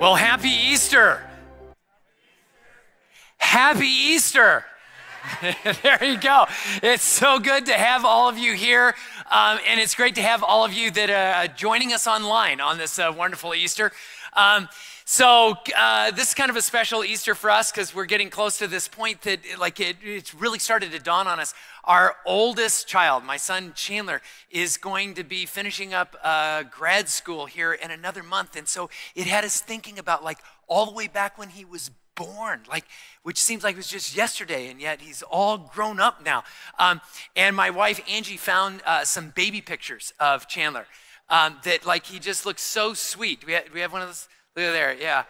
Well, 0.00 0.14
happy 0.14 0.50
Easter. 0.50 1.20
Happy 3.38 3.86
Easter. 3.86 4.64
there 5.82 6.04
you 6.04 6.16
go. 6.20 6.46
It's 6.84 7.02
so 7.02 7.40
good 7.40 7.66
to 7.66 7.72
have 7.72 8.04
all 8.04 8.28
of 8.28 8.38
you 8.38 8.52
here. 8.52 8.94
Um, 9.28 9.58
and 9.66 9.80
it's 9.80 9.96
great 9.96 10.14
to 10.14 10.22
have 10.22 10.44
all 10.44 10.64
of 10.64 10.72
you 10.72 10.92
that 10.92 11.10
are 11.10 11.42
uh, 11.42 11.46
joining 11.48 11.92
us 11.92 12.06
online 12.06 12.60
on 12.60 12.78
this 12.78 13.00
uh, 13.00 13.12
wonderful 13.16 13.56
Easter. 13.56 13.90
Um, 14.34 14.68
so 15.10 15.56
uh, 15.74 16.10
this 16.10 16.28
is 16.28 16.34
kind 16.34 16.50
of 16.50 16.56
a 16.56 16.60
special 16.60 17.02
Easter 17.02 17.34
for 17.34 17.48
us 17.48 17.72
because 17.72 17.94
we're 17.94 18.04
getting 18.04 18.28
close 18.28 18.58
to 18.58 18.66
this 18.66 18.88
point 18.88 19.22
that 19.22 19.40
like 19.58 19.80
it, 19.80 19.96
it's 20.02 20.34
really 20.34 20.58
started 20.58 20.92
to 20.92 20.98
dawn 20.98 21.26
on 21.26 21.40
us. 21.40 21.54
Our 21.84 22.14
oldest 22.26 22.86
child, 22.86 23.24
my 23.24 23.38
son 23.38 23.72
Chandler, 23.74 24.20
is 24.50 24.76
going 24.76 25.14
to 25.14 25.24
be 25.24 25.46
finishing 25.46 25.94
up 25.94 26.14
uh, 26.22 26.64
grad 26.64 27.08
school 27.08 27.46
here 27.46 27.72
in 27.72 27.90
another 27.90 28.22
month, 28.22 28.54
and 28.54 28.68
so 28.68 28.90
it 29.14 29.26
had 29.26 29.46
us 29.46 29.62
thinking 29.62 29.98
about 29.98 30.22
like 30.22 30.40
all 30.66 30.84
the 30.84 30.92
way 30.92 31.06
back 31.06 31.38
when 31.38 31.48
he 31.48 31.64
was 31.64 31.90
born, 32.14 32.64
like 32.68 32.84
which 33.22 33.40
seems 33.40 33.64
like 33.64 33.76
it 33.76 33.78
was 33.78 33.88
just 33.88 34.14
yesterday, 34.14 34.68
and 34.68 34.78
yet 34.78 35.00
he's 35.00 35.22
all 35.22 35.56
grown 35.56 36.00
up 36.00 36.22
now. 36.22 36.44
Um, 36.78 37.00
and 37.34 37.56
my 37.56 37.70
wife 37.70 37.98
Angie 38.10 38.36
found 38.36 38.82
uh, 38.84 39.06
some 39.06 39.30
baby 39.30 39.62
pictures 39.62 40.12
of 40.20 40.46
Chandler 40.48 40.84
um, 41.30 41.56
that 41.64 41.86
like 41.86 42.04
he 42.04 42.18
just 42.18 42.44
looks 42.44 42.60
so 42.60 42.92
sweet. 42.92 43.46
We 43.46 43.54
do 43.54 43.72
we 43.72 43.80
have 43.80 43.94
one 43.94 44.02
of 44.02 44.08
those? 44.08 44.28
Look 44.58 44.66
at 44.66 44.72
there, 44.72 44.96
yeah. 45.00 45.22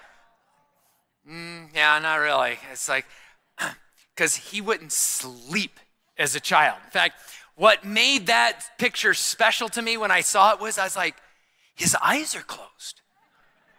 Mm, 1.31 1.69
yeah, 1.75 1.99
not 1.99 2.17
really. 2.17 2.57
It's 2.73 2.89
like, 2.89 3.05
because 4.17 4.37
he 4.37 4.63
wouldn't 4.63 4.91
sleep 4.91 5.79
as 6.17 6.35
a 6.35 6.41
child. 6.41 6.79
In 6.87 6.91
fact, 6.91 7.21
what 7.55 7.85
made 7.85 8.29
that 8.29 8.63
picture 8.79 9.13
special 9.13 9.69
to 9.69 9.83
me 9.83 9.99
when 9.99 10.11
I 10.11 10.23
saw 10.23 10.55
it 10.55 10.61
was 10.61 10.79
I 10.79 10.85
was 10.85 10.97
like, 10.97 11.15
his 11.75 11.95
eyes 12.03 12.35
are 12.35 12.41
closed. 12.41 13.03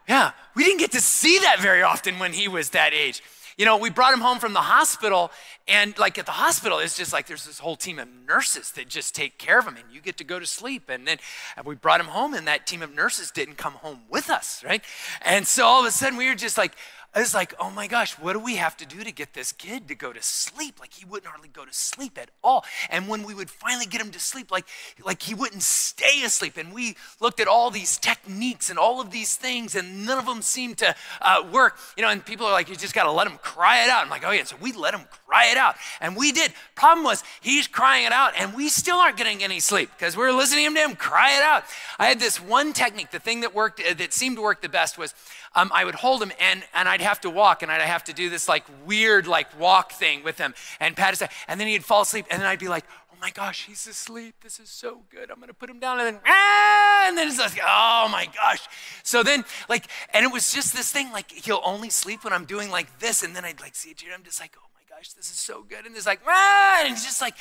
Yeah, 0.07 0.33
we 0.55 0.65
didn't 0.65 0.81
get 0.81 0.91
to 0.91 1.01
see 1.01 1.39
that 1.39 1.59
very 1.59 1.81
often 1.81 2.19
when 2.19 2.33
he 2.33 2.47
was 2.47 2.69
that 2.69 2.93
age. 2.93 3.23
You 3.59 3.65
know, 3.65 3.75
we 3.75 3.89
brought 3.89 4.13
him 4.13 4.21
home 4.21 4.39
from 4.39 4.53
the 4.53 4.61
hospital, 4.61 5.31
and 5.67 5.99
like 5.99 6.17
at 6.17 6.25
the 6.25 6.31
hospital, 6.31 6.79
it's 6.79 6.95
just 6.95 7.11
like 7.11 7.27
there's 7.27 7.45
this 7.45 7.59
whole 7.59 7.75
team 7.75 7.99
of 7.99 8.07
nurses 8.25 8.71
that 8.71 8.87
just 8.87 9.13
take 9.13 9.37
care 9.37 9.59
of 9.59 9.67
him, 9.67 9.75
and 9.75 9.83
you 9.91 9.99
get 9.99 10.15
to 10.15 10.23
go 10.23 10.39
to 10.39 10.45
sleep. 10.45 10.89
And 10.89 11.05
then 11.05 11.17
we 11.65 11.75
brought 11.75 11.99
him 11.99 12.05
home, 12.05 12.33
and 12.33 12.47
that 12.47 12.65
team 12.65 12.81
of 12.81 12.95
nurses 12.95 13.31
didn't 13.31 13.57
come 13.57 13.73
home 13.73 14.03
with 14.09 14.29
us, 14.29 14.63
right? 14.63 14.81
And 15.23 15.45
so 15.45 15.65
all 15.65 15.81
of 15.81 15.85
a 15.85 15.91
sudden, 15.91 16.17
we 16.17 16.29
were 16.29 16.35
just 16.35 16.57
like, 16.57 16.73
I 17.13 17.21
was 17.21 17.33
like, 17.33 17.55
oh 17.59 17.71
my 17.71 17.87
gosh, 17.87 18.13
what 18.19 18.33
do 18.33 18.39
we 18.39 18.57
have 18.57 18.77
to 18.77 18.85
do 18.85 19.03
to 19.03 19.11
get 19.11 19.33
this 19.33 19.51
kid 19.51 19.87
to 19.87 19.95
go 19.95 20.13
to 20.13 20.21
sleep? 20.21 20.79
Like 20.79 20.93
he 20.93 21.05
wouldn't 21.05 21.25
hardly 21.25 21.49
go 21.49 21.65
to 21.65 21.73
sleep 21.73 22.19
at 22.19 22.29
all. 22.43 22.63
And 22.91 23.07
when 23.07 23.23
we 23.23 23.33
would 23.33 23.49
finally 23.49 23.87
get 23.87 23.99
him 23.99 24.11
to 24.11 24.19
sleep, 24.19 24.51
like, 24.51 24.65
like 25.03 25.23
he 25.23 25.33
wouldn't 25.33 25.63
stay 25.63 26.21
asleep. 26.23 26.57
And 26.57 26.71
we 26.71 26.95
looked 27.19 27.39
at 27.39 27.47
all 27.47 27.71
these 27.71 27.97
techniques 27.97 28.69
and 28.69 28.77
all 28.77 29.01
of 29.01 29.09
these 29.09 29.35
things, 29.35 29.73
and 29.73 30.05
none 30.05 30.19
of 30.19 30.27
them 30.27 30.43
seemed 30.43 30.77
to 30.79 30.95
uh, 31.21 31.43
work. 31.51 31.79
You 31.97 32.03
know, 32.03 32.09
and 32.09 32.23
people 32.23 32.45
are 32.45 32.51
like, 32.51 32.69
you 32.69 32.75
just 32.75 32.93
got 32.93 33.05
to 33.05 33.11
let 33.11 33.25
him 33.25 33.39
cry 33.39 33.83
it 33.83 33.89
out. 33.89 34.03
I'm 34.03 34.09
like, 34.09 34.23
oh 34.23 34.31
yeah. 34.31 34.43
So 34.43 34.55
we 34.61 34.71
let 34.71 34.93
him 34.93 35.01
cry 35.25 35.47
it 35.51 35.57
out. 35.57 35.77
And 36.01 36.15
we 36.15 36.31
did. 36.31 36.53
Problem 36.75 37.03
was, 37.03 37.23
he's 37.41 37.67
crying 37.67 38.05
it 38.05 38.11
out, 38.11 38.33
and 38.37 38.53
we 38.53 38.69
still 38.69 38.97
aren't 38.97 39.17
getting 39.17 39.43
any 39.43 39.59
sleep 39.59 39.89
because 39.97 40.15
we 40.15 40.23
are 40.23 40.31
listening 40.31 40.71
to 40.75 40.79
him 40.79 40.95
cry 40.95 41.35
it 41.35 41.43
out. 41.43 41.63
I 41.97 42.05
had 42.05 42.19
this 42.19 42.39
one 42.39 42.71
technique, 42.71 43.09
the 43.09 43.19
thing 43.19 43.41
that 43.41 43.55
worked, 43.55 43.81
uh, 43.81 43.95
that 43.95 44.13
seemed 44.13 44.35
to 44.35 44.43
work 44.43 44.61
the 44.61 44.69
best 44.69 44.97
was 44.97 45.15
um, 45.55 45.71
I 45.73 45.85
would 45.85 45.95
hold 45.95 46.21
him 46.21 46.31
and, 46.39 46.63
and 46.75 46.87
I'd 46.99 47.05
have 47.05 47.21
to 47.21 47.29
walk 47.29 47.63
and 47.63 47.71
I'd 47.71 47.81
have 47.81 48.03
to 48.05 48.13
do 48.13 48.29
this 48.29 48.49
like 48.49 48.65
weird 48.85 49.25
like 49.25 49.57
walk 49.57 49.93
thing 49.93 50.21
with 50.21 50.37
him 50.37 50.53
and 50.81 50.97
pat 50.97 51.17
head. 51.17 51.29
And 51.47 51.59
then 51.59 51.67
he'd 51.67 51.85
fall 51.85 52.01
asleep 52.01 52.25
and 52.29 52.41
then 52.41 52.47
I'd 52.47 52.59
be 52.59 52.67
like, 52.67 52.83
oh 53.11 53.15
my 53.21 53.29
gosh, 53.29 53.65
he's 53.67 53.87
asleep. 53.87 54.35
This 54.41 54.59
is 54.59 54.69
so 54.69 55.03
good. 55.09 55.31
I'm 55.31 55.41
to 55.41 55.53
put 55.53 55.69
him 55.69 55.79
down 55.79 55.99
and 55.99 56.07
then, 56.07 56.21
ah, 56.27 57.07
and 57.07 57.17
then 57.17 57.29
it's 57.29 57.39
like, 57.39 57.57
oh 57.63 58.09
my 58.11 58.27
gosh. 58.35 58.67
So 59.03 59.23
then 59.23 59.45
like, 59.69 59.87
and 60.13 60.25
it 60.25 60.31
was 60.31 60.53
just 60.53 60.75
this 60.75 60.91
thing 60.91 61.11
like 61.13 61.31
he'll 61.31 61.61
only 61.63 61.89
sleep 61.89 62.25
when 62.25 62.33
I'm 62.33 62.45
doing 62.45 62.69
like 62.69 62.99
this. 62.99 63.23
And 63.23 63.33
then 63.33 63.45
I'd 63.45 63.61
like 63.61 63.75
see 63.75 63.91
it 63.91 64.03
and 64.03 64.13
I'm 64.13 64.23
just 64.23 64.41
like, 64.41 64.57
oh 64.57 64.67
my 64.75 64.97
gosh, 64.97 65.13
this 65.13 65.31
is 65.31 65.37
so 65.37 65.63
good. 65.63 65.85
And 65.85 65.95
it's 65.95 66.05
like, 66.05 66.19
ah, 66.27 66.81
and 66.83 66.91
it's 66.91 67.05
just 67.05 67.21
like, 67.21 67.35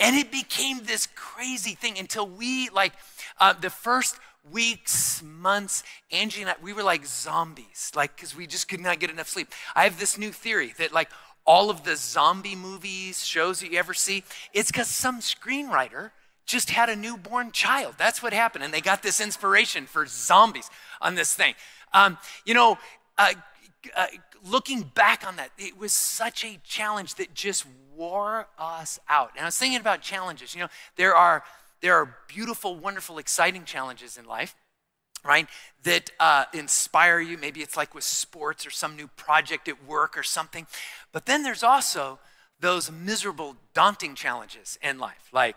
and 0.00 0.16
it 0.16 0.32
became 0.32 0.84
this 0.84 1.08
crazy 1.14 1.74
thing 1.74 1.98
until 1.98 2.26
we 2.26 2.70
like, 2.70 2.94
uh, 3.38 3.52
the 3.52 3.68
first 3.68 4.16
weeks, 4.50 5.22
months, 5.22 5.82
Angie 6.10 6.42
and 6.42 6.50
I, 6.50 6.54
we 6.62 6.72
were 6.72 6.82
like 6.82 7.06
zombies, 7.06 7.92
like, 7.94 8.14
because 8.16 8.36
we 8.36 8.46
just 8.46 8.68
could 8.68 8.80
not 8.80 9.00
get 9.00 9.10
enough 9.10 9.28
sleep. 9.28 9.48
I 9.74 9.84
have 9.84 9.98
this 9.98 10.18
new 10.18 10.32
theory 10.32 10.74
that, 10.78 10.92
like, 10.92 11.10
all 11.46 11.70
of 11.70 11.84
the 11.84 11.96
zombie 11.96 12.56
movies, 12.56 13.24
shows 13.24 13.60
that 13.60 13.70
you 13.70 13.78
ever 13.78 13.94
see, 13.94 14.24
it's 14.52 14.70
because 14.70 14.88
some 14.88 15.20
screenwriter 15.20 16.10
just 16.46 16.70
had 16.70 16.88
a 16.88 16.96
newborn 16.96 17.52
child. 17.52 17.94
That's 17.98 18.22
what 18.22 18.32
happened. 18.32 18.64
And 18.64 18.72
they 18.72 18.80
got 18.80 19.02
this 19.02 19.20
inspiration 19.20 19.86
for 19.86 20.06
zombies 20.06 20.70
on 21.00 21.14
this 21.14 21.34
thing. 21.34 21.54
Um, 21.92 22.18
you 22.44 22.54
know, 22.54 22.78
uh, 23.18 23.34
uh, 23.96 24.06
looking 24.44 24.82
back 24.94 25.26
on 25.26 25.36
that, 25.36 25.50
it 25.58 25.78
was 25.78 25.92
such 25.92 26.44
a 26.44 26.58
challenge 26.64 27.14
that 27.16 27.34
just 27.34 27.66
wore 27.94 28.48
us 28.58 28.98
out. 29.08 29.30
And 29.36 29.42
I 29.42 29.46
was 29.46 29.58
thinking 29.58 29.80
about 29.80 30.02
challenges. 30.02 30.54
You 30.54 30.62
know, 30.62 30.68
there 30.96 31.14
are 31.14 31.44
there 31.84 31.96
are 31.96 32.16
beautiful, 32.28 32.76
wonderful, 32.76 33.18
exciting 33.18 33.66
challenges 33.66 34.16
in 34.16 34.24
life, 34.24 34.56
right? 35.22 35.46
That 35.82 36.08
uh, 36.18 36.46
inspire 36.54 37.20
you. 37.20 37.36
Maybe 37.36 37.60
it's 37.60 37.76
like 37.76 37.94
with 37.94 38.04
sports 38.04 38.66
or 38.66 38.70
some 38.70 38.96
new 38.96 39.06
project 39.06 39.68
at 39.68 39.86
work 39.86 40.16
or 40.16 40.22
something. 40.22 40.66
But 41.12 41.26
then 41.26 41.42
there's 41.42 41.62
also 41.62 42.20
those 42.58 42.90
miserable, 42.90 43.56
daunting 43.74 44.14
challenges 44.14 44.78
in 44.82 44.98
life, 44.98 45.28
like, 45.30 45.56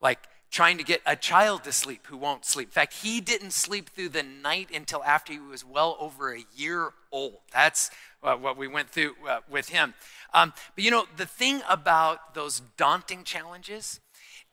like 0.00 0.20
trying 0.50 0.78
to 0.78 0.82
get 0.82 1.02
a 1.04 1.14
child 1.14 1.64
to 1.64 1.72
sleep 1.72 2.06
who 2.06 2.16
won't 2.16 2.46
sleep. 2.46 2.68
In 2.68 2.72
fact, 2.72 2.94
he 2.94 3.20
didn't 3.20 3.52
sleep 3.52 3.90
through 3.90 4.08
the 4.08 4.22
night 4.22 4.70
until 4.74 5.04
after 5.04 5.34
he 5.34 5.38
was 5.38 5.62
well 5.62 5.98
over 6.00 6.34
a 6.34 6.46
year 6.54 6.92
old. 7.12 7.40
That's 7.52 7.90
uh, 8.22 8.34
what 8.36 8.56
we 8.56 8.66
went 8.66 8.88
through 8.88 9.14
uh, 9.28 9.40
with 9.50 9.68
him. 9.68 9.92
Um, 10.32 10.54
but 10.74 10.84
you 10.84 10.90
know, 10.90 11.04
the 11.18 11.26
thing 11.26 11.60
about 11.68 12.32
those 12.32 12.62
daunting 12.78 13.24
challenges 13.24 14.00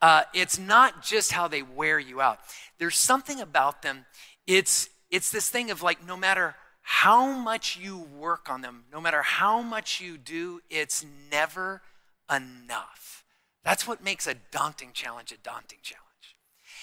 uh, 0.00 0.22
it's 0.34 0.58
not 0.58 1.02
just 1.02 1.32
how 1.32 1.48
they 1.48 1.62
wear 1.62 1.98
you 1.98 2.20
out. 2.20 2.38
There's 2.78 2.96
something 2.96 3.40
about 3.40 3.82
them. 3.82 4.06
It's 4.46 4.88
it's 5.10 5.30
this 5.30 5.48
thing 5.48 5.70
of 5.70 5.82
like 5.82 6.06
no 6.06 6.16
matter 6.16 6.56
how 6.82 7.30
much 7.32 7.78
you 7.78 7.98
work 7.98 8.50
on 8.50 8.60
them, 8.60 8.84
no 8.92 9.00
matter 9.00 9.22
how 9.22 9.62
much 9.62 10.00
you 10.00 10.18
do, 10.18 10.60
it's 10.68 11.04
never 11.30 11.80
enough. 12.30 13.24
That's 13.64 13.86
what 13.86 14.04
makes 14.04 14.26
a 14.26 14.34
daunting 14.50 14.90
challenge 14.92 15.32
a 15.32 15.38
daunting 15.38 15.78
challenge. 15.82 16.04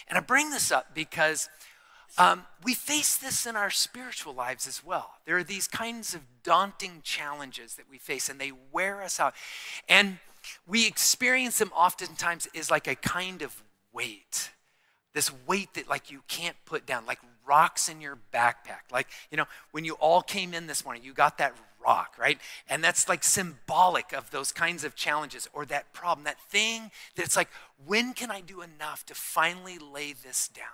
And 0.08 0.18
I 0.18 0.22
bring 0.22 0.50
this 0.50 0.72
up 0.72 0.96
because 0.96 1.50
um, 2.18 2.46
we 2.64 2.74
face 2.74 3.16
this 3.16 3.46
in 3.46 3.56
our 3.56 3.70
spiritual 3.70 4.34
lives 4.34 4.68
as 4.68 4.84
well. 4.84 5.12
There 5.26 5.38
are 5.38 5.44
these 5.44 5.68
kinds 5.68 6.14
of 6.14 6.22
daunting 6.44 7.02
challenges 7.04 7.76
that 7.76 7.90
we 7.90 7.98
face, 7.98 8.28
and 8.28 8.40
they 8.40 8.52
wear 8.72 9.02
us 9.02 9.20
out. 9.20 9.34
And 9.88 10.18
we 10.68 10.88
experience 10.88 11.58
them 11.60 11.72
oftentimes 11.76 12.48
is 12.54 12.72
like 12.72 12.88
a 12.88 12.96
kind 12.96 13.42
of 13.42 13.64
weight. 13.94 14.52
This 15.14 15.32
weight 15.46 15.74
that 15.74 15.90
like 15.90 16.12
you 16.12 16.24
can't 16.28 16.56
put 16.66 16.86
down, 16.86 17.06
like 17.06 17.20
rocks 17.46 17.90
in 17.90 18.02
your 18.02 18.18
backpack. 18.34 18.92
Like, 18.92 19.08
you 19.30 19.38
know, 19.38 19.46
when 19.72 19.86
you 19.86 19.94
all 19.96 20.22
came 20.22 20.54
in 20.54 20.68
this 20.68 20.86
morning, 20.86 21.04
you 21.04 21.14
got 21.14 21.38
that 21.40 21.54
rock, 21.84 22.16
right? 22.18 22.40
And 22.70 22.84
that's 22.84 23.10
like 23.10 23.24
symbolic 23.24 24.14
of 24.14 24.32
those 24.32 24.52
kinds 24.52 24.84
of 24.84 24.96
challenges 24.96 25.50
or 25.54 25.66
that 25.66 25.94
problem, 25.94 26.24
that 26.26 26.40
thing 26.40 26.92
that 27.16 27.26
it's 27.26 27.36
like, 27.36 27.50
when 27.86 28.14
can 28.14 28.32
I 28.32 28.42
do 28.42 28.62
enough 28.62 29.06
to 29.08 29.16
finally 29.16 29.78
lay 29.80 30.14
this 30.14 30.48
down? 30.48 30.66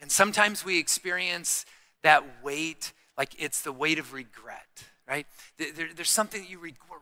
And 0.00 0.12
sometimes 0.12 0.64
we 0.64 0.78
experience 0.78 1.64
that 2.02 2.24
weight 2.42 2.92
like 3.18 3.34
it's 3.36 3.62
the 3.62 3.72
weight 3.72 3.98
of 3.98 4.12
regret, 4.12 4.84
right? 5.08 5.26
There, 5.58 5.88
there's 5.94 6.08
something 6.08 6.40
that 6.40 6.48
you 6.48 6.60
regret. 6.60 7.00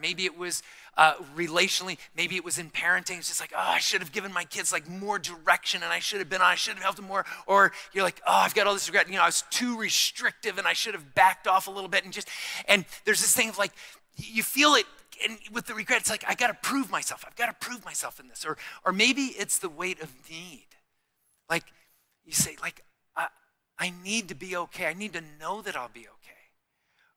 Maybe 0.00 0.24
it 0.24 0.36
was 0.36 0.62
uh, 0.96 1.14
relationally, 1.36 1.98
maybe 2.16 2.36
it 2.36 2.44
was 2.44 2.58
in 2.58 2.70
parenting. 2.70 3.18
It's 3.18 3.28
just 3.28 3.40
like, 3.40 3.52
oh, 3.54 3.60
I 3.60 3.78
should 3.78 4.00
have 4.00 4.12
given 4.12 4.32
my 4.32 4.44
kids 4.44 4.72
like 4.72 4.88
more 4.88 5.18
direction 5.18 5.82
and 5.82 5.92
I 5.92 5.98
should 5.98 6.18
have 6.18 6.28
been, 6.28 6.40
on, 6.40 6.46
I 6.46 6.54
should 6.54 6.74
have 6.74 6.82
helped 6.82 6.96
them 6.96 7.06
more. 7.06 7.24
Or 7.46 7.72
you're 7.92 8.04
like, 8.04 8.20
oh, 8.26 8.32
I've 8.32 8.54
got 8.54 8.66
all 8.66 8.74
this 8.74 8.88
regret. 8.88 9.08
You 9.08 9.14
know, 9.14 9.22
I 9.22 9.26
was 9.26 9.44
too 9.50 9.78
restrictive 9.78 10.58
and 10.58 10.66
I 10.66 10.72
should 10.72 10.94
have 10.94 11.14
backed 11.14 11.46
off 11.46 11.66
a 11.66 11.70
little 11.70 11.88
bit. 11.88 12.04
And 12.04 12.12
just, 12.12 12.28
and 12.66 12.84
there's 13.04 13.20
this 13.20 13.34
thing 13.34 13.48
of 13.48 13.58
like, 13.58 13.72
you 14.16 14.42
feel 14.42 14.74
it 14.74 14.84
and 15.24 15.38
with 15.52 15.66
the 15.66 15.74
regret, 15.74 16.00
it's 16.00 16.10
like, 16.10 16.24
I 16.26 16.34
got 16.34 16.48
to 16.48 16.68
prove 16.68 16.90
myself. 16.90 17.24
I've 17.26 17.36
got 17.36 17.46
to 17.46 17.66
prove 17.66 17.84
myself 17.84 18.18
in 18.18 18.28
this. 18.28 18.44
Or, 18.44 18.56
or 18.84 18.92
maybe 18.92 19.22
it's 19.22 19.58
the 19.58 19.68
weight 19.68 20.00
of 20.02 20.12
need. 20.28 20.66
Like 21.48 21.64
you 22.24 22.32
say, 22.32 22.56
like, 22.60 22.82
I, 23.16 23.28
I 23.78 23.92
need 24.02 24.28
to 24.28 24.34
be 24.34 24.56
okay. 24.56 24.86
I 24.86 24.94
need 24.94 25.12
to 25.12 25.22
know 25.38 25.62
that 25.62 25.76
I'll 25.76 25.88
be 25.88 26.00
okay. 26.00 26.32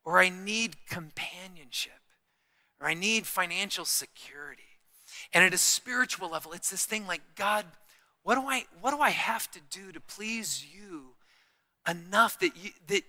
Or 0.04 0.20
I 0.20 0.30
need 0.30 0.86
companionship 0.88 1.94
or 2.86 2.90
I 2.90 2.94
need 2.94 3.26
financial 3.26 3.84
security. 3.84 4.62
And 5.34 5.44
at 5.44 5.56
a 5.56 5.58
spiritual 5.58 6.30
level, 6.30 6.54
it's 6.54 6.70
this 6.70 6.86
thing 6.86 7.08
like, 7.08 7.22
God, 7.36 7.66
what 8.22 8.36
do 8.36 8.42
I, 8.42 8.66
what 8.80 8.92
do 8.92 9.00
I 9.00 9.10
have 9.10 9.50
to 9.52 9.60
do 9.72 9.92
to 9.92 10.00
please 10.00 10.64
you 10.72 11.16
enough 11.90 12.38
that 12.40 12.56
you, 12.56 12.70
that, 12.86 13.02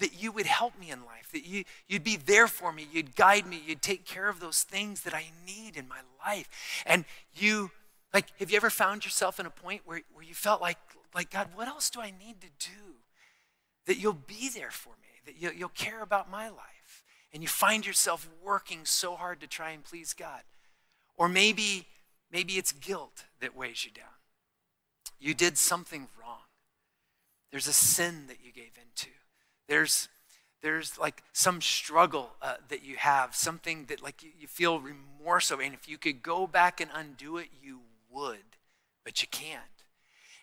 that 0.00 0.20
you 0.20 0.32
would 0.32 0.46
help 0.46 0.76
me 0.76 0.90
in 0.90 1.04
life, 1.04 1.30
that 1.32 1.46
you, 1.46 1.62
you'd 1.86 2.02
be 2.02 2.16
there 2.16 2.48
for 2.48 2.72
me, 2.72 2.88
you'd 2.92 3.14
guide 3.14 3.46
me, 3.46 3.62
you'd 3.64 3.80
take 3.80 4.04
care 4.04 4.28
of 4.28 4.40
those 4.40 4.64
things 4.64 5.02
that 5.02 5.14
I 5.14 5.26
need 5.46 5.76
in 5.76 5.86
my 5.86 6.00
life. 6.26 6.82
And 6.84 7.04
you, 7.32 7.70
like, 8.12 8.26
have 8.40 8.50
you 8.50 8.56
ever 8.56 8.70
found 8.70 9.04
yourself 9.04 9.38
in 9.38 9.46
a 9.46 9.50
point 9.50 9.82
where, 9.84 10.00
where 10.12 10.24
you 10.24 10.34
felt 10.34 10.60
like, 10.60 10.78
like, 11.14 11.30
God, 11.30 11.50
what 11.54 11.68
else 11.68 11.90
do 11.90 12.00
I 12.00 12.10
need 12.10 12.40
to 12.40 12.48
do 12.58 12.96
that 13.86 13.98
you'll 13.98 14.14
be 14.14 14.48
there 14.52 14.72
for 14.72 14.90
me? 15.00 15.12
that 15.26 15.40
you'll, 15.40 15.52
you'll 15.52 15.68
care 15.70 16.02
about 16.02 16.30
my 16.30 16.48
life. 16.48 16.71
And 17.32 17.42
you 17.42 17.48
find 17.48 17.86
yourself 17.86 18.28
working 18.44 18.84
so 18.84 19.16
hard 19.16 19.40
to 19.40 19.46
try 19.46 19.70
and 19.70 19.82
please 19.82 20.12
God. 20.12 20.42
Or 21.16 21.28
maybe, 21.28 21.86
maybe 22.30 22.54
it's 22.54 22.72
guilt 22.72 23.24
that 23.40 23.56
weighs 23.56 23.84
you 23.84 23.90
down. 23.90 24.04
You 25.18 25.34
did 25.34 25.56
something 25.56 26.08
wrong. 26.20 26.40
There's 27.50 27.68
a 27.68 27.72
sin 27.72 28.26
that 28.28 28.38
you 28.42 28.52
gave 28.52 28.72
into. 28.76 29.10
There's, 29.68 30.08
there's 30.62 30.98
like 30.98 31.22
some 31.32 31.60
struggle 31.60 32.32
uh, 32.42 32.54
that 32.68 32.82
you 32.82 32.96
have, 32.96 33.34
something 33.34 33.86
that 33.86 34.02
like 34.02 34.22
you, 34.22 34.30
you 34.38 34.46
feel 34.46 34.80
remorse 34.80 35.50
over. 35.52 35.62
And 35.62 35.74
if 35.74 35.88
you 35.88 35.98
could 35.98 36.22
go 36.22 36.46
back 36.46 36.80
and 36.80 36.90
undo 36.94 37.36
it, 37.38 37.48
you 37.62 37.80
would, 38.10 38.56
but 39.04 39.22
you 39.22 39.28
can't. 39.30 39.60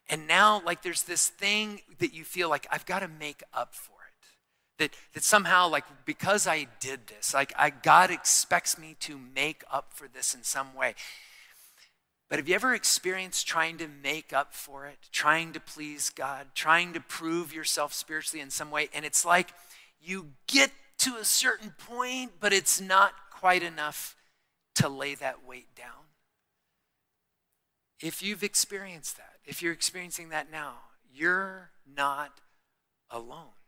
And 0.09 0.27
now, 0.27 0.61
like, 0.65 0.81
there's 0.81 1.03
this 1.03 1.27
thing 1.27 1.81
that 1.99 2.13
you 2.13 2.23
feel 2.23 2.49
like 2.49 2.65
I've 2.71 2.85
got 2.85 2.99
to 2.99 3.07
make 3.07 3.43
up 3.53 3.75
for. 3.75 3.98
That, 4.79 4.95
that 5.13 5.23
somehow, 5.23 5.67
like, 5.67 5.83
because 6.05 6.47
I 6.47 6.67
did 6.79 7.07
this, 7.07 7.33
like, 7.33 7.53
I, 7.57 7.69
God 7.69 8.11
expects 8.11 8.77
me 8.77 8.95
to 9.01 9.17
make 9.17 9.63
up 9.69 9.93
for 9.93 10.07
this 10.07 10.33
in 10.33 10.43
some 10.43 10.73
way. 10.73 10.95
But 12.29 12.39
have 12.39 12.47
you 12.47 12.55
ever 12.55 12.73
experienced 12.73 13.47
trying 13.47 13.77
to 13.79 13.87
make 13.87 14.33
up 14.33 14.53
for 14.53 14.85
it, 14.85 14.97
trying 15.11 15.51
to 15.53 15.59
please 15.59 16.09
God, 16.09 16.47
trying 16.55 16.93
to 16.93 16.99
prove 16.99 17.53
yourself 17.53 17.93
spiritually 17.93 18.41
in 18.41 18.51
some 18.51 18.71
way? 18.71 18.89
And 18.93 19.03
it's 19.03 19.25
like 19.25 19.49
you 19.99 20.27
get 20.47 20.71
to 20.99 21.17
a 21.17 21.25
certain 21.25 21.73
point, 21.77 22.31
but 22.39 22.53
it's 22.53 22.79
not 22.79 23.13
quite 23.31 23.63
enough 23.63 24.15
to 24.75 24.87
lay 24.87 25.15
that 25.15 25.45
weight 25.45 25.75
down. 25.75 26.05
If 28.01 28.23
you've 28.23 28.43
experienced 28.43 29.17
that, 29.17 29.37
if 29.43 29.61
you're 29.61 29.73
experiencing 29.73 30.29
that 30.29 30.51
now, 30.51 30.75
you're 31.13 31.71
not 31.85 32.39
alone. 33.09 33.58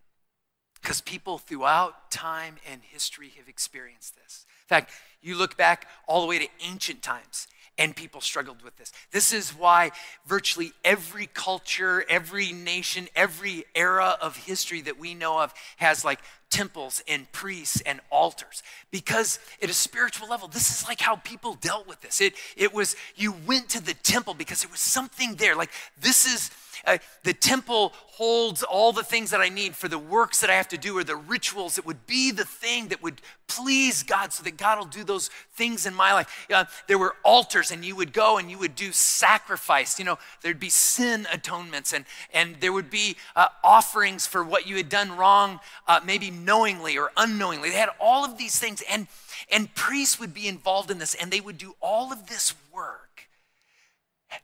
Because 0.81 1.01
people 1.01 1.37
throughout 1.37 2.11
time 2.11 2.55
and 2.69 2.81
history 2.83 3.33
have 3.37 3.47
experienced 3.47 4.15
this. 4.15 4.45
In 4.63 4.67
fact, 4.67 4.91
you 5.21 5.35
look 5.35 5.57
back 5.57 5.87
all 6.07 6.21
the 6.21 6.27
way 6.27 6.39
to 6.39 6.47
ancient 6.65 7.01
times, 7.01 7.47
and 7.77 7.95
people 7.95 8.21
struggled 8.21 8.63
with 8.63 8.75
this. 8.77 8.91
This 9.11 9.31
is 9.31 9.51
why 9.51 9.91
virtually 10.25 10.73
every 10.83 11.27
culture, 11.27 12.03
every 12.09 12.51
nation, 12.51 13.07
every 13.15 13.65
era 13.75 14.17
of 14.21 14.35
history 14.35 14.81
that 14.81 14.99
we 14.99 15.13
know 15.13 15.39
of 15.39 15.53
has 15.77 16.03
like 16.03 16.19
temples 16.49 17.01
and 17.07 17.31
priests 17.31 17.81
and 17.81 18.01
altars 18.09 18.61
because 18.91 19.39
at 19.63 19.69
a 19.69 19.73
spiritual 19.73 20.27
level 20.27 20.49
this 20.49 20.69
is 20.69 20.85
like 20.85 20.99
how 20.99 21.15
people 21.15 21.53
dealt 21.53 21.87
with 21.87 22.01
this 22.01 22.19
it, 22.19 22.33
it 22.57 22.73
was 22.73 22.97
you 23.15 23.33
went 23.47 23.69
to 23.69 23.81
the 23.81 23.93
temple 23.93 24.33
because 24.33 24.61
there 24.61 24.69
was 24.69 24.81
something 24.81 25.35
there 25.35 25.55
like 25.55 25.71
this 26.01 26.25
is 26.25 26.51
uh, 26.85 26.97
the 27.23 27.33
temple 27.33 27.93
holds 28.13 28.61
all 28.61 28.91
the 28.91 29.03
things 29.03 29.31
that 29.31 29.41
I 29.41 29.49
need 29.49 29.75
for 29.75 29.87
the 29.87 29.97
works 29.97 30.41
that 30.41 30.49
I 30.49 30.53
have 30.53 30.67
to 30.69 30.77
do 30.77 30.97
or 30.97 31.03
the 31.03 31.15
rituals 31.15 31.75
that 31.75 31.85
would 31.85 32.05
be 32.05 32.31
the 32.31 32.45
thing 32.45 32.89
that 32.89 33.01
would 33.01 33.21
please 33.47 34.03
God 34.03 34.31
so 34.31 34.43
that 34.43 34.57
God 34.57 34.77
will 34.77 34.85
do 34.85 35.03
those 35.03 35.29
things 35.53 35.85
in 35.85 35.93
my 35.93 36.13
life. 36.13 36.47
Uh, 36.53 36.65
there 36.87 36.97
were 36.97 37.15
altars 37.23 37.71
and 37.71 37.83
you 37.83 37.95
would 37.95 38.13
go 38.13 38.37
and 38.37 38.51
you 38.51 38.57
would 38.57 38.75
do 38.75 38.91
sacrifice. 38.91 39.97
You 39.97 40.05
know, 40.05 40.19
there'd 40.41 40.59
be 40.59 40.69
sin 40.69 41.27
atonements 41.33 41.93
and, 41.93 42.05
and 42.33 42.57
there 42.59 42.73
would 42.73 42.89
be 42.89 43.17
uh, 43.35 43.47
offerings 43.63 44.27
for 44.27 44.43
what 44.43 44.67
you 44.67 44.77
had 44.77 44.89
done 44.89 45.17
wrong, 45.17 45.59
uh, 45.87 45.99
maybe 46.05 46.29
knowingly 46.29 46.97
or 46.97 47.11
unknowingly. 47.17 47.69
They 47.69 47.77
had 47.77 47.89
all 47.99 48.23
of 48.23 48.37
these 48.37 48.59
things 48.59 48.83
and, 48.89 49.07
and 49.51 49.73
priests 49.73 50.19
would 50.19 50.33
be 50.33 50.47
involved 50.47 50.91
in 50.91 50.99
this 50.99 51.15
and 51.15 51.31
they 51.31 51.41
would 51.41 51.57
do 51.57 51.75
all 51.81 52.13
of 52.13 52.27
this 52.27 52.53
work 52.73 53.10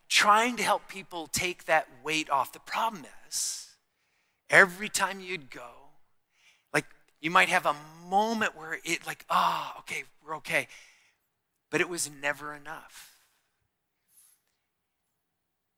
trying 0.10 0.57
to 0.57 0.63
help 0.63 0.88
people 0.88 1.28
take 1.28 1.66
that 1.66 1.88
weight 2.04 2.30
off. 2.30 2.51
The 2.51 2.60
problem 2.60 3.06
is, 3.28 3.69
every 4.50 4.89
time 4.89 5.19
you'd 5.19 5.50
go, 5.50 5.69
like 6.74 6.86
you 7.22 7.31
might 7.31 7.50
have 7.50 7.66
a 7.66 7.75
moment 8.07 8.56
where 8.56 8.80
it, 8.84 9.06
like, 9.06 9.25
ah, 9.30 9.74
oh, 9.75 9.80
okay, 9.80 10.04
we're 10.25 10.36
okay. 10.38 10.68
But 11.69 11.81
it 11.81 11.89
was 11.89 12.10
never 12.10 12.54
enough. 12.54 13.18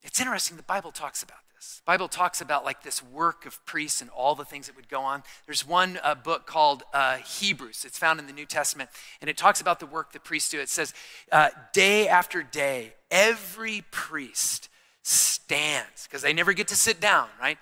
It's 0.01 0.19
interesting, 0.19 0.57
the 0.57 0.63
Bible 0.63 0.91
talks 0.91 1.23
about 1.23 1.39
this. 1.59 1.81
The 1.85 1.91
Bible 1.91 2.07
talks 2.07 2.41
about 2.41 2.63
like 2.63 2.83
this 2.83 3.03
work 3.03 3.45
of 3.45 3.63
priests 3.65 4.01
and 4.01 4.09
all 4.11 4.35
the 4.35 4.45
things 4.45 4.67
that 4.67 4.75
would 4.75 4.89
go 4.89 5.01
on. 5.01 5.23
There's 5.45 5.67
one 5.67 5.99
uh, 6.03 6.15
book 6.15 6.45
called 6.45 6.83
uh, 6.93 7.17
Hebrews. 7.17 7.83
It's 7.85 7.97
found 7.97 8.19
in 8.19 8.27
the 8.27 8.33
New 8.33 8.45
Testament, 8.45 8.89
and 9.21 9.29
it 9.29 9.37
talks 9.37 9.59
about 9.61 9.79
the 9.79 9.85
work 9.85 10.13
the 10.13 10.19
priests 10.19 10.49
do. 10.49 10.59
It 10.59 10.69
says, 10.69 10.93
uh, 11.31 11.49
day 11.73 12.07
after 12.07 12.43
day, 12.43 12.93
every 13.11 13.83
priest 13.91 14.69
stands, 15.03 16.07
because 16.07 16.21
they 16.21 16.33
never 16.33 16.53
get 16.53 16.67
to 16.69 16.75
sit 16.75 17.01
down, 17.01 17.27
right? 17.39 17.57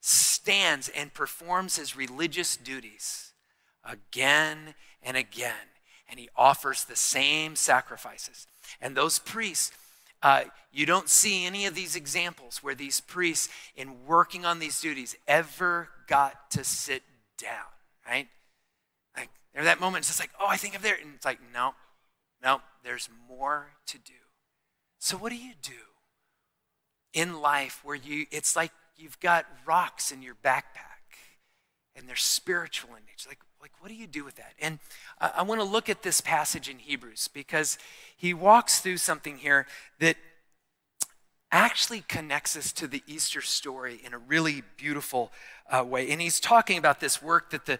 Stands 0.00 0.88
and 0.88 1.12
performs 1.12 1.76
his 1.76 1.96
religious 1.96 2.56
duties 2.56 3.32
again 3.84 4.74
and 5.02 5.16
again. 5.16 5.54
And 6.08 6.20
he 6.20 6.28
offers 6.36 6.84
the 6.84 6.96
same 6.96 7.56
sacrifices. 7.56 8.46
And 8.80 8.96
those 8.96 9.18
priests, 9.18 9.72
uh, 10.22 10.44
you 10.72 10.86
don't 10.86 11.08
see 11.08 11.44
any 11.44 11.66
of 11.66 11.74
these 11.74 11.96
examples 11.96 12.58
where 12.62 12.74
these 12.74 13.00
priests, 13.00 13.48
in 13.76 14.06
working 14.06 14.44
on 14.44 14.58
these 14.58 14.80
duties, 14.80 15.16
ever 15.26 15.88
got 16.06 16.50
to 16.52 16.64
sit 16.64 17.02
down, 17.36 17.66
right? 18.06 18.28
Like, 19.16 19.30
there's 19.52 19.66
that 19.66 19.80
moment, 19.80 20.02
it's 20.02 20.08
just 20.08 20.20
like, 20.20 20.30
oh, 20.40 20.46
I 20.48 20.56
think 20.56 20.74
I'm 20.74 20.82
there. 20.82 20.96
And 21.00 21.14
it's 21.14 21.26
like, 21.26 21.40
no, 21.52 21.74
no, 22.42 22.60
there's 22.84 23.08
more 23.28 23.72
to 23.86 23.98
do. 23.98 24.12
So, 24.98 25.16
what 25.16 25.30
do 25.30 25.36
you 25.36 25.52
do 25.60 25.72
in 27.12 27.40
life 27.40 27.80
where 27.82 27.96
you, 27.96 28.26
it's 28.30 28.56
like 28.56 28.72
you've 28.96 29.18
got 29.20 29.46
rocks 29.66 30.12
in 30.12 30.22
your 30.22 30.36
backpack 30.36 31.16
and 31.96 32.08
they're 32.08 32.16
spiritual 32.16 32.90
in 32.90 33.04
nature? 33.04 33.28
Like, 33.28 33.40
like 33.62 33.70
what 33.78 33.88
do 33.88 33.94
you 33.94 34.08
do 34.08 34.24
with 34.24 34.34
that? 34.34 34.54
And 34.60 34.80
I 35.20 35.42
want 35.42 35.60
to 35.60 35.64
look 35.64 35.88
at 35.88 36.02
this 36.02 36.20
passage 36.20 36.68
in 36.68 36.80
Hebrews 36.80 37.28
because 37.32 37.78
he 38.16 38.34
walks 38.34 38.80
through 38.80 38.96
something 38.96 39.38
here 39.38 39.68
that 40.00 40.16
actually 41.52 42.00
connects 42.08 42.56
us 42.56 42.72
to 42.72 42.88
the 42.88 43.04
Easter 43.06 43.40
story 43.40 44.00
in 44.04 44.14
a 44.14 44.18
really 44.18 44.64
beautiful 44.76 45.30
uh, 45.70 45.84
way. 45.84 46.10
And 46.10 46.20
he's 46.20 46.40
talking 46.40 46.76
about 46.76 46.98
this 46.98 47.22
work 47.22 47.50
that 47.50 47.66
the, 47.66 47.78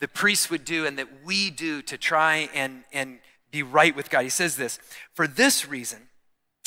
the 0.00 0.08
priests 0.08 0.50
would 0.50 0.64
do 0.64 0.84
and 0.84 0.98
that 0.98 1.24
we 1.24 1.50
do 1.50 1.80
to 1.82 1.96
try 1.96 2.48
and, 2.52 2.82
and 2.92 3.20
be 3.52 3.62
right 3.62 3.94
with 3.94 4.10
God. 4.10 4.22
He 4.22 4.30
says 4.30 4.56
this 4.56 4.80
For 5.14 5.28
this 5.28 5.68
reason, 5.68 6.08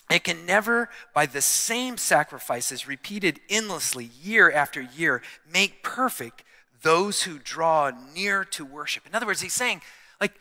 it 0.09 0.23
can 0.23 0.45
never, 0.45 0.89
by 1.13 1.25
the 1.25 1.41
same 1.41 1.97
sacrifices 1.97 2.87
repeated 2.87 3.41
endlessly 3.49 4.09
year 4.21 4.49
after 4.49 4.79
year, 4.79 5.21
make 5.51 5.83
perfect 5.83 6.45
those 6.83 7.23
who 7.23 7.39
draw 7.39 7.91
near 8.13 8.45
to 8.45 8.63
worship. 8.63 9.07
In 9.07 9.15
other 9.15 9.25
words, 9.25 9.41
he's 9.41 9.53
saying, 9.53 9.81
like, 10.21 10.33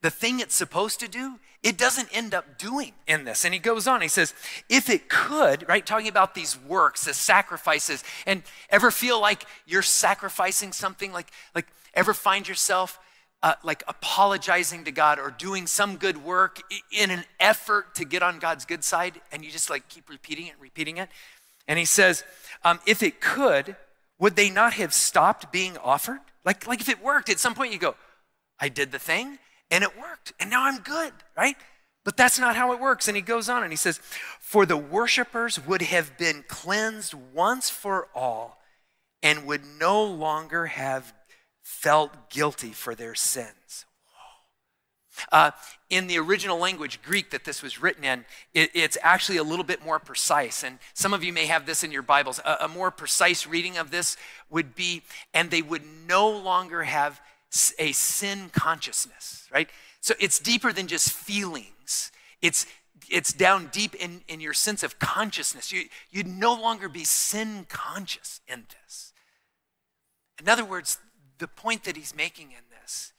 the 0.00 0.10
thing 0.10 0.40
it's 0.40 0.54
supposed 0.54 1.00
to 1.00 1.08
do, 1.08 1.38
it 1.62 1.76
doesn't 1.76 2.08
end 2.16 2.32
up 2.34 2.56
doing 2.56 2.92
in 3.06 3.24
this. 3.24 3.44
And 3.44 3.52
he 3.52 3.60
goes 3.60 3.86
on, 3.86 4.00
he 4.00 4.08
says, 4.08 4.32
if 4.68 4.88
it 4.88 5.08
could, 5.08 5.68
right, 5.68 5.84
talking 5.84 6.08
about 6.08 6.34
these 6.34 6.56
works, 6.58 7.04
the 7.04 7.12
sacrifices, 7.12 8.02
and 8.26 8.42
ever 8.70 8.90
feel 8.90 9.20
like 9.20 9.44
you're 9.66 9.82
sacrificing 9.82 10.72
something, 10.72 11.12
like, 11.12 11.30
like 11.54 11.66
ever 11.94 12.14
find 12.14 12.48
yourself 12.48 12.98
uh, 13.42 13.54
like 13.62 13.84
apologizing 13.86 14.84
to 14.84 14.90
God 14.90 15.18
or 15.18 15.30
doing 15.30 15.66
some 15.66 15.96
good 15.96 16.24
work 16.24 16.60
in 16.90 17.10
an 17.10 17.24
effort 17.38 17.94
to 17.94 18.04
get 18.04 18.22
on 18.22 18.38
God's 18.38 18.64
good 18.64 18.82
side, 18.82 19.20
and 19.30 19.44
you 19.44 19.50
just 19.50 19.70
like 19.70 19.88
keep 19.88 20.08
repeating 20.08 20.46
it, 20.46 20.54
repeating 20.58 20.96
it. 20.96 21.08
And 21.66 21.78
he 21.78 21.84
says, 21.84 22.24
um, 22.64 22.80
if 22.86 23.02
it 23.02 23.20
could, 23.20 23.76
would 24.18 24.36
they 24.36 24.50
not 24.50 24.74
have 24.74 24.92
stopped 24.92 25.52
being 25.52 25.76
offered? 25.78 26.20
Like, 26.44 26.66
like 26.66 26.80
if 26.80 26.88
it 26.88 27.02
worked, 27.02 27.28
at 27.28 27.38
some 27.38 27.54
point 27.54 27.72
you 27.72 27.78
go, 27.78 27.94
I 28.58 28.68
did 28.68 28.92
the 28.92 28.98
thing 28.98 29.38
and 29.70 29.84
it 29.84 29.98
worked, 29.98 30.32
and 30.40 30.50
now 30.50 30.64
I'm 30.64 30.78
good, 30.78 31.12
right? 31.36 31.56
But 32.04 32.16
that's 32.16 32.38
not 32.38 32.56
how 32.56 32.72
it 32.72 32.80
works. 32.80 33.06
And 33.06 33.16
he 33.16 33.22
goes 33.22 33.50
on 33.50 33.62
and 33.62 33.72
he 33.72 33.76
says, 33.76 33.98
For 34.40 34.64
the 34.64 34.78
worshipers 34.78 35.64
would 35.66 35.82
have 35.82 36.16
been 36.16 36.44
cleansed 36.48 37.12
once 37.12 37.68
for 37.68 38.08
all 38.14 38.58
and 39.22 39.46
would 39.46 39.62
no 39.78 40.04
longer 40.04 40.66
have 40.66 41.12
felt 41.62 42.30
guilty 42.30 42.70
for 42.70 42.94
their 42.94 43.14
sins. 43.14 43.84
Uh, 45.32 45.50
in 45.90 46.06
the 46.06 46.18
original 46.18 46.58
language, 46.58 47.00
Greek, 47.02 47.30
that 47.30 47.44
this 47.44 47.62
was 47.62 47.80
written 47.80 48.04
in, 48.04 48.24
it, 48.54 48.70
it's 48.74 48.98
actually 49.02 49.38
a 49.38 49.42
little 49.42 49.64
bit 49.64 49.84
more 49.84 49.98
precise. 49.98 50.62
And 50.62 50.78
some 50.94 51.14
of 51.14 51.24
you 51.24 51.32
may 51.32 51.46
have 51.46 51.66
this 51.66 51.82
in 51.82 51.92
your 51.92 52.02
Bibles. 52.02 52.40
A, 52.44 52.58
a 52.62 52.68
more 52.68 52.90
precise 52.90 53.46
reading 53.46 53.78
of 53.78 53.90
this 53.90 54.16
would 54.50 54.74
be, 54.74 55.02
and 55.32 55.50
they 55.50 55.62
would 55.62 55.82
no 56.06 56.28
longer 56.28 56.82
have 56.82 57.20
a 57.78 57.92
sin 57.92 58.50
consciousness, 58.52 59.48
right? 59.52 59.70
So 60.00 60.14
it's 60.20 60.38
deeper 60.38 60.72
than 60.72 60.86
just 60.86 61.10
feelings. 61.10 62.12
It's 62.42 62.66
it's 63.10 63.32
down 63.32 63.70
deep 63.72 63.94
in, 63.94 64.20
in 64.28 64.40
your 64.40 64.52
sense 64.52 64.82
of 64.82 64.98
consciousness. 64.98 65.72
You, 65.72 65.84
you'd 66.10 66.26
no 66.26 66.52
longer 66.54 66.88
be 66.88 67.04
sin 67.04 67.64
conscious 67.68 68.40
in 68.46 68.66
this. 68.68 69.14
In 70.38 70.48
other 70.48 70.64
words, 70.64 70.98
the 71.38 71.48
point 71.48 71.84
that 71.84 71.96
he's 71.96 72.14
making 72.14 72.50
in 72.50 72.64
this 72.82 73.12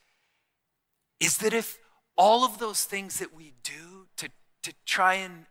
is 1.20 1.38
that 1.40 1.54
if 1.54 1.80
all 2.20 2.44
of 2.44 2.60
those 2.60 2.84
things 2.84 3.18
that 3.20 3.34
we 3.34 3.54
do 3.64 4.08
to, 4.18 4.30
to 4.62 4.74
try 4.86 5.14
and 5.14 5.46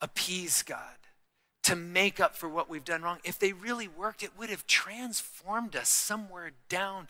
appease 0.00 0.62
God, 0.64 0.78
to 1.62 1.76
make 1.76 2.18
up 2.18 2.34
for 2.34 2.48
what 2.48 2.68
we've 2.68 2.84
done 2.84 3.02
wrong, 3.02 3.18
if 3.22 3.38
they 3.38 3.52
really 3.52 3.86
worked, 3.86 4.24
it 4.24 4.36
would 4.36 4.50
have 4.50 4.66
transformed 4.66 5.76
us 5.76 5.88
somewhere 5.88 6.50
down 6.68 7.06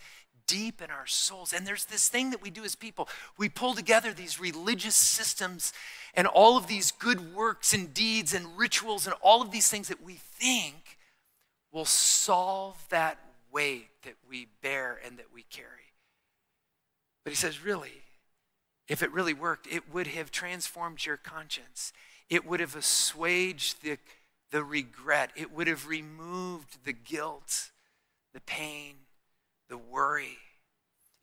deep 0.46 0.82
in 0.82 0.90
our 0.90 1.06
souls. 1.06 1.54
And 1.54 1.66
there's 1.66 1.86
this 1.86 2.08
thing 2.08 2.28
that 2.30 2.42
we 2.42 2.50
do 2.50 2.62
as 2.62 2.74
people 2.74 3.08
we 3.38 3.48
pull 3.48 3.72
together 3.72 4.12
these 4.12 4.38
religious 4.38 4.94
systems 4.94 5.72
and 6.12 6.26
all 6.26 6.58
of 6.58 6.66
these 6.66 6.90
good 6.90 7.34
works 7.34 7.72
and 7.72 7.94
deeds 7.94 8.34
and 8.34 8.46
rituals 8.58 9.06
and 9.06 9.16
all 9.22 9.40
of 9.40 9.50
these 9.50 9.70
things 9.70 9.88
that 9.88 10.04
we 10.04 10.14
think 10.14 10.98
will 11.72 11.86
solve 11.86 12.76
that 12.90 13.18
weight 13.50 13.88
that 14.02 14.16
we 14.28 14.46
bear 14.60 15.00
and 15.06 15.16
that 15.16 15.32
we 15.32 15.42
carry. 15.44 15.68
But 17.24 17.30
he 17.30 17.36
says, 17.36 17.64
really, 17.64 18.03
if 18.88 19.02
it 19.02 19.12
really 19.12 19.34
worked, 19.34 19.66
it 19.66 19.92
would 19.92 20.08
have 20.08 20.30
transformed 20.30 21.04
your 21.04 21.16
conscience. 21.16 21.92
It 22.28 22.46
would 22.46 22.60
have 22.60 22.76
assuaged 22.76 23.82
the, 23.82 23.98
the 24.50 24.62
regret. 24.62 25.30
It 25.36 25.52
would 25.52 25.66
have 25.66 25.88
removed 25.88 26.84
the 26.84 26.92
guilt, 26.92 27.70
the 28.34 28.40
pain, 28.40 28.94
the 29.68 29.78
worry. 29.78 30.38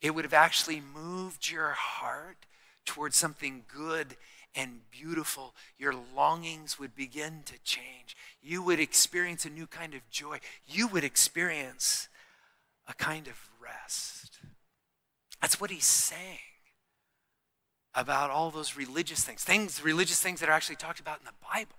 It 0.00 0.14
would 0.14 0.24
have 0.24 0.34
actually 0.34 0.80
moved 0.80 1.50
your 1.50 1.70
heart 1.70 2.46
towards 2.84 3.16
something 3.16 3.64
good 3.72 4.16
and 4.56 4.80
beautiful. 4.90 5.54
Your 5.78 5.94
longings 6.16 6.80
would 6.80 6.96
begin 6.96 7.42
to 7.46 7.54
change. 7.62 8.16
You 8.42 8.62
would 8.64 8.80
experience 8.80 9.44
a 9.44 9.50
new 9.50 9.68
kind 9.68 9.94
of 9.94 10.00
joy. 10.10 10.40
You 10.66 10.88
would 10.88 11.04
experience 11.04 12.08
a 12.88 12.94
kind 12.94 13.28
of 13.28 13.50
rest. 13.62 14.40
That's 15.40 15.60
what 15.60 15.70
he's 15.70 15.86
saying 15.86 16.38
about 17.94 18.30
all 18.30 18.50
those 18.50 18.76
religious 18.76 19.22
things, 19.22 19.44
things, 19.44 19.84
religious 19.84 20.20
things 20.20 20.40
that 20.40 20.48
are 20.48 20.52
actually 20.52 20.76
talked 20.76 21.00
about 21.00 21.18
in 21.18 21.24
the 21.24 21.32
Bible. 21.42 21.76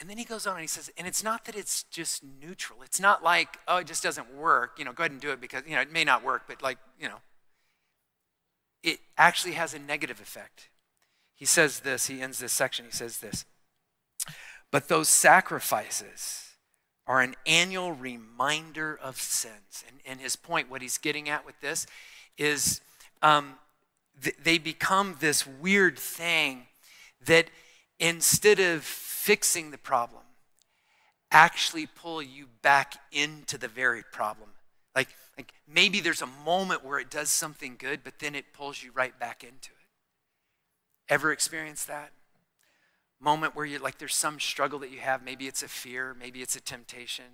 And 0.00 0.10
then 0.10 0.18
he 0.18 0.24
goes 0.24 0.48
on 0.48 0.54
and 0.54 0.62
he 0.62 0.66
says, 0.66 0.90
and 0.98 1.06
it's 1.06 1.22
not 1.22 1.44
that 1.44 1.54
it's 1.54 1.84
just 1.84 2.24
neutral. 2.24 2.82
It's 2.82 2.98
not 2.98 3.22
like, 3.22 3.58
oh, 3.68 3.76
it 3.76 3.86
just 3.86 4.02
doesn't 4.02 4.34
work. 4.34 4.72
You 4.76 4.84
know, 4.84 4.92
go 4.92 5.04
ahead 5.04 5.12
and 5.12 5.20
do 5.20 5.30
it 5.30 5.40
because, 5.40 5.62
you 5.64 5.76
know, 5.76 5.80
it 5.80 5.92
may 5.92 6.02
not 6.02 6.24
work, 6.24 6.42
but 6.48 6.60
like, 6.60 6.78
you 6.98 7.08
know, 7.08 7.20
it 8.82 8.98
actually 9.16 9.52
has 9.52 9.74
a 9.74 9.78
negative 9.78 10.20
effect. 10.20 10.70
He 11.36 11.44
says 11.44 11.80
this, 11.80 12.08
he 12.08 12.20
ends 12.20 12.40
this 12.40 12.52
section, 12.52 12.84
he 12.84 12.90
says 12.90 13.18
this. 13.18 13.44
But 14.72 14.88
those 14.88 15.08
sacrifices 15.08 16.48
are 17.06 17.20
an 17.20 17.36
annual 17.46 17.92
reminder 17.92 18.98
of 19.00 19.20
sins. 19.20 19.84
And, 19.86 20.00
and 20.04 20.20
his 20.20 20.34
point, 20.34 20.68
what 20.68 20.82
he's 20.82 20.98
getting 20.98 21.28
at 21.28 21.46
with 21.46 21.60
this, 21.60 21.86
is 22.36 22.80
um, 23.22 23.54
th- 24.22 24.36
they 24.42 24.58
become 24.58 25.16
this 25.20 25.46
weird 25.46 25.98
thing 25.98 26.66
that 27.24 27.48
instead 27.98 28.58
of 28.58 28.82
fixing 28.82 29.70
the 29.70 29.78
problem, 29.78 30.22
actually 31.30 31.86
pull 31.86 32.20
you 32.20 32.46
back 32.60 32.94
into 33.10 33.56
the 33.56 33.68
very 33.68 34.02
problem. 34.02 34.50
Like, 34.94 35.08
like 35.38 35.52
maybe 35.66 36.00
there's 36.00 36.20
a 36.20 36.26
moment 36.44 36.84
where 36.84 36.98
it 36.98 37.10
does 37.10 37.30
something 37.30 37.76
good, 37.78 38.00
but 38.04 38.18
then 38.18 38.34
it 38.34 38.52
pulls 38.52 38.82
you 38.82 38.90
right 38.92 39.18
back 39.18 39.42
into 39.42 39.70
it. 39.70 39.88
Ever 41.08 41.32
experienced 41.32 41.88
that? 41.88 42.10
Moment 43.20 43.54
where 43.54 43.64
you're 43.64 43.80
like 43.80 43.98
there's 43.98 44.14
some 44.14 44.40
struggle 44.40 44.80
that 44.80 44.90
you 44.90 44.98
have, 44.98 45.22
maybe 45.24 45.46
it's 45.46 45.62
a 45.62 45.68
fear, 45.68 46.14
maybe 46.18 46.42
it's 46.42 46.56
a 46.56 46.60
temptation 46.60 47.24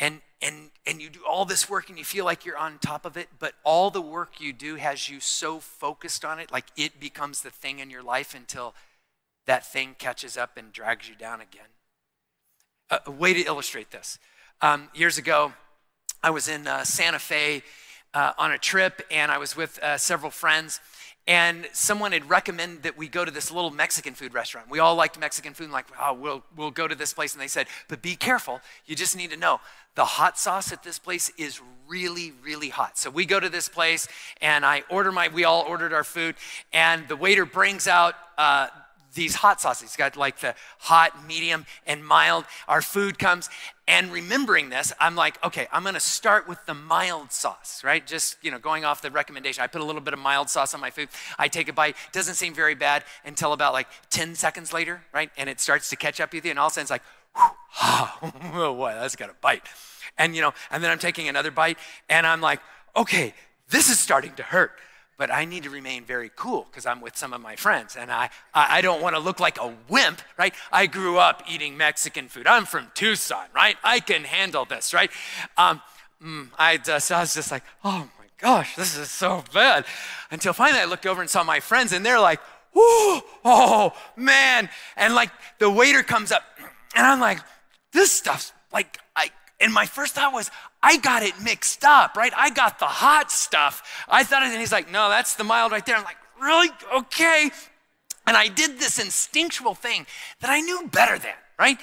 and 0.00 0.20
and 0.42 0.70
and 0.86 1.00
you 1.00 1.10
do 1.10 1.20
all 1.28 1.44
this 1.44 1.68
work 1.68 1.88
and 1.90 1.98
you 1.98 2.04
feel 2.04 2.24
like 2.24 2.44
you're 2.44 2.56
on 2.56 2.78
top 2.78 3.04
of 3.04 3.16
it 3.16 3.28
but 3.38 3.52
all 3.62 3.90
the 3.90 4.00
work 4.00 4.40
you 4.40 4.52
do 4.52 4.76
has 4.76 5.08
you 5.08 5.20
so 5.20 5.60
focused 5.60 6.24
on 6.24 6.40
it 6.40 6.50
like 6.50 6.64
it 6.76 6.98
becomes 6.98 7.42
the 7.42 7.50
thing 7.50 7.78
in 7.78 7.90
your 7.90 8.02
life 8.02 8.34
until 8.34 8.74
that 9.46 9.70
thing 9.70 9.94
catches 9.98 10.36
up 10.36 10.56
and 10.56 10.72
drags 10.72 11.08
you 11.08 11.14
down 11.14 11.40
again. 11.40 11.66
A, 12.90 13.00
a 13.06 13.10
way 13.10 13.34
to 13.34 13.40
illustrate 13.40 13.90
this. 13.90 14.18
Um, 14.62 14.88
years 14.94 15.18
ago 15.18 15.52
i 16.22 16.30
was 16.30 16.48
in 16.48 16.66
uh, 16.66 16.84
santa 16.84 17.18
fe 17.18 17.62
uh, 18.12 18.32
on 18.38 18.50
a 18.52 18.58
trip 18.58 19.02
and 19.10 19.30
i 19.30 19.38
was 19.38 19.56
with 19.56 19.78
uh, 19.82 19.96
several 19.96 20.30
friends 20.30 20.80
and 21.26 21.68
someone 21.72 22.12
had 22.12 22.28
recommended 22.28 22.82
that 22.82 22.96
we 22.96 23.08
go 23.08 23.24
to 23.24 23.30
this 23.30 23.50
little 23.50 23.70
Mexican 23.70 24.14
food 24.14 24.34
restaurant. 24.34 24.68
We 24.70 24.78
all 24.78 24.94
liked 24.94 25.18
Mexican 25.18 25.54
food, 25.54 25.64
and 25.64 25.72
like, 25.72 25.86
oh, 26.00 26.14
we'll, 26.14 26.42
we'll 26.56 26.70
go 26.70 26.88
to 26.88 26.94
this 26.94 27.12
place. 27.12 27.34
And 27.34 27.40
they 27.40 27.48
said, 27.48 27.66
but 27.88 28.02
be 28.02 28.16
careful. 28.16 28.60
You 28.86 28.96
just 28.96 29.16
need 29.16 29.30
to 29.30 29.36
know 29.36 29.60
the 29.94 30.04
hot 30.04 30.38
sauce 30.38 30.72
at 30.72 30.82
this 30.82 30.98
place 30.98 31.30
is 31.36 31.60
really, 31.86 32.32
really 32.42 32.68
hot. 32.68 32.96
So 32.96 33.10
we 33.10 33.26
go 33.26 33.40
to 33.40 33.48
this 33.48 33.68
place, 33.68 34.08
and 34.40 34.64
I 34.64 34.82
order 34.88 35.12
my, 35.12 35.28
we 35.28 35.44
all 35.44 35.62
ordered 35.62 35.92
our 35.92 36.04
food, 36.04 36.36
and 36.72 37.06
the 37.08 37.16
waiter 37.16 37.44
brings 37.44 37.86
out 37.86 38.14
uh, 38.38 38.68
these 39.14 39.34
hot 39.34 39.60
sauces. 39.60 39.90
He's 39.90 39.96
got 39.96 40.16
like 40.16 40.38
the 40.38 40.54
hot, 40.78 41.26
medium, 41.26 41.66
and 41.86 42.04
mild. 42.04 42.44
Our 42.68 42.82
food 42.82 43.18
comes, 43.18 43.50
and 43.90 44.12
remembering 44.12 44.70
this, 44.70 44.92
I'm 45.00 45.16
like, 45.16 45.44
okay, 45.44 45.66
I'm 45.72 45.82
gonna 45.82 45.98
start 45.98 46.46
with 46.46 46.64
the 46.64 46.74
mild 46.74 47.32
sauce, 47.32 47.82
right? 47.82 48.06
Just, 48.06 48.36
you 48.40 48.52
know, 48.52 48.58
going 48.60 48.84
off 48.84 49.02
the 49.02 49.10
recommendation. 49.10 49.64
I 49.64 49.66
put 49.66 49.80
a 49.80 49.84
little 49.84 50.00
bit 50.00 50.14
of 50.14 50.20
mild 50.20 50.48
sauce 50.48 50.74
on 50.74 50.80
my 50.80 50.90
food. 50.90 51.08
I 51.40 51.48
take 51.48 51.68
a 51.68 51.72
bite. 51.72 51.96
Doesn't 52.12 52.34
seem 52.34 52.54
very 52.54 52.76
bad 52.76 53.02
until 53.24 53.52
about 53.52 53.72
like 53.72 53.88
10 54.10 54.36
seconds 54.36 54.72
later, 54.72 55.02
right? 55.12 55.28
And 55.36 55.50
it 55.50 55.58
starts 55.58 55.90
to 55.90 55.96
catch 55.96 56.20
up 56.20 56.32
with 56.32 56.44
you, 56.44 56.52
and 56.52 56.58
all 56.60 56.68
of 56.68 56.72
a 56.72 56.74
sudden 56.74 56.84
it's 56.84 56.90
like, 56.92 57.02
oh 57.82 58.74
boy, 58.76 58.92
that's 58.94 59.16
got 59.16 59.28
a 59.28 59.34
bite. 59.40 59.64
And 60.16 60.36
you 60.36 60.42
know, 60.42 60.54
and 60.70 60.84
then 60.84 60.92
I'm 60.92 61.00
taking 61.00 61.28
another 61.28 61.50
bite, 61.50 61.76
and 62.08 62.28
I'm 62.28 62.40
like, 62.40 62.60
okay, 62.94 63.34
this 63.70 63.88
is 63.90 63.98
starting 63.98 64.34
to 64.34 64.44
hurt. 64.44 64.70
But 65.20 65.30
I 65.30 65.44
need 65.44 65.64
to 65.64 65.70
remain 65.70 66.06
very 66.06 66.30
cool 66.34 66.66
because 66.70 66.86
I'm 66.86 67.02
with 67.02 67.14
some 67.14 67.34
of 67.34 67.42
my 67.42 67.54
friends, 67.54 67.94
and 67.94 68.10
I, 68.10 68.30
I 68.54 68.80
don't 68.80 69.02
want 69.02 69.16
to 69.16 69.20
look 69.20 69.38
like 69.38 69.60
a 69.60 69.70
wimp, 69.86 70.22
right? 70.38 70.54
I 70.72 70.86
grew 70.86 71.18
up 71.18 71.42
eating 71.46 71.76
Mexican 71.76 72.26
food. 72.28 72.46
I'm 72.46 72.64
from 72.64 72.90
Tucson, 72.94 73.44
right? 73.54 73.76
I 73.84 74.00
can 74.00 74.24
handle 74.24 74.64
this, 74.64 74.94
right? 74.94 75.10
Um, 75.58 75.82
mm, 76.24 76.48
I, 76.58 76.78
just, 76.78 77.12
I 77.12 77.20
was 77.20 77.34
just 77.34 77.50
like, 77.50 77.64
oh 77.84 78.08
my 78.18 78.24
gosh, 78.38 78.74
this 78.76 78.96
is 78.96 79.10
so 79.10 79.44
bad. 79.52 79.84
Until 80.30 80.54
finally 80.54 80.80
I 80.80 80.86
looked 80.86 81.04
over 81.04 81.20
and 81.20 81.28
saw 81.28 81.44
my 81.44 81.60
friends, 81.60 81.92
and 81.92 82.02
they're 82.02 82.18
like, 82.18 82.40
oh 82.74 83.92
man. 84.16 84.70
And 84.96 85.14
like 85.14 85.32
the 85.58 85.70
waiter 85.70 86.02
comes 86.02 86.32
up, 86.32 86.44
and 86.96 87.06
I'm 87.06 87.20
like, 87.20 87.40
this 87.92 88.10
stuff's 88.10 88.54
like, 88.72 88.96
I, 89.14 89.28
and 89.60 89.70
my 89.70 89.84
first 89.84 90.14
thought 90.14 90.32
was, 90.32 90.50
I 90.82 90.96
got 90.96 91.22
it 91.22 91.34
mixed 91.42 91.84
up, 91.84 92.16
right? 92.16 92.32
I 92.36 92.50
got 92.50 92.78
the 92.78 92.86
hot 92.86 93.30
stuff. 93.30 94.04
I 94.08 94.24
thought, 94.24 94.42
and 94.42 94.58
he's 94.58 94.72
like, 94.72 94.90
no, 94.90 95.08
that's 95.08 95.34
the 95.34 95.44
mild 95.44 95.72
right 95.72 95.84
there. 95.84 95.96
I'm 95.96 96.04
like, 96.04 96.16
really? 96.40 96.70
Okay. 96.94 97.50
And 98.26 98.36
I 98.36 98.48
did 98.48 98.78
this 98.78 98.98
instinctual 98.98 99.74
thing 99.74 100.06
that 100.40 100.50
I 100.50 100.60
knew 100.60 100.88
better 100.90 101.18
than, 101.18 101.34
right? 101.58 101.78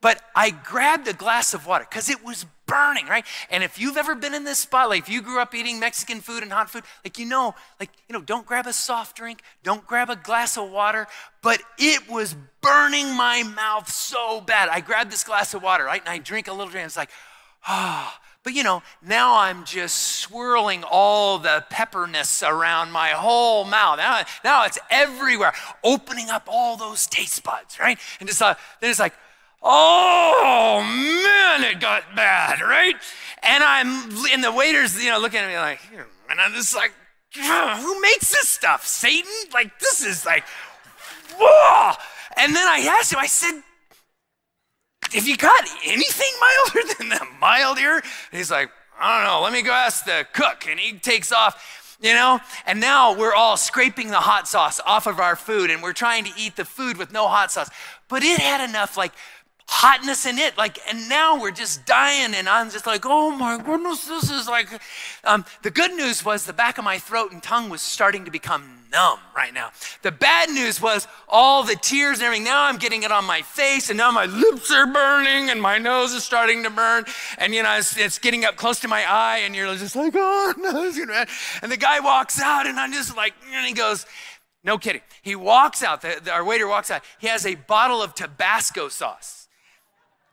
But 0.00 0.20
I 0.34 0.50
grabbed 0.50 1.06
a 1.06 1.12
glass 1.12 1.54
of 1.54 1.66
water 1.66 1.86
because 1.88 2.10
it 2.10 2.24
was 2.24 2.44
burning, 2.66 3.06
right? 3.06 3.24
And 3.50 3.62
if 3.62 3.78
you've 3.78 3.96
ever 3.96 4.16
been 4.16 4.34
in 4.34 4.42
this 4.42 4.58
spot, 4.58 4.88
like 4.88 5.02
if 5.02 5.08
you 5.08 5.22
grew 5.22 5.38
up 5.40 5.54
eating 5.54 5.78
Mexican 5.78 6.20
food 6.20 6.42
and 6.42 6.50
hot 6.50 6.68
food, 6.68 6.82
like 7.04 7.20
you 7.20 7.26
know, 7.26 7.54
like, 7.78 7.90
you 8.08 8.12
know, 8.12 8.20
don't 8.20 8.44
grab 8.44 8.66
a 8.66 8.72
soft 8.72 9.16
drink, 9.16 9.42
don't 9.62 9.86
grab 9.86 10.10
a 10.10 10.16
glass 10.16 10.56
of 10.56 10.70
water, 10.70 11.06
but 11.40 11.62
it 11.78 12.10
was 12.10 12.34
burning 12.60 13.14
my 13.16 13.44
mouth 13.44 13.88
so 13.88 14.40
bad. 14.40 14.68
I 14.68 14.80
grabbed 14.80 15.12
this 15.12 15.22
glass 15.22 15.54
of 15.54 15.62
water, 15.62 15.84
right? 15.84 16.00
And 16.00 16.08
I 16.08 16.18
drink 16.18 16.48
a 16.48 16.52
little 16.52 16.70
drink. 16.72 16.86
It's 16.86 16.96
like, 16.96 17.10
ah. 17.68 18.18
Oh. 18.18 18.21
But 18.44 18.54
you 18.54 18.64
know, 18.64 18.82
now 19.02 19.38
I'm 19.38 19.64
just 19.64 19.96
swirling 19.96 20.84
all 20.90 21.38
the 21.38 21.64
pepperness 21.70 22.42
around 22.42 22.90
my 22.90 23.10
whole 23.10 23.64
mouth. 23.64 23.98
Now, 23.98 24.24
now 24.42 24.64
it's 24.64 24.78
everywhere, 24.90 25.52
opening 25.84 26.28
up 26.28 26.48
all 26.48 26.76
those 26.76 27.06
taste 27.06 27.44
buds, 27.44 27.78
right? 27.78 27.98
And 28.18 28.28
just 28.28 28.42
uh, 28.42 28.54
then 28.80 28.90
it's 28.90 28.98
like, 28.98 29.14
oh 29.62 30.82
man, 30.82 31.70
it 31.70 31.80
got 31.80 32.16
bad, 32.16 32.60
right? 32.60 32.96
And 33.44 33.62
I'm, 33.62 34.10
and 34.32 34.42
the 34.42 34.52
waiter's, 34.52 35.02
you 35.02 35.10
know, 35.10 35.20
looking 35.20 35.40
at 35.40 35.48
me 35.48 35.56
like, 35.58 35.80
and 36.28 36.40
I'm 36.40 36.52
just 36.52 36.74
like, 36.74 36.92
who 37.34 38.00
makes 38.00 38.30
this 38.30 38.48
stuff? 38.48 38.86
Satan? 38.86 39.30
Like, 39.54 39.78
this 39.78 40.04
is 40.04 40.26
like, 40.26 40.44
whoa. 41.38 41.92
And 42.36 42.54
then 42.54 42.66
I 42.66 42.96
asked 42.98 43.12
him, 43.12 43.18
I 43.18 43.26
said, 43.26 43.62
have 45.12 45.26
you 45.26 45.36
got 45.36 45.64
anything 45.84 46.32
milder 46.40 46.94
than 46.98 47.08
that 47.10 47.28
mild 47.40 47.78
here? 47.78 47.96
And 47.96 48.04
he's 48.32 48.50
like, 48.50 48.70
I 48.98 49.18
don't 49.18 49.26
know, 49.28 49.42
let 49.42 49.52
me 49.52 49.62
go 49.62 49.72
ask 49.72 50.04
the 50.04 50.26
cook. 50.32 50.66
And 50.68 50.78
he 50.78 50.98
takes 50.98 51.32
off, 51.32 51.96
you 52.00 52.12
know? 52.12 52.40
And 52.66 52.80
now 52.80 53.16
we're 53.16 53.34
all 53.34 53.56
scraping 53.56 54.08
the 54.08 54.20
hot 54.20 54.46
sauce 54.48 54.80
off 54.86 55.06
of 55.06 55.18
our 55.18 55.36
food 55.36 55.70
and 55.70 55.82
we're 55.82 55.92
trying 55.92 56.24
to 56.24 56.30
eat 56.38 56.56
the 56.56 56.64
food 56.64 56.96
with 56.96 57.12
no 57.12 57.28
hot 57.28 57.50
sauce. 57.50 57.70
But 58.08 58.22
it 58.22 58.38
had 58.38 58.66
enough 58.68 58.96
like 58.96 59.12
hotness 59.66 60.26
in 60.26 60.38
it. 60.38 60.56
Like, 60.58 60.78
and 60.88 61.08
now 61.08 61.40
we're 61.40 61.50
just 61.50 61.86
dying, 61.86 62.34
and 62.34 62.48
I'm 62.48 62.70
just 62.70 62.86
like, 62.86 63.02
oh 63.04 63.30
my 63.30 63.58
goodness, 63.58 64.06
this 64.06 64.30
is 64.30 64.46
like. 64.46 64.68
Um, 65.24 65.44
the 65.62 65.70
good 65.70 65.92
news 65.94 66.24
was 66.24 66.44
the 66.44 66.52
back 66.52 66.78
of 66.78 66.84
my 66.84 66.98
throat 66.98 67.32
and 67.32 67.42
tongue 67.42 67.70
was 67.70 67.80
starting 67.80 68.24
to 68.24 68.30
become 68.30 68.81
numb 68.92 69.18
right 69.34 69.52
now. 69.52 69.70
The 70.02 70.12
bad 70.12 70.50
news 70.50 70.80
was 70.80 71.08
all 71.28 71.64
the 71.64 71.76
tears 71.76 72.18
and 72.18 72.26
everything. 72.26 72.44
Now 72.44 72.64
I'm 72.64 72.76
getting 72.76 73.02
it 73.02 73.10
on 73.10 73.24
my 73.24 73.42
face, 73.42 73.90
and 73.90 73.96
now 73.96 74.10
my 74.10 74.26
lips 74.26 74.70
are 74.70 74.86
burning, 74.86 75.50
and 75.50 75.60
my 75.60 75.78
nose 75.78 76.12
is 76.12 76.22
starting 76.24 76.62
to 76.64 76.70
burn, 76.70 77.04
and 77.38 77.54
you 77.54 77.62
know, 77.62 77.76
it's, 77.76 77.96
it's 77.96 78.18
getting 78.18 78.44
up 78.44 78.56
close 78.56 78.80
to 78.80 78.88
my 78.88 79.04
eye, 79.10 79.38
and 79.44 79.56
you're 79.56 79.74
just 79.76 79.96
like, 79.96 80.12
oh 80.14 80.54
no, 80.58 80.84
it's 80.84 81.04
bad. 81.04 81.28
and 81.62 81.72
the 81.72 81.76
guy 81.76 82.00
walks 82.00 82.40
out, 82.40 82.66
and 82.66 82.78
I'm 82.78 82.92
just 82.92 83.16
like, 83.16 83.34
and 83.52 83.66
he 83.66 83.72
goes, 83.72 84.06
no 84.64 84.78
kidding. 84.78 85.02
He 85.22 85.34
walks 85.34 85.82
out, 85.82 86.02
the, 86.02 86.20
the, 86.22 86.30
our 86.30 86.44
waiter 86.44 86.68
walks 86.68 86.90
out. 86.90 87.02
He 87.18 87.26
has 87.26 87.44
a 87.44 87.56
bottle 87.56 88.02
of 88.02 88.14
Tabasco 88.14 88.88
sauce. 88.88 89.48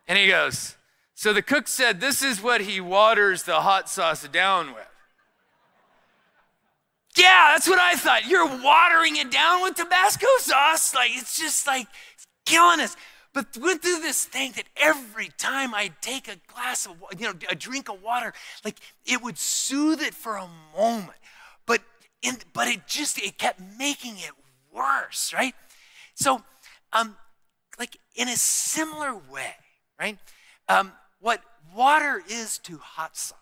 And 0.08 0.18
he 0.18 0.28
goes, 0.28 0.76
So 1.14 1.34
the 1.34 1.42
cook 1.42 1.68
said, 1.68 2.00
This 2.00 2.22
is 2.22 2.42
what 2.42 2.62
he 2.62 2.82
waters 2.82 3.44
the 3.44 3.62
hot 3.62 3.90
sauce 3.90 4.28
down 4.28 4.74
with. 4.74 4.88
Yeah, 7.18 7.52
that's 7.54 7.68
what 7.68 7.80
I 7.80 7.96
thought. 7.96 8.28
You're 8.28 8.46
watering 8.46 9.18
it 9.18 9.32
down 9.32 9.64
with 9.64 9.76
Tabasco 9.76 10.28
sauce. 10.40 10.94
Like, 10.94 11.12
it's 11.14 11.38
just 11.40 11.66
like 11.66 11.88
it's 12.14 12.26
killing 12.46 12.80
us. 12.80 12.96
But 13.34 13.58
went 13.58 13.82
through 13.82 14.00
this 14.00 14.26
thing 14.26 14.54
that 14.56 14.66
every 14.76 15.30
time 15.38 15.74
I 15.74 15.92
take 16.02 16.28
a 16.28 16.38
glass 16.52 16.88
of, 16.88 16.96
you 17.18 17.28
know, 17.28 17.34
a 17.50 17.56
drink 17.56 17.90
of 17.90 18.02
water, 18.02 18.34
like 18.66 18.78
it 19.06 19.22
would 19.22 19.38
soothe 19.38 20.02
it 20.02 20.16
for 20.16 20.36
a 20.38 20.48
moment. 20.76 21.18
But 21.66 21.82
in, 22.22 22.38
but 22.54 22.68
it 22.68 22.88
just 22.88 23.20
it 23.20 23.38
kept 23.38 23.62
making 23.78 24.16
it 24.18 24.32
worse, 24.74 25.32
right? 25.34 25.54
So, 26.16 26.42
um, 26.92 27.18
like 27.78 27.98
in 28.16 28.28
a 28.28 28.36
similar 28.36 29.14
way, 29.16 29.54
right? 30.00 30.18
Um, 30.68 30.94
what 31.20 31.42
water 31.76 32.22
is 32.28 32.58
to 32.60 32.78
hot 32.78 33.16
sauce 33.16 33.39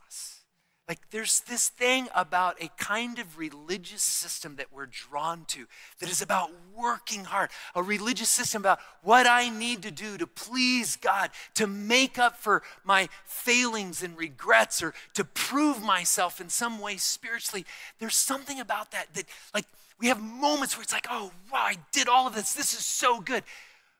like 0.87 0.99
there's 1.11 1.41
this 1.41 1.67
thing 1.67 2.07
about 2.15 2.55
a 2.61 2.69
kind 2.77 3.19
of 3.19 3.37
religious 3.37 4.01
system 4.01 4.55
that 4.55 4.67
we're 4.71 4.85
drawn 4.85 5.43
to 5.45 5.65
that 5.99 6.09
is 6.09 6.21
about 6.21 6.49
working 6.75 7.25
hard, 7.25 7.49
a 7.75 7.83
religious 7.83 8.29
system 8.29 8.61
about 8.61 8.79
what 9.03 9.27
I 9.27 9.49
need 9.49 9.81
to 9.83 9.91
do 9.91 10.17
to 10.17 10.25
please 10.25 10.95
God, 10.95 11.31
to 11.55 11.67
make 11.67 12.17
up 12.17 12.37
for 12.37 12.63
my 12.85 13.09
failings 13.25 14.01
and 14.01 14.17
regrets, 14.17 14.81
or 14.81 14.93
to 15.15 15.25
prove 15.25 15.83
myself 15.83 16.39
in 16.39 16.47
some 16.47 16.79
way 16.79 16.95
spiritually. 16.95 17.65
There's 17.99 18.15
something 18.15 18.59
about 18.59 18.91
that 18.91 19.13
that, 19.15 19.25
like, 19.53 19.65
we 19.99 20.07
have 20.07 20.21
moments 20.21 20.77
where 20.77 20.83
it's 20.83 20.93
like, 20.93 21.07
oh, 21.09 21.31
wow, 21.51 21.63
I 21.63 21.75
did 21.91 22.07
all 22.07 22.27
of 22.27 22.35
this. 22.35 22.53
This 22.53 22.73
is 22.73 22.85
so 22.85 23.19
good. 23.19 23.43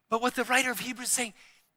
But 0.10 0.22
what 0.22 0.36
the 0.36 0.46
writer 0.46 0.72
of 0.72 0.80
Hebrews 0.80 1.10
is 1.10 1.14
saying, 1.14 1.34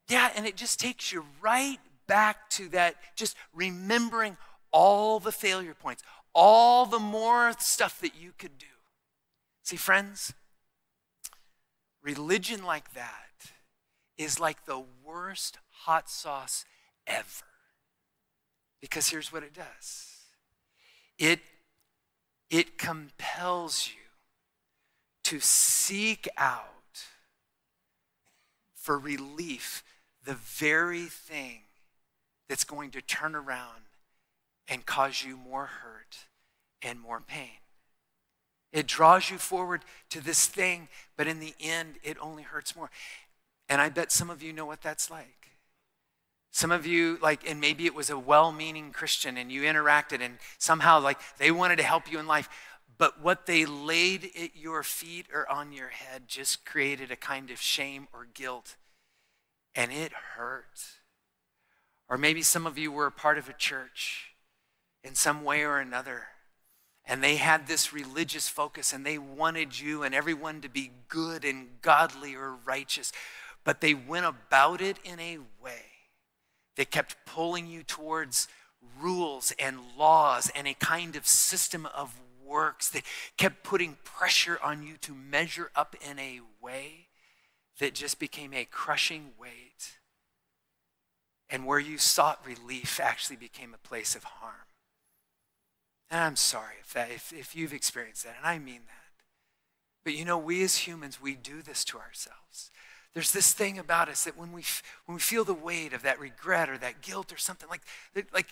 yeah, 0.08 0.30
and 0.36 0.46
it 0.46 0.56
just 0.56 0.78
takes 0.78 1.10
you 1.10 1.24
right 1.40 1.78
back 2.06 2.50
to 2.50 2.68
that, 2.68 2.96
just 3.16 3.36
remembering 3.54 4.36
all 4.72 5.20
the 5.20 5.32
failure 5.32 5.74
points, 5.74 6.02
all 6.34 6.86
the 6.86 6.98
more 6.98 7.52
stuff 7.58 8.00
that 8.00 8.12
you 8.20 8.32
could 8.38 8.58
do. 8.58 8.66
See, 9.62 9.76
friends, 9.76 10.32
religion 12.02 12.62
like 12.62 12.94
that 12.94 13.52
is 14.16 14.38
like 14.38 14.64
the 14.64 14.82
worst 15.04 15.58
hot 15.70 16.10
sauce 16.10 16.64
ever. 17.06 17.46
Because 18.80 19.08
here's 19.08 19.32
what 19.32 19.42
it 19.42 19.54
does 19.54 20.06
it, 21.18 21.40
it 22.48 22.78
compels 22.78 23.88
you 23.88 24.00
to 25.24 25.40
seek 25.40 26.26
out 26.36 26.66
for 28.74 28.98
relief 28.98 29.84
the 30.24 30.34
very 30.34 31.04
thing 31.04 31.60
that's 32.48 32.64
going 32.64 32.90
to 32.90 33.02
turn 33.02 33.34
around 33.34 33.82
and 34.70 34.86
cause 34.86 35.24
you 35.26 35.36
more 35.36 35.66
hurt 35.66 36.26
and 36.80 36.98
more 36.98 37.20
pain. 37.20 37.58
It 38.72 38.86
draws 38.86 39.30
you 39.30 39.36
forward 39.36 39.82
to 40.10 40.20
this 40.20 40.46
thing, 40.46 40.88
but 41.16 41.26
in 41.26 41.40
the 41.40 41.54
end, 41.60 41.96
it 42.04 42.16
only 42.22 42.44
hurts 42.44 42.76
more. 42.76 42.88
And 43.68 43.80
I 43.80 43.88
bet 43.88 44.12
some 44.12 44.30
of 44.30 44.42
you 44.42 44.52
know 44.52 44.64
what 44.64 44.80
that's 44.80 45.10
like. 45.10 45.48
Some 46.52 46.70
of 46.70 46.86
you, 46.86 47.18
like, 47.20 47.48
and 47.48 47.60
maybe 47.60 47.86
it 47.86 47.94
was 47.94 48.10
a 48.10 48.18
well 48.18 48.52
meaning 48.52 48.92
Christian 48.92 49.36
and 49.36 49.50
you 49.50 49.62
interacted 49.62 50.20
and 50.20 50.38
somehow, 50.58 51.00
like, 51.00 51.18
they 51.38 51.50
wanted 51.50 51.76
to 51.76 51.84
help 51.84 52.10
you 52.10 52.18
in 52.20 52.26
life. 52.26 52.48
But 52.96 53.20
what 53.20 53.46
they 53.46 53.64
laid 53.64 54.30
at 54.40 54.56
your 54.56 54.82
feet 54.82 55.26
or 55.32 55.50
on 55.50 55.72
your 55.72 55.88
head 55.88 56.24
just 56.28 56.64
created 56.64 57.10
a 57.10 57.16
kind 57.16 57.50
of 57.50 57.60
shame 57.60 58.08
or 58.12 58.26
guilt. 58.34 58.76
And 59.74 59.92
it 59.92 60.12
hurt. 60.36 60.84
Or 62.08 62.18
maybe 62.18 62.42
some 62.42 62.66
of 62.66 62.78
you 62.78 62.92
were 62.92 63.06
a 63.06 63.12
part 63.12 63.38
of 63.38 63.48
a 63.48 63.52
church 63.52 64.29
in 65.02 65.14
some 65.14 65.44
way 65.44 65.62
or 65.62 65.78
another. 65.78 66.24
And 67.04 67.24
they 67.24 67.36
had 67.36 67.66
this 67.66 67.92
religious 67.92 68.48
focus 68.48 68.92
and 68.92 69.04
they 69.04 69.18
wanted 69.18 69.80
you 69.80 70.02
and 70.02 70.14
everyone 70.14 70.60
to 70.60 70.68
be 70.68 70.92
good 71.08 71.44
and 71.44 71.80
godly 71.82 72.34
or 72.34 72.54
righteous. 72.64 73.12
But 73.64 73.80
they 73.80 73.94
went 73.94 74.26
about 74.26 74.80
it 74.80 74.98
in 75.04 75.18
a 75.18 75.38
way 75.62 75.84
that 76.76 76.90
kept 76.90 77.16
pulling 77.26 77.66
you 77.66 77.82
towards 77.82 78.48
rules 79.00 79.52
and 79.58 79.78
laws 79.98 80.50
and 80.54 80.66
a 80.66 80.74
kind 80.74 81.16
of 81.16 81.26
system 81.26 81.86
of 81.86 82.20
works 82.44 82.88
that 82.90 83.02
kept 83.36 83.62
putting 83.62 83.96
pressure 84.04 84.58
on 84.62 84.82
you 84.82 84.96
to 84.98 85.14
measure 85.14 85.70
up 85.74 85.94
in 86.08 86.18
a 86.18 86.40
way 86.60 87.08
that 87.78 87.94
just 87.94 88.18
became 88.18 88.52
a 88.52 88.64
crushing 88.64 89.30
weight. 89.38 89.98
And 91.48 91.66
where 91.66 91.78
you 91.78 91.98
sought 91.98 92.46
relief 92.46 93.00
actually 93.00 93.36
became 93.36 93.74
a 93.74 93.88
place 93.88 94.14
of 94.14 94.24
harm. 94.24 94.69
And 96.10 96.20
I'm 96.20 96.36
sorry 96.36 96.74
if, 96.80 96.92
that, 96.94 97.10
if, 97.10 97.32
if 97.32 97.54
you've 97.54 97.72
experienced 97.72 98.24
that, 98.24 98.36
and 98.38 98.46
I 98.46 98.58
mean 98.58 98.82
that. 98.86 99.24
But 100.04 100.14
you 100.14 100.24
know, 100.24 100.38
we 100.38 100.62
as 100.62 100.78
humans, 100.78 101.20
we 101.20 101.34
do 101.34 101.62
this 101.62 101.84
to 101.86 101.98
ourselves. 101.98 102.70
There's 103.14 103.32
this 103.32 103.52
thing 103.52 103.78
about 103.78 104.08
us 104.08 104.24
that 104.24 104.36
when 104.36 104.52
we, 104.52 104.64
when 105.06 105.14
we 105.14 105.20
feel 105.20 105.44
the 105.44 105.54
weight 105.54 105.92
of 105.92 106.02
that 106.02 106.20
regret 106.20 106.68
or 106.68 106.78
that 106.78 107.02
guilt 107.02 107.32
or 107.32 107.36
something 107.36 107.68
like, 107.68 107.82
like 108.32 108.46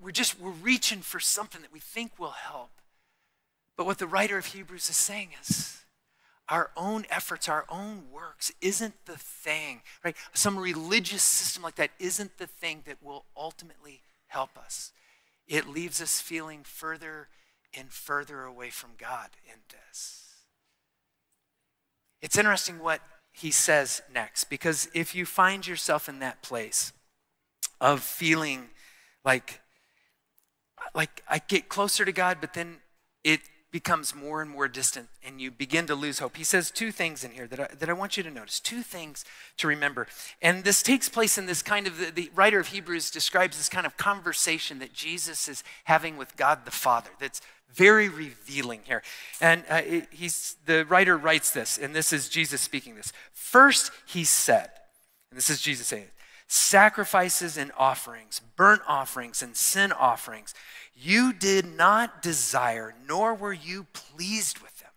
we're 0.00 0.10
just, 0.10 0.40
we're 0.40 0.50
reaching 0.50 1.00
for 1.00 1.20
something 1.20 1.62
that 1.62 1.72
we 1.72 1.80
think 1.80 2.18
will 2.18 2.30
help. 2.30 2.70
But 3.76 3.86
what 3.86 3.98
the 3.98 4.06
writer 4.06 4.38
of 4.38 4.46
Hebrews 4.46 4.88
is 4.88 4.96
saying 4.96 5.30
is, 5.40 5.82
our 6.48 6.70
own 6.76 7.06
efforts, 7.10 7.48
our 7.48 7.64
own 7.68 8.04
works 8.12 8.52
isn't 8.60 8.94
the 9.04 9.16
thing, 9.16 9.82
right? 10.04 10.16
Some 10.32 10.56
religious 10.56 11.22
system 11.22 11.62
like 11.62 11.74
that 11.74 11.90
isn't 11.98 12.38
the 12.38 12.46
thing 12.46 12.82
that 12.86 13.02
will 13.02 13.24
ultimately 13.36 14.00
help 14.28 14.56
us 14.56 14.92
it 15.46 15.68
leaves 15.68 16.02
us 16.02 16.20
feeling 16.20 16.62
further 16.64 17.28
and 17.76 17.92
further 17.92 18.42
away 18.42 18.70
from 18.70 18.90
God 18.98 19.30
in 19.44 19.60
this. 19.70 20.22
It's 22.22 22.38
interesting 22.38 22.78
what 22.78 23.00
he 23.32 23.50
says 23.50 24.02
next, 24.12 24.44
because 24.44 24.88
if 24.94 25.14
you 25.14 25.26
find 25.26 25.66
yourself 25.66 26.08
in 26.08 26.20
that 26.20 26.42
place 26.42 26.92
of 27.80 28.02
feeling 28.02 28.70
like, 29.24 29.60
like 30.94 31.22
I 31.28 31.38
get 31.38 31.68
closer 31.68 32.04
to 32.04 32.12
God, 32.12 32.38
but 32.40 32.54
then 32.54 32.78
it 33.22 33.40
becomes 33.72 34.14
more 34.14 34.40
and 34.40 34.50
more 34.50 34.68
distant 34.68 35.08
and 35.24 35.40
you 35.40 35.50
begin 35.50 35.86
to 35.86 35.94
lose 35.94 36.18
hope. 36.18 36.36
He 36.36 36.44
says 36.44 36.70
two 36.70 36.92
things 36.92 37.24
in 37.24 37.32
here 37.32 37.46
that 37.46 37.60
I, 37.60 37.68
that 37.78 37.90
I 37.90 37.92
want 37.92 38.16
you 38.16 38.22
to 38.22 38.30
notice, 38.30 38.60
two 38.60 38.82
things 38.82 39.24
to 39.58 39.66
remember. 39.66 40.06
And 40.40 40.64
this 40.64 40.82
takes 40.82 41.08
place 41.08 41.36
in 41.36 41.46
this 41.46 41.62
kind 41.62 41.86
of, 41.86 41.98
the, 41.98 42.10
the 42.10 42.30
writer 42.34 42.58
of 42.58 42.68
Hebrews 42.68 43.10
describes 43.10 43.56
this 43.56 43.68
kind 43.68 43.86
of 43.86 43.96
conversation 43.96 44.78
that 44.78 44.92
Jesus 44.92 45.48
is 45.48 45.64
having 45.84 46.16
with 46.16 46.36
God 46.36 46.64
the 46.64 46.70
Father 46.70 47.10
that's 47.18 47.40
very 47.72 48.08
revealing 48.08 48.80
here. 48.84 49.02
And 49.40 49.64
uh, 49.68 49.82
he's, 50.10 50.56
the 50.64 50.86
writer 50.86 51.16
writes 51.16 51.50
this, 51.50 51.76
and 51.76 51.94
this 51.94 52.12
is 52.12 52.28
Jesus 52.28 52.60
speaking 52.60 52.94
this. 52.94 53.12
First, 53.32 53.90
he 54.06 54.24
said, 54.24 54.70
and 55.30 55.36
this 55.36 55.50
is 55.50 55.60
Jesus 55.60 55.86
saying, 55.86 56.06
sacrifices 56.46 57.56
and 57.56 57.72
offerings, 57.76 58.40
burnt 58.56 58.82
offerings 58.86 59.42
and 59.42 59.56
sin 59.56 59.92
offerings 59.92 60.54
you 60.96 61.32
did 61.32 61.66
not 61.66 62.22
desire, 62.22 62.94
nor 63.06 63.34
were 63.34 63.52
you 63.52 63.86
pleased 63.92 64.60
with 64.60 64.76
them. 64.78 64.90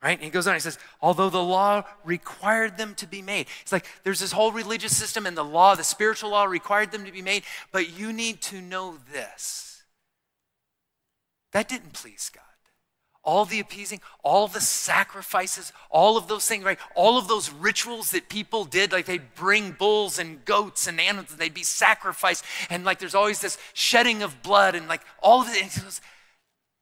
Right? 0.00 0.12
And 0.18 0.22
he 0.22 0.30
goes 0.30 0.46
on, 0.46 0.54
he 0.54 0.60
says, 0.60 0.78
although 1.00 1.30
the 1.30 1.42
law 1.42 1.84
required 2.04 2.76
them 2.76 2.94
to 2.96 3.06
be 3.06 3.22
made. 3.22 3.46
It's 3.62 3.72
like 3.72 3.86
there's 4.04 4.20
this 4.20 4.32
whole 4.32 4.52
religious 4.52 4.96
system, 4.96 5.26
and 5.26 5.36
the 5.36 5.44
law, 5.44 5.74
the 5.74 5.84
spiritual 5.84 6.30
law, 6.30 6.44
required 6.44 6.90
them 6.90 7.04
to 7.04 7.12
be 7.12 7.22
made, 7.22 7.44
but 7.70 7.96
you 7.96 8.12
need 8.12 8.40
to 8.42 8.60
know 8.60 8.98
this. 9.12 9.82
That 11.52 11.68
didn't 11.68 11.92
please 11.92 12.30
God 12.34 12.42
all 13.24 13.44
the 13.44 13.60
appeasing, 13.60 14.00
all 14.24 14.48
the 14.48 14.60
sacrifices, 14.60 15.72
all 15.90 16.16
of 16.16 16.26
those 16.26 16.46
things, 16.46 16.64
right? 16.64 16.78
All 16.96 17.18
of 17.18 17.28
those 17.28 17.50
rituals 17.50 18.10
that 18.10 18.28
people 18.28 18.64
did, 18.64 18.92
like 18.92 19.06
they'd 19.06 19.34
bring 19.34 19.72
bulls 19.72 20.18
and 20.18 20.44
goats 20.44 20.86
and 20.86 21.00
animals, 21.00 21.30
and 21.30 21.38
they'd 21.38 21.54
be 21.54 21.62
sacrificed, 21.62 22.44
and 22.68 22.84
like 22.84 22.98
there's 22.98 23.14
always 23.14 23.40
this 23.40 23.58
shedding 23.74 24.22
of 24.22 24.42
blood, 24.42 24.74
and 24.74 24.88
like 24.88 25.02
all 25.22 25.42
of 25.42 25.48
it. 25.50 26.00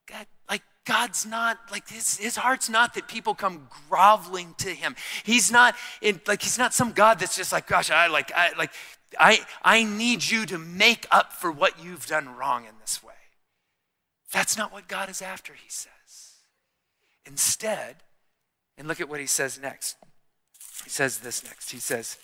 God, 0.07 0.27
like 0.49 0.63
God's 0.87 1.27
not 1.27 1.59
like 1.71 1.89
his, 1.89 2.17
his 2.17 2.37
heart's 2.37 2.71
not 2.71 2.95
that 2.95 3.07
people 3.07 3.35
come 3.35 3.69
groveling 3.89 4.55
to 4.59 4.71
him. 4.71 4.97
He's 5.25 5.53
not 5.53 5.75
in 6.01 6.21
like 6.27 6.43
he's 6.43 6.59
not 6.59 6.73
some 6.73 6.93
God 6.93 7.19
that's 7.19 7.37
just 7.37 7.53
like, 7.53 7.67
gosh, 7.67 7.91
I 7.91 8.07
like 8.07 8.33
I 8.35 8.53
like 8.57 8.73
I 9.19 9.41
I 9.63 9.85
need 9.85 10.29
you 10.29 10.47
to 10.47 10.59
make 10.59 11.07
up 11.11 11.35
for 11.35 11.53
what 11.53 11.85
you've 11.85 12.07
done 12.07 12.35
wrong 12.35 12.65
in 12.65 12.73
this 12.81 13.03
way. 13.03 13.13
That's 14.33 14.57
not 14.57 14.73
what 14.73 14.89
God 14.89 15.11
is 15.11 15.21
after, 15.21 15.55
he 15.55 15.69
says. 15.69 15.91
Instead, 17.27 17.97
and 18.79 18.89
look 18.89 19.01
at 19.01 19.09
what 19.09 19.21
he 19.21 19.27
says 19.27 19.61
next. 19.61 19.97
He 20.85 20.91
says 20.91 21.19
this 21.19 21.45
next. 21.45 21.71
He 21.71 21.79
says, 21.79 22.19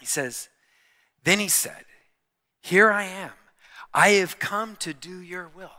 he 0.00 0.06
says, 0.06 0.48
then 1.24 1.38
he 1.38 1.48
said, 1.48 1.84
Here 2.62 2.90
I 2.90 3.04
am. 3.04 3.32
I 3.92 4.10
have 4.10 4.38
come 4.38 4.76
to 4.76 4.92
do 4.92 5.20
your 5.20 5.48
will. 5.54 5.70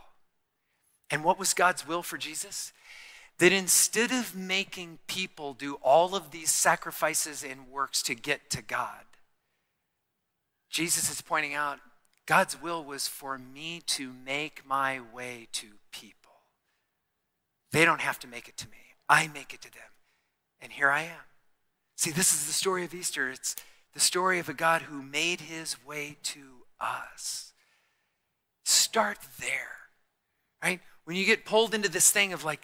And 1.10 1.22
what 1.22 1.38
was 1.38 1.54
God's 1.54 1.86
will 1.86 2.02
for 2.02 2.18
Jesus? 2.18 2.72
That 3.38 3.52
instead 3.52 4.10
of 4.10 4.34
making 4.34 4.98
people 5.06 5.52
do 5.52 5.74
all 5.82 6.16
of 6.16 6.30
these 6.30 6.50
sacrifices 6.50 7.44
and 7.44 7.68
works 7.68 8.02
to 8.04 8.14
get 8.14 8.50
to 8.50 8.62
God, 8.62 9.04
Jesus 10.70 11.10
is 11.10 11.20
pointing 11.20 11.54
out 11.54 11.78
God's 12.24 12.60
will 12.60 12.82
was 12.82 13.06
for 13.06 13.38
me 13.38 13.82
to 13.86 14.12
make 14.24 14.66
my 14.66 15.00
way 15.14 15.46
to 15.52 15.66
people. 15.92 16.15
They 17.76 17.84
don't 17.84 18.00
have 18.00 18.18
to 18.20 18.26
make 18.26 18.48
it 18.48 18.56
to 18.56 18.70
me, 18.70 18.78
I 19.06 19.26
make 19.26 19.52
it 19.52 19.60
to 19.60 19.70
them. 19.70 19.82
And 20.62 20.72
here 20.72 20.88
I 20.88 21.02
am. 21.02 21.26
See, 21.94 22.10
this 22.10 22.32
is 22.32 22.46
the 22.46 22.54
story 22.54 22.86
of 22.86 22.94
Easter. 22.94 23.28
It's 23.28 23.54
the 23.92 24.00
story 24.00 24.38
of 24.38 24.48
a 24.48 24.54
God 24.54 24.80
who 24.80 25.02
made 25.02 25.42
his 25.42 25.76
way 25.84 26.16
to 26.22 26.40
us. 26.80 27.52
Start 28.64 29.18
there, 29.38 29.90
right? 30.62 30.80
When 31.04 31.18
you 31.18 31.26
get 31.26 31.44
pulled 31.44 31.74
into 31.74 31.90
this 31.90 32.10
thing 32.10 32.32
of 32.32 32.44
like, 32.46 32.62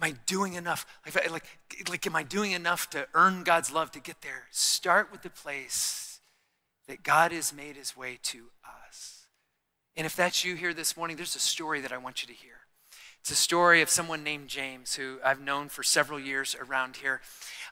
am 0.00 0.08
I 0.08 0.14
doing 0.24 0.54
enough? 0.54 0.86
Like, 1.04 1.30
like, 1.30 1.44
like, 1.90 2.06
am 2.06 2.16
I 2.16 2.22
doing 2.22 2.52
enough 2.52 2.88
to 2.90 3.06
earn 3.12 3.42
God's 3.42 3.70
love 3.70 3.90
to 3.90 4.00
get 4.00 4.22
there? 4.22 4.44
Start 4.50 5.12
with 5.12 5.20
the 5.20 5.28
place 5.28 6.20
that 6.88 7.02
God 7.02 7.32
has 7.32 7.52
made 7.52 7.76
his 7.76 7.94
way 7.94 8.18
to 8.22 8.46
us. 8.88 9.26
And 9.94 10.06
if 10.06 10.16
that's 10.16 10.42
you 10.42 10.54
here 10.54 10.72
this 10.72 10.96
morning, 10.96 11.18
there's 11.18 11.36
a 11.36 11.38
story 11.38 11.82
that 11.82 11.92
I 11.92 11.98
want 11.98 12.22
you 12.22 12.34
to 12.34 12.40
hear. 12.40 12.61
It's 13.22 13.30
a 13.30 13.36
story 13.36 13.82
of 13.82 13.88
someone 13.88 14.24
named 14.24 14.48
James, 14.48 14.96
who 14.96 15.20
I've 15.24 15.40
known 15.40 15.68
for 15.68 15.84
several 15.84 16.18
years 16.18 16.56
around 16.56 16.96
here. 16.96 17.20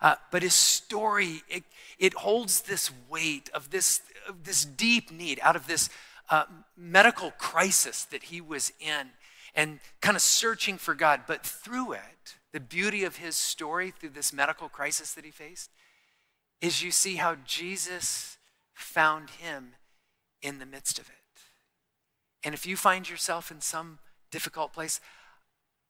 Uh, 0.00 0.14
but 0.30 0.42
his 0.44 0.54
story, 0.54 1.42
it, 1.48 1.64
it 1.98 2.14
holds 2.14 2.60
this 2.60 2.92
weight 3.08 3.50
of 3.52 3.70
this, 3.70 4.00
of 4.28 4.44
this 4.44 4.64
deep 4.64 5.10
need 5.10 5.40
out 5.42 5.56
of 5.56 5.66
this 5.66 5.90
uh, 6.30 6.44
medical 6.76 7.32
crisis 7.32 8.04
that 8.04 8.22
he 8.22 8.40
was 8.40 8.72
in 8.78 9.08
and 9.56 9.80
kind 10.00 10.14
of 10.14 10.22
searching 10.22 10.78
for 10.78 10.94
God. 10.94 11.22
But 11.26 11.44
through 11.44 11.94
it, 11.94 12.36
the 12.52 12.60
beauty 12.60 13.02
of 13.02 13.16
his 13.16 13.34
story, 13.34 13.90
through 13.90 14.10
this 14.10 14.32
medical 14.32 14.68
crisis 14.68 15.14
that 15.14 15.24
he 15.24 15.32
faced, 15.32 15.70
is 16.60 16.80
you 16.80 16.92
see 16.92 17.16
how 17.16 17.34
Jesus 17.44 18.38
found 18.72 19.30
him 19.30 19.72
in 20.42 20.60
the 20.60 20.66
midst 20.66 21.00
of 21.00 21.08
it. 21.08 21.42
And 22.44 22.54
if 22.54 22.66
you 22.66 22.76
find 22.76 23.10
yourself 23.10 23.50
in 23.50 23.60
some 23.60 23.98
difficult 24.30 24.72
place, 24.72 25.00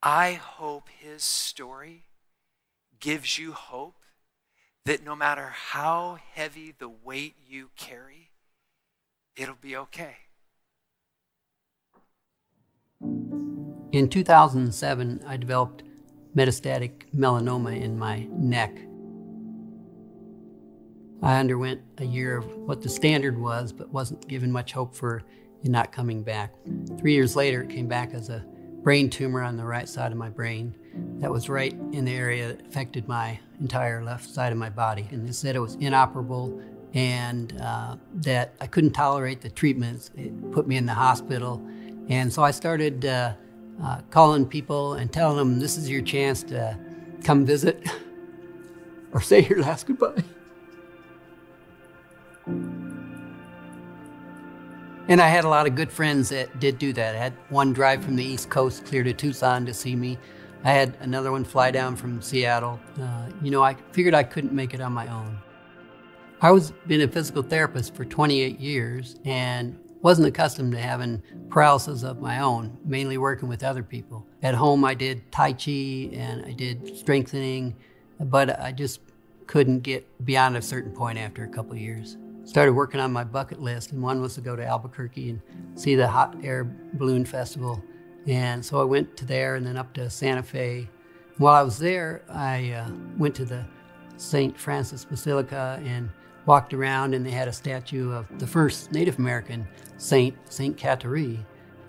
I 0.03 0.33
hope 0.33 0.89
his 0.89 1.23
story 1.23 2.05
gives 3.01 3.39
you 3.39 3.53
hope 3.53 3.97
that 4.87 5.05
no 5.05 5.15
matter 5.15 5.53
how 5.55 6.19
heavy 6.33 6.73
the 6.79 6.89
weight 6.89 7.37
you 7.47 7.69
carry, 7.77 8.31
it'll 9.37 9.59
be 9.61 9.77
okay. 9.77 10.17
In 13.93 14.09
2007, 14.09 15.21
I 15.27 15.37
developed 15.37 15.83
metastatic 16.35 17.13
melanoma 17.15 17.79
in 17.79 17.99
my 17.99 18.27
neck. 18.31 18.75
I 21.23 21.39
underwent 21.39 21.83
a 21.99 22.05
year 22.07 22.39
of 22.39 22.47
what 22.57 22.81
the 22.81 22.89
standard 22.89 23.39
was, 23.39 23.73
but 23.73 23.91
wasn't 23.91 24.27
given 24.29 24.51
much 24.51 24.73
hope 24.73 24.95
for 24.95 25.23
it 25.63 25.69
not 25.69 25.93
coming 25.93 26.23
back. 26.23 26.55
Three 26.99 27.13
years 27.13 27.37
later, 27.37 27.63
it 27.63 27.69
came 27.69 27.89
back 27.89 28.15
as 28.15 28.31
a 28.31 28.47
brain 28.83 29.11
tumor 29.11 29.43
on 29.43 29.57
the 29.57 29.64
right 29.64 29.88
side 29.88 30.12
of 30.12 30.19
my 30.19 30.29
brain 30.29 30.75
that 31.19 31.31
was 31.31 31.49
right 31.49 31.73
in 31.93 32.05
the 32.05 32.14
area 32.14 32.49
that 32.49 32.66
affected 32.66 33.07
my 33.07 33.38
entire 33.61 34.03
left 34.03 34.29
side 34.29 34.53
of 34.53 34.59
my 34.59 34.71
body. 34.71 35.07
And 35.11 35.27
they 35.27 35.33
said 35.33 35.55
it 35.55 35.61
was 35.61 35.75
inoperable 35.77 36.61
and 36.95 37.59
uh, 37.61 37.97
that 38.14 38.55
I 38.61 38.66
couldn't 38.66 38.93
tolerate 38.93 39.40
the 39.40 39.51
treatments. 39.51 40.11
It 40.16 40.53
put 40.53 40.66
me 40.66 40.77
in 40.77 40.87
the 40.87 40.95
hospital. 40.95 41.64
And 42.09 42.33
so 42.33 42.43
I 42.43 42.51
started 42.51 43.05
uh, 43.05 43.35
uh, 43.83 44.01
calling 44.11 44.47
people 44.47 44.95
and 44.95 45.12
telling 45.12 45.37
them 45.37 45.61
this 45.61 45.77
is 45.77 45.88
your 45.88 46.03
chance 46.03 46.43
to 46.45 46.79
come 47.23 47.45
visit 47.45 47.87
or 49.12 49.21
say 49.21 49.47
your 49.47 49.61
last 49.61 49.87
goodbye. 49.87 50.25
And 55.11 55.20
I 55.20 55.27
had 55.27 55.44
a 55.44 55.49
lot 55.49 55.66
of 55.66 55.75
good 55.75 55.90
friends 55.90 56.29
that 56.29 56.61
did 56.61 56.79
do 56.79 56.92
that. 56.92 57.16
I 57.16 57.18
had 57.18 57.33
one 57.49 57.73
drive 57.73 58.05
from 58.05 58.14
the 58.14 58.25
East 58.25 58.49
Coast 58.49 58.85
clear 58.87 59.03
to 59.03 59.12
Tucson 59.12 59.66
to 59.66 59.75
see 59.75 59.96
me. 59.96 60.16
I 60.62 60.70
had 60.70 60.96
another 61.01 61.33
one 61.33 61.42
fly 61.42 61.73
down 61.73 61.96
from 61.96 62.23
Seattle. 62.23 62.79
Uh, 62.96 63.29
you 63.42 63.51
know, 63.51 63.61
I 63.61 63.75
figured 63.90 64.14
I 64.14 64.23
couldn't 64.23 64.53
make 64.53 64.73
it 64.73 64.81
on 64.81 64.92
my 64.92 65.09
own. 65.09 65.37
I 66.40 66.53
was 66.53 66.70
been 66.87 67.01
a 67.01 67.09
physical 67.09 67.42
therapist 67.42 67.92
for 67.96 68.05
28 68.05 68.61
years 68.61 69.16
and 69.25 69.77
wasn't 70.01 70.29
accustomed 70.29 70.70
to 70.75 70.79
having 70.79 71.20
paralysis 71.49 72.05
of 72.05 72.20
my 72.20 72.38
own, 72.38 72.79
mainly 72.85 73.18
working 73.18 73.49
with 73.49 73.64
other 73.64 73.83
people. 73.83 74.25
At 74.44 74.55
home, 74.55 74.85
I 74.85 74.94
did 74.94 75.33
Tai 75.33 75.55
Chi 75.55 76.11
and 76.12 76.46
I 76.46 76.53
did 76.53 76.96
strengthening, 76.96 77.75
but 78.20 78.61
I 78.61 78.70
just 78.70 79.01
couldn't 79.49 79.81
get 79.81 80.07
beyond 80.25 80.57
a 80.57 80.62
certain 80.62 80.92
point 80.92 81.18
after 81.18 81.42
a 81.42 81.49
couple 81.49 81.75
years 81.75 82.16
started 82.44 82.72
working 82.72 83.00
on 83.00 83.12
my 83.12 83.24
bucket 83.24 83.61
list, 83.61 83.92
and 83.92 84.03
one 84.03 84.20
was 84.20 84.35
to 84.35 84.40
go 84.40 84.57
to 84.57 84.64
Albuquerque 84.64 85.31
and 85.31 85.40
see 85.74 85.94
the 85.94 86.09
Hot 86.09 86.37
Air 86.42 86.64
Balloon 86.94 87.24
Festival. 87.24 87.83
And 88.26 88.64
so 88.64 88.81
I 88.81 88.85
went 88.85 89.16
to 89.18 89.24
there 89.24 89.57
and 89.57 89.66
then 89.66 89.76
up 89.76 89.92
to 89.94 90.11
Santa 90.11 90.42
Fe. 90.42 90.88
While 91.38 91.55
I 91.55 91.62
was 91.62 91.79
there, 91.79 92.22
I 92.29 92.72
uh, 92.72 92.90
went 93.16 93.35
to 93.37 93.44
the 93.44 93.64
St. 94.16 94.59
Francis 94.59 95.05
Basilica 95.05 95.81
and 95.85 96.11
walked 96.46 96.74
around, 96.74 97.14
and 97.14 97.24
they 97.24 97.31
had 97.31 97.48
a 97.48 97.53
statue 97.53 98.12
of 98.12 98.26
the 98.38 98.46
first 98.46 98.92
Native 98.92 99.18
American 99.18 99.66
saint, 99.96 100.37
Saint 100.53 100.76
Kateri. 100.76 101.38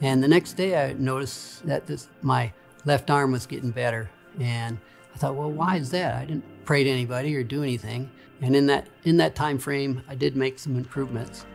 And 0.02 0.24
the 0.24 0.28
next 0.28 0.54
day, 0.54 0.84
I 0.84 0.94
noticed 0.94 1.66
that 1.66 1.86
this, 1.86 2.08
my 2.22 2.52
left 2.86 3.10
arm 3.10 3.32
was 3.32 3.46
getting 3.46 3.72
better. 3.72 4.10
And 4.40 4.78
I 5.14 5.18
thought, 5.18 5.36
well, 5.36 5.52
why 5.52 5.78
is 5.78 5.92
that? 5.92 6.16
I 6.16 6.26
didn't 6.26 6.46
pray 6.66 6.84
to 6.84 6.90
anybody 6.90 7.36
or 7.36 7.44
do 7.44 7.64
anything. 7.64 8.10
And 8.42 8.56
in 8.56 8.66
that 8.68 8.88
in 9.04 9.18
that 9.18 9.36
time 9.36 9.58
frame, 9.58 10.02
I 10.08 10.16
did 10.16 10.36
make 10.36 10.58
some 10.60 10.76
improvements, 10.76 11.46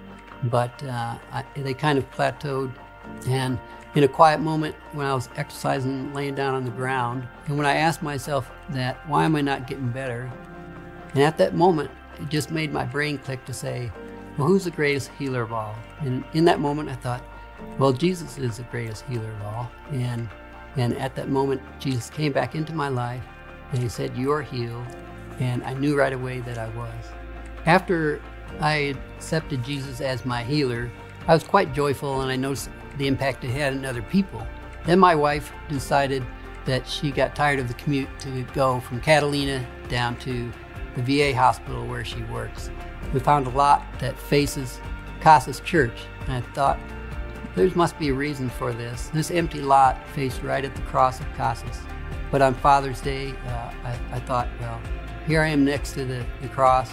but 0.44 0.82
uh, 0.84 1.18
I, 1.32 1.44
they 1.56 1.74
kind 1.74 1.98
of 1.98 2.10
plateaued. 2.12 2.72
And 3.26 3.58
in 3.94 4.04
a 4.04 4.08
quiet 4.08 4.40
moment, 4.40 4.74
when 4.92 5.06
I 5.06 5.14
was 5.14 5.28
exercising, 5.36 6.12
laying 6.12 6.34
down 6.34 6.54
on 6.54 6.64
the 6.64 6.70
ground, 6.70 7.26
and 7.46 7.56
when 7.56 7.66
I 7.66 7.74
asked 7.76 8.02
myself 8.02 8.50
that, 8.70 8.96
why 9.08 9.24
am 9.24 9.36
I 9.36 9.40
not 9.40 9.66
getting 9.66 9.88
better? 9.88 10.30
And 11.14 11.22
at 11.22 11.38
that 11.38 11.54
moment, 11.54 11.90
it 12.20 12.28
just 12.28 12.50
made 12.50 12.72
my 12.72 12.84
brain 12.84 13.18
click 13.18 13.44
to 13.46 13.54
say, 13.54 13.90
well, 14.36 14.48
who's 14.48 14.64
the 14.64 14.70
greatest 14.70 15.10
healer 15.18 15.42
of 15.42 15.52
all? 15.52 15.74
And 16.00 16.24
in 16.34 16.44
that 16.44 16.60
moment, 16.60 16.88
I 16.88 16.94
thought, 16.94 17.24
well, 17.78 17.92
Jesus 17.92 18.38
is 18.38 18.58
the 18.58 18.64
greatest 18.64 19.04
healer 19.06 19.30
of 19.30 19.42
all. 19.42 19.70
And 19.90 20.28
and 20.76 20.94
at 20.98 21.16
that 21.16 21.30
moment, 21.30 21.62
Jesus 21.80 22.10
came 22.10 22.32
back 22.32 22.54
into 22.54 22.74
my 22.74 22.88
life, 22.88 23.24
and 23.72 23.82
He 23.82 23.88
said, 23.88 24.14
"You 24.14 24.30
are 24.32 24.42
healed." 24.42 24.86
And 25.40 25.62
I 25.64 25.74
knew 25.74 25.96
right 25.96 26.12
away 26.12 26.40
that 26.40 26.58
I 26.58 26.68
was. 26.68 26.92
After 27.66 28.20
I 28.60 28.94
accepted 29.16 29.64
Jesus 29.64 30.00
as 30.00 30.24
my 30.24 30.42
healer, 30.42 30.90
I 31.28 31.34
was 31.34 31.42
quite 31.42 31.74
joyful 31.74 32.20
and 32.20 32.30
I 32.30 32.36
noticed 32.36 32.70
the 32.98 33.06
impact 33.06 33.44
it 33.44 33.50
had 33.50 33.72
on 33.72 33.84
other 33.84 34.02
people. 34.02 34.46
Then 34.84 34.98
my 34.98 35.14
wife 35.14 35.52
decided 35.68 36.24
that 36.64 36.86
she 36.86 37.10
got 37.10 37.34
tired 37.34 37.58
of 37.58 37.68
the 37.68 37.74
commute 37.74 38.08
to 38.20 38.42
go 38.54 38.80
from 38.80 39.00
Catalina 39.00 39.66
down 39.88 40.16
to 40.20 40.52
the 40.96 41.02
VA 41.02 41.36
hospital 41.36 41.86
where 41.86 42.04
she 42.04 42.22
works. 42.24 42.70
We 43.12 43.20
found 43.20 43.46
a 43.46 43.50
lot 43.50 43.84
that 44.00 44.18
faces 44.18 44.80
Casas 45.20 45.60
Church, 45.60 46.06
and 46.26 46.32
I 46.32 46.40
thought, 46.52 46.78
there 47.54 47.68
must 47.74 47.98
be 47.98 48.08
a 48.10 48.14
reason 48.14 48.50
for 48.50 48.72
this. 48.72 49.08
This 49.14 49.30
empty 49.30 49.60
lot 49.60 50.06
faced 50.10 50.42
right 50.42 50.64
at 50.64 50.74
the 50.74 50.82
cross 50.82 51.20
of 51.20 51.26
Casas. 51.34 51.80
But 52.30 52.42
on 52.42 52.54
Father's 52.54 53.00
Day, 53.00 53.34
uh, 53.46 53.72
I, 53.84 53.98
I 54.12 54.20
thought, 54.20 54.48
well, 54.60 54.80
here 55.26 55.42
I 55.42 55.48
am 55.48 55.64
next 55.64 55.92
to 55.92 56.04
the, 56.04 56.24
the 56.40 56.48
cross. 56.48 56.90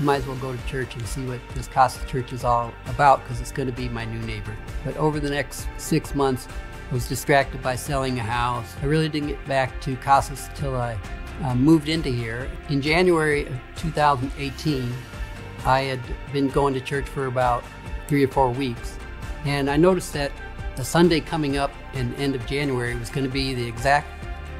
Might 0.00 0.16
as 0.16 0.26
well 0.26 0.36
go 0.36 0.56
to 0.56 0.66
church 0.66 0.94
and 0.94 1.06
see 1.06 1.24
what 1.26 1.40
this 1.54 1.66
Casas 1.66 2.08
Church 2.08 2.32
is 2.32 2.44
all 2.44 2.72
about 2.86 3.22
because 3.22 3.40
it's 3.40 3.52
going 3.52 3.68
to 3.68 3.74
be 3.74 3.88
my 3.88 4.04
new 4.04 4.20
neighbor. 4.20 4.56
But 4.84 4.96
over 4.96 5.20
the 5.20 5.30
next 5.30 5.68
six 5.78 6.14
months, 6.14 6.48
I 6.90 6.94
was 6.94 7.08
distracted 7.08 7.62
by 7.62 7.76
selling 7.76 8.18
a 8.18 8.22
house. 8.22 8.74
I 8.82 8.86
really 8.86 9.08
didn't 9.08 9.28
get 9.28 9.44
back 9.46 9.80
to 9.82 9.96
Casas 9.96 10.48
until 10.48 10.76
I 10.76 10.98
uh, 11.42 11.54
moved 11.54 11.88
into 11.88 12.08
here. 12.08 12.50
In 12.68 12.80
January 12.80 13.46
of 13.46 13.58
2018, 13.76 14.92
I 15.64 15.80
had 15.82 16.00
been 16.32 16.48
going 16.48 16.74
to 16.74 16.80
church 16.80 17.08
for 17.08 17.26
about 17.26 17.64
three 18.06 18.24
or 18.24 18.28
four 18.28 18.50
weeks. 18.50 18.96
And 19.44 19.68
I 19.68 19.76
noticed 19.76 20.12
that 20.12 20.32
the 20.76 20.84
Sunday 20.84 21.20
coming 21.20 21.56
up 21.56 21.72
in 21.94 22.14
end 22.14 22.34
of 22.34 22.46
January 22.46 22.94
was 22.94 23.10
going 23.10 23.26
to 23.26 23.32
be 23.32 23.54
the 23.54 23.66
exact 23.66 24.08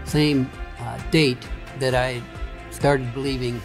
same 0.04 0.50
uh, 0.80 0.98
date 1.10 1.46
that 1.78 1.94
I 1.94 2.20
started 2.72 3.12
believing 3.14 3.60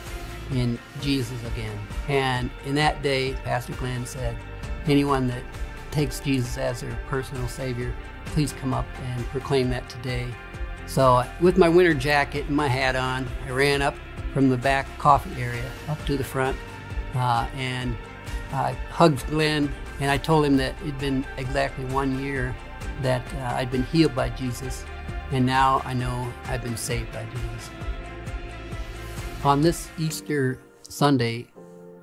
in 0.51 0.77
Jesus 1.01 1.43
again. 1.45 1.77
And 2.07 2.49
in 2.65 2.75
that 2.75 3.01
day, 3.01 3.33
Pastor 3.43 3.73
Glenn 3.73 4.05
said, 4.05 4.37
anyone 4.85 5.27
that 5.27 5.43
takes 5.91 6.19
Jesus 6.19 6.57
as 6.57 6.81
their 6.81 6.97
personal 7.07 7.47
Savior, 7.47 7.93
please 8.25 8.53
come 8.53 8.73
up 8.73 8.85
and 9.03 9.25
proclaim 9.27 9.69
that 9.71 9.89
today. 9.89 10.27
So, 10.85 11.25
with 11.41 11.57
my 11.57 11.67
winter 11.67 11.93
jacket 11.93 12.47
and 12.47 12.55
my 12.55 12.67
hat 12.67 12.95
on, 12.95 13.27
I 13.45 13.49
ran 13.49 13.81
up 13.81 13.95
from 14.33 14.49
the 14.49 14.57
back 14.57 14.85
coffee 14.99 15.41
area 15.41 15.69
up 15.89 16.03
to 16.05 16.15
the 16.15 16.23
front 16.23 16.55
uh, 17.15 17.47
and 17.55 17.95
I 18.53 18.73
hugged 18.91 19.27
Glenn 19.27 19.73
and 19.99 20.11
I 20.11 20.17
told 20.17 20.45
him 20.45 20.57
that 20.57 20.75
it'd 20.81 20.99
been 20.99 21.25
exactly 21.37 21.85
one 21.85 22.19
year 22.19 22.55
that 23.01 23.21
uh, 23.35 23.55
I'd 23.55 23.71
been 23.71 23.83
healed 23.83 24.15
by 24.15 24.29
Jesus, 24.29 24.83
and 25.31 25.45
now 25.45 25.81
I 25.85 25.93
know 25.93 26.31
I've 26.45 26.63
been 26.63 26.77
saved 26.77 27.11
by 27.11 27.25
Jesus. 27.25 27.69
On 29.47 29.61
this 29.61 29.89
Easter 29.97 30.59
Sunday, 30.81 31.47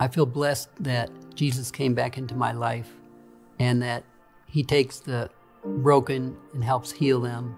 I 0.00 0.08
feel 0.08 0.24
blessed 0.24 0.70
that 0.80 1.10
Jesus 1.34 1.70
came 1.70 1.92
back 1.92 2.16
into 2.16 2.34
my 2.34 2.52
life 2.52 2.88
and 3.58 3.82
that 3.82 4.02
He 4.46 4.62
takes 4.62 5.00
the 5.00 5.28
broken 5.62 6.38
and 6.54 6.64
helps 6.64 6.90
heal 6.90 7.20
them, 7.20 7.54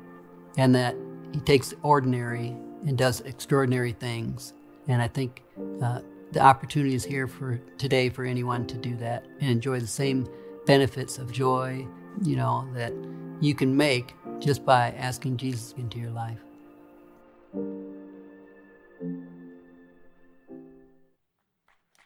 and 0.58 0.74
that 0.74 0.96
He 1.32 1.38
takes 1.38 1.68
the 1.68 1.76
ordinary 1.84 2.48
and 2.84 2.98
does 2.98 3.20
extraordinary 3.20 3.92
things. 3.92 4.54
And 4.88 5.00
I 5.00 5.06
think 5.06 5.44
uh, 5.80 6.00
the 6.32 6.40
opportunity 6.40 6.96
is 6.96 7.04
here 7.04 7.28
for 7.28 7.60
today 7.78 8.08
for 8.08 8.24
anyone 8.24 8.66
to 8.66 8.76
do 8.76 8.96
that 8.96 9.24
and 9.40 9.48
enjoy 9.48 9.78
the 9.78 9.86
same 9.86 10.26
benefits 10.66 11.16
of 11.16 11.30
joy, 11.30 11.86
you 12.24 12.34
know, 12.34 12.68
that 12.74 12.92
you 13.40 13.54
can 13.54 13.76
make 13.76 14.16
just 14.40 14.64
by 14.64 14.90
asking 14.98 15.36
Jesus 15.36 15.74
into 15.78 16.00
your 16.00 16.10
life. 16.10 16.40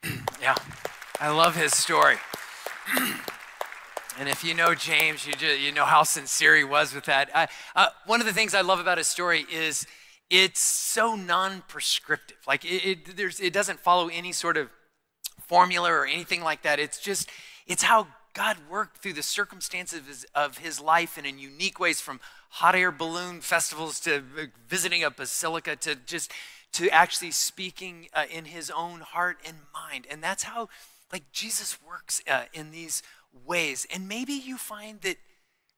Yeah, 0.41 0.55
I 1.21 1.29
love 1.29 1.55
his 1.55 1.73
story. 1.73 2.17
and 4.19 4.29
if 4.29 4.43
you 4.43 4.55
know 4.55 4.75
James, 4.75 5.27
you, 5.27 5.35
just, 5.35 5.61
you 5.61 5.71
know 5.71 5.85
how 5.85 6.03
sincere 6.03 6.57
he 6.57 6.65
was 6.65 6.95
with 6.95 7.05
that. 7.05 7.29
I, 7.35 7.49
uh, 7.77 7.89
one 8.07 8.21
of 8.21 8.27
the 8.27 8.33
things 8.33 8.55
I 8.55 8.63
love 8.63 8.81
about 8.81 8.97
his 8.97 9.07
story 9.07 9.45
is 9.53 9.87
it's 10.31 10.61
so 10.61 11.15
non-prescriptive. 11.15 12.39
Like 12.47 12.65
it, 12.65 13.09
it, 13.19 13.41
it 13.41 13.53
doesn't 13.53 13.81
follow 13.81 14.09
any 14.09 14.33
sort 14.33 14.57
of 14.57 14.71
formula 15.41 15.93
or 15.93 16.07
anything 16.07 16.43
like 16.43 16.63
that. 16.63 16.79
It's 16.79 16.99
just, 16.99 17.29
it's 17.67 17.83
how 17.83 18.07
God 18.33 18.57
worked 18.71 18.99
through 18.99 19.15
the 19.15 19.23
circumstances 19.23 19.99
of 19.99 20.07
his, 20.07 20.27
of 20.35 20.59
his 20.59 20.81
life 20.81 21.19
and 21.19 21.27
in 21.27 21.39
unique 21.39 21.79
ways 21.79 22.01
from 22.01 22.21
hot 22.51 22.75
air 22.75 22.91
balloon 22.91 23.41
festivals 23.41 24.01
to 24.01 24.23
visiting 24.69 25.05
a 25.05 25.11
basilica 25.11 25.77
to 25.77 25.97
just 25.97 26.33
to 26.73 26.89
actually 26.91 27.31
speaking 27.31 28.09
uh, 28.15 28.25
in 28.31 28.47
his 28.47 28.71
own 28.71 29.01
heart 29.01 29.39
and 29.47 29.57
mind. 29.73 30.07
And 30.11 30.23
that's 30.23 30.45
how 30.45 30.69
like 31.13 31.33
Jesus 31.33 31.79
works 31.87 32.23
uh, 32.31 32.45
in 32.53 32.71
these 32.71 33.03
ways. 33.47 33.87
And 33.93 34.09
maybe 34.09 34.33
you 34.33 34.57
find 34.57 35.01
that 35.03 35.17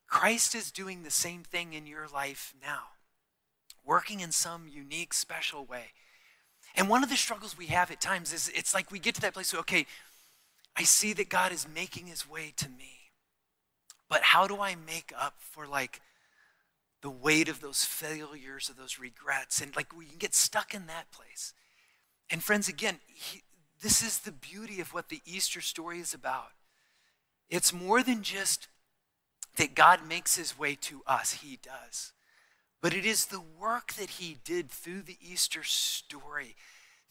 Christ 0.07 0.55
is 0.55 0.71
doing 0.71 1.03
the 1.03 1.11
same 1.11 1.43
thing 1.43 1.73
in 1.73 1.87
your 1.87 2.07
life 2.07 2.55
now 2.61 2.89
working 3.85 4.21
in 4.21 4.33
some 4.33 4.69
unique, 4.69 5.13
special 5.15 5.65
way. 5.65 5.93
And 6.75 6.89
one 6.89 7.03
of 7.03 7.11
the 7.11 7.17
struggles 7.17 7.59
we 7.59 7.67
have 7.67 7.91
at 7.91 8.01
times 8.01 8.33
is 8.33 8.51
it's 8.55 8.75
like 8.75 8.91
we 8.91 8.99
get 8.99 9.15
to 9.17 9.21
that 9.23 9.35
place 9.35 9.53
where, 9.53 9.61
okay, 9.61 9.87
I 10.77 10.85
see 10.85 11.13
that 11.15 11.29
God 11.29 11.53
is 11.53 11.67
making 11.69 12.07
his 12.07 12.29
way 12.29 12.53
to 12.57 12.69
me. 12.69 13.11
But 14.09 14.23
how 14.23 14.47
do 14.47 14.61
I 14.61 14.75
make 14.75 15.13
up 15.19 15.35
for 15.39 15.67
like 15.67 16.01
the 17.03 17.11
weight 17.11 17.49
of 17.49 17.61
those 17.61 17.85
failures 17.85 18.69
of 18.69 18.77
those 18.77 18.99
regrets? 18.99 19.61
And 19.61 19.75
like 19.77 19.97
we 19.97 20.07
can 20.07 20.19
get 20.19 20.35
stuck 20.35 20.75
in 20.75 20.87
that 20.87 21.11
place. 21.13 21.53
And 22.31 22.43
friends, 22.43 22.69
again, 22.69 22.99
he, 23.07 23.43
this 23.83 24.03
is 24.03 24.21
the 24.21 24.33
beauty 24.33 24.81
of 24.81 24.95
what 24.95 25.09
the 25.09 25.21
Easter 25.27 25.61
story 25.61 25.99
is 25.99 26.15
about. 26.15 26.53
It's 27.51 27.73
more 27.73 28.03
than 28.03 28.23
just 28.23 28.69
that 29.57 29.75
God 29.75 30.07
makes 30.09 30.37
his 30.37 30.59
way 30.59 30.75
to 30.83 31.03
us, 31.07 31.35
he 31.35 31.59
does. 31.63 32.13
But 32.81 32.95
it 32.95 33.05
is 33.05 33.27
the 33.27 33.43
work 33.61 33.93
that 33.95 34.11
he 34.11 34.39
did 34.45 34.71
through 34.71 35.03
the 35.03 35.19
Easter 35.21 35.63
story 35.63 36.57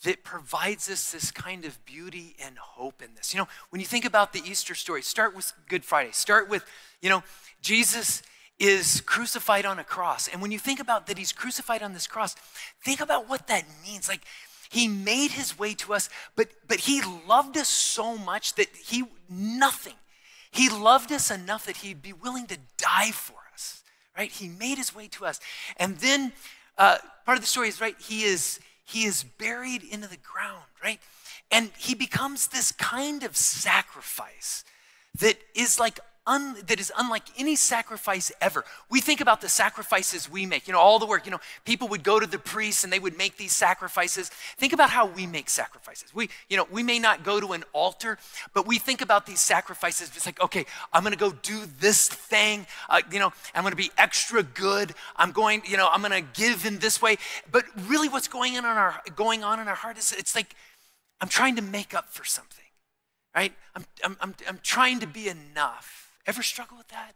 that 0.04 0.24
provides 0.24 0.90
us 0.90 1.12
this 1.12 1.32
kind 1.32 1.64
of 1.64 1.84
beauty 1.86 2.36
and 2.44 2.58
hope 2.58 3.02
in 3.04 3.14
this. 3.16 3.34
You 3.34 3.42
know, 3.42 3.48
when 3.70 3.80
you 3.80 3.86
think 3.86 4.04
about 4.04 4.34
the 4.34 4.42
Easter 4.44 4.74
story, 4.74 5.02
start 5.04 5.36
with 5.36 5.54
Good 5.70 5.86
Friday. 5.86 6.12
Start 6.12 6.50
with, 6.50 6.66
you 7.02 7.10
know, 7.10 7.24
Jesus 7.62 8.24
is 8.62 9.02
crucified 9.02 9.66
on 9.66 9.80
a 9.80 9.84
cross. 9.84 10.28
And 10.28 10.42
when 10.42 10.52
you 10.52 10.60
think 10.60 10.80
about 10.80 11.08
that 11.08 11.18
he's 11.18 11.34
crucified 11.34 11.82
on 11.82 11.94
this 11.94 12.06
cross, 12.06 12.36
think 12.86 13.02
about 13.02 13.28
what 13.28 13.48
that 13.48 13.66
means. 13.84 14.08
Like 14.08 14.22
he 14.70 14.88
made 14.88 15.32
his 15.32 15.58
way 15.58 15.74
to 15.74 15.94
us, 15.94 16.10
but 16.36 16.48
but 16.68 16.82
he 16.82 17.02
loved 17.28 17.58
us 17.58 17.68
so 17.68 18.18
much 18.18 18.54
that 18.56 18.68
he 18.76 19.04
nothing. 19.28 19.96
He 20.52 20.70
loved 20.70 21.12
us 21.12 21.32
enough 21.32 21.66
that 21.66 21.78
he'd 21.78 22.02
be 22.02 22.14
willing 22.14 22.46
to 22.48 22.58
die 22.78 23.12
for 23.12 23.40
us, 23.54 23.84
right? 24.18 24.30
He 24.30 24.48
made 24.48 24.78
his 24.78 24.94
way 24.94 25.08
to 25.08 25.26
us. 25.26 25.40
And 25.78 25.98
then 25.98 26.34
uh, 26.78 26.98
part 27.26 27.38
of 27.38 27.42
the 27.42 27.48
story 27.48 27.70
is, 27.70 27.80
right, 27.80 27.96
he 28.00 28.24
is, 28.24 28.60
he 28.84 29.06
is 29.06 29.24
buried 29.24 29.82
into 29.82 30.10
the 30.10 30.18
ground, 30.18 30.66
right? 30.84 31.00
And 31.52 31.72
he 31.78 31.96
becomes 31.96 32.48
this 32.48 32.74
kind 32.74 33.24
of 33.24 33.38
sacrifice 33.38 34.66
that 35.20 35.38
is 35.56 35.80
like 35.80 36.00
un, 36.28 36.56
that 36.68 36.80
is 36.80 36.92
unlike 36.98 37.24
any 37.38 37.56
sacrifice 37.56 38.32
ever. 38.42 38.64
We 38.90 39.02
think 39.02 39.22
about 39.22 39.42
the 39.42 39.50
sacrifices 39.50 40.30
we 40.30 40.46
make, 40.46 40.68
you 40.68 40.74
know, 40.74 40.80
all 40.80 41.00
the 41.00 41.06
work. 41.06 41.26
You 41.26 41.32
know, 41.32 41.40
people 41.66 41.88
would 41.90 42.04
go 42.04 42.20
to 42.20 42.28
the 42.28 42.38
priests 42.38 42.84
and 42.84 42.94
they 42.94 43.00
would 43.00 43.18
make 43.18 43.38
these 43.38 43.54
sacrifices. 43.54 44.30
Think 44.58 44.74
about 44.74 44.90
how 44.90 45.08
we 45.08 45.26
make 45.26 45.50
sacrifices. 45.50 46.14
We, 46.14 46.30
you 46.50 46.58
know, 46.58 46.68
we 46.72 46.84
may 46.84 47.00
not 47.00 47.24
go 47.24 47.40
to 47.40 47.54
an 47.54 47.64
altar, 47.74 48.18
but 48.54 48.68
we 48.68 48.78
think 48.78 49.02
about 49.02 49.26
these 49.26 49.42
sacrifices. 49.42 50.12
It's 50.16 50.26
like, 50.26 50.42
okay, 50.42 50.66
I'm 50.94 51.04
going 51.04 51.14
to 51.14 51.20
go 51.20 51.32
do 51.32 51.64
this 51.80 52.08
thing. 52.08 52.68
Uh, 52.90 53.02
you 53.12 53.20
know, 53.20 53.34
I'm 53.56 53.64
going 53.64 53.72
to 53.72 53.78
be 53.78 53.92
extra 53.98 54.44
good. 54.44 54.94
I'm 55.16 55.32
going, 55.32 55.64
you 55.66 55.78
know, 55.78 55.90
I'm 55.92 56.02
going 56.02 56.12
to 56.12 56.30
give 56.40 56.66
in 56.66 56.80
this 56.80 57.02
way. 57.02 57.18
But 57.52 57.66
really, 57.88 58.10
what's 58.10 58.28
going 58.28 58.58
on 58.58 58.60
in 58.60 58.66
our 58.66 59.02
going 59.16 59.44
on 59.44 59.60
in 59.60 59.68
our 59.68 59.76
heart 59.76 59.98
is 59.98 60.12
it's 60.12 60.36
like 60.36 60.56
I'm 61.20 61.30
trying 61.30 61.56
to 61.56 61.62
make 61.62 61.94
up 61.94 62.10
for 62.10 62.26
something 62.26 62.58
right? 63.36 63.54
I'm, 63.76 63.86
I'm, 64.04 64.18
I'm, 64.22 64.36
I'm 64.48 64.60
trying 64.62 65.00
to 65.00 65.08
be 65.08 65.30
enough. 65.30 66.11
Ever 66.26 66.44
struggle 66.44 66.78
with 66.78 66.90
that? 66.90 67.14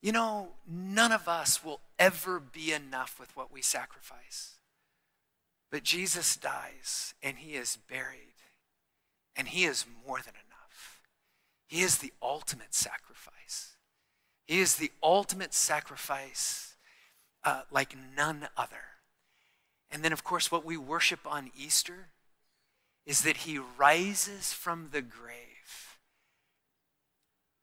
You 0.00 0.12
know, 0.12 0.48
none 0.66 1.12
of 1.12 1.28
us 1.28 1.64
will 1.64 1.80
ever 1.98 2.40
be 2.40 2.72
enough 2.72 3.20
with 3.20 3.36
what 3.36 3.52
we 3.52 3.62
sacrifice. 3.62 4.56
But 5.70 5.84
Jesus 5.84 6.36
dies 6.36 7.14
and 7.22 7.38
he 7.38 7.54
is 7.54 7.78
buried, 7.88 8.34
and 9.36 9.48
he 9.48 9.64
is 9.64 9.86
more 10.06 10.18
than 10.18 10.34
enough. 10.34 11.00
He 11.66 11.80
is 11.80 11.98
the 11.98 12.12
ultimate 12.20 12.74
sacrifice. 12.74 13.76
He 14.46 14.60
is 14.60 14.76
the 14.76 14.90
ultimate 15.02 15.54
sacrifice 15.54 16.74
uh, 17.44 17.62
like 17.70 17.96
none 18.16 18.48
other. 18.56 18.76
And 19.90 20.02
then, 20.02 20.12
of 20.12 20.24
course, 20.24 20.50
what 20.50 20.64
we 20.64 20.76
worship 20.76 21.20
on 21.26 21.50
Easter 21.56 22.08
is 23.06 23.22
that 23.22 23.38
he 23.38 23.58
rises 23.58 24.52
from 24.52 24.88
the 24.92 25.02
grave 25.02 25.51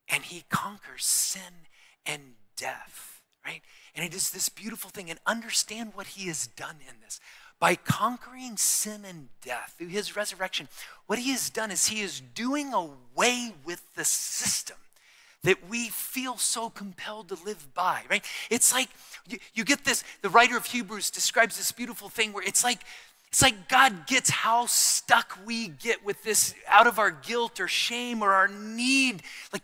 and 0.09 0.23
he 0.23 0.43
conquers 0.49 1.05
sin 1.05 1.67
and 2.05 2.21
death, 2.57 3.21
right? 3.45 3.61
And 3.95 4.05
it 4.05 4.13
is 4.13 4.31
this 4.31 4.49
beautiful 4.49 4.89
thing. 4.89 5.09
And 5.09 5.19
understand 5.25 5.91
what 5.93 6.07
he 6.07 6.27
has 6.27 6.47
done 6.47 6.77
in 6.87 6.95
this. 7.03 7.19
By 7.59 7.75
conquering 7.75 8.55
sin 8.55 9.03
and 9.05 9.27
death 9.43 9.75
through 9.77 9.87
his 9.87 10.15
resurrection, 10.15 10.69
what 11.07 11.19
he 11.19 11.31
has 11.31 11.49
done 11.49 11.71
is 11.71 11.87
he 11.87 12.01
is 12.01 12.21
doing 12.21 12.73
away 12.73 13.53
with 13.65 13.81
the 13.95 14.05
system 14.05 14.77
that 15.43 15.69
we 15.69 15.89
feel 15.89 16.37
so 16.37 16.69
compelled 16.69 17.29
to 17.29 17.37
live 17.45 17.73
by, 17.73 18.01
right? 18.09 18.23
It's 18.49 18.73
like 18.73 18.89
you, 19.27 19.39
you, 19.53 19.63
get 19.63 19.85
this, 19.85 20.03
the 20.21 20.29
writer 20.29 20.57
of 20.57 20.65
Hebrews 20.65 21.11
describes 21.11 21.57
this 21.57 21.71
beautiful 21.71 22.09
thing 22.09 22.33
where 22.33 22.43
it's 22.43 22.63
like, 22.63 22.79
it's 23.29 23.41
like 23.41 23.69
God 23.69 24.07
gets 24.07 24.29
how 24.29 24.65
stuck 24.65 25.37
we 25.45 25.67
get 25.67 26.03
with 26.03 26.23
this 26.23 26.55
out 26.67 26.87
of 26.87 26.97
our 26.97 27.11
guilt 27.11 27.59
or 27.59 27.67
shame 27.67 28.21
or 28.23 28.31
our 28.31 28.47
need. 28.47 29.21
Like, 29.53 29.63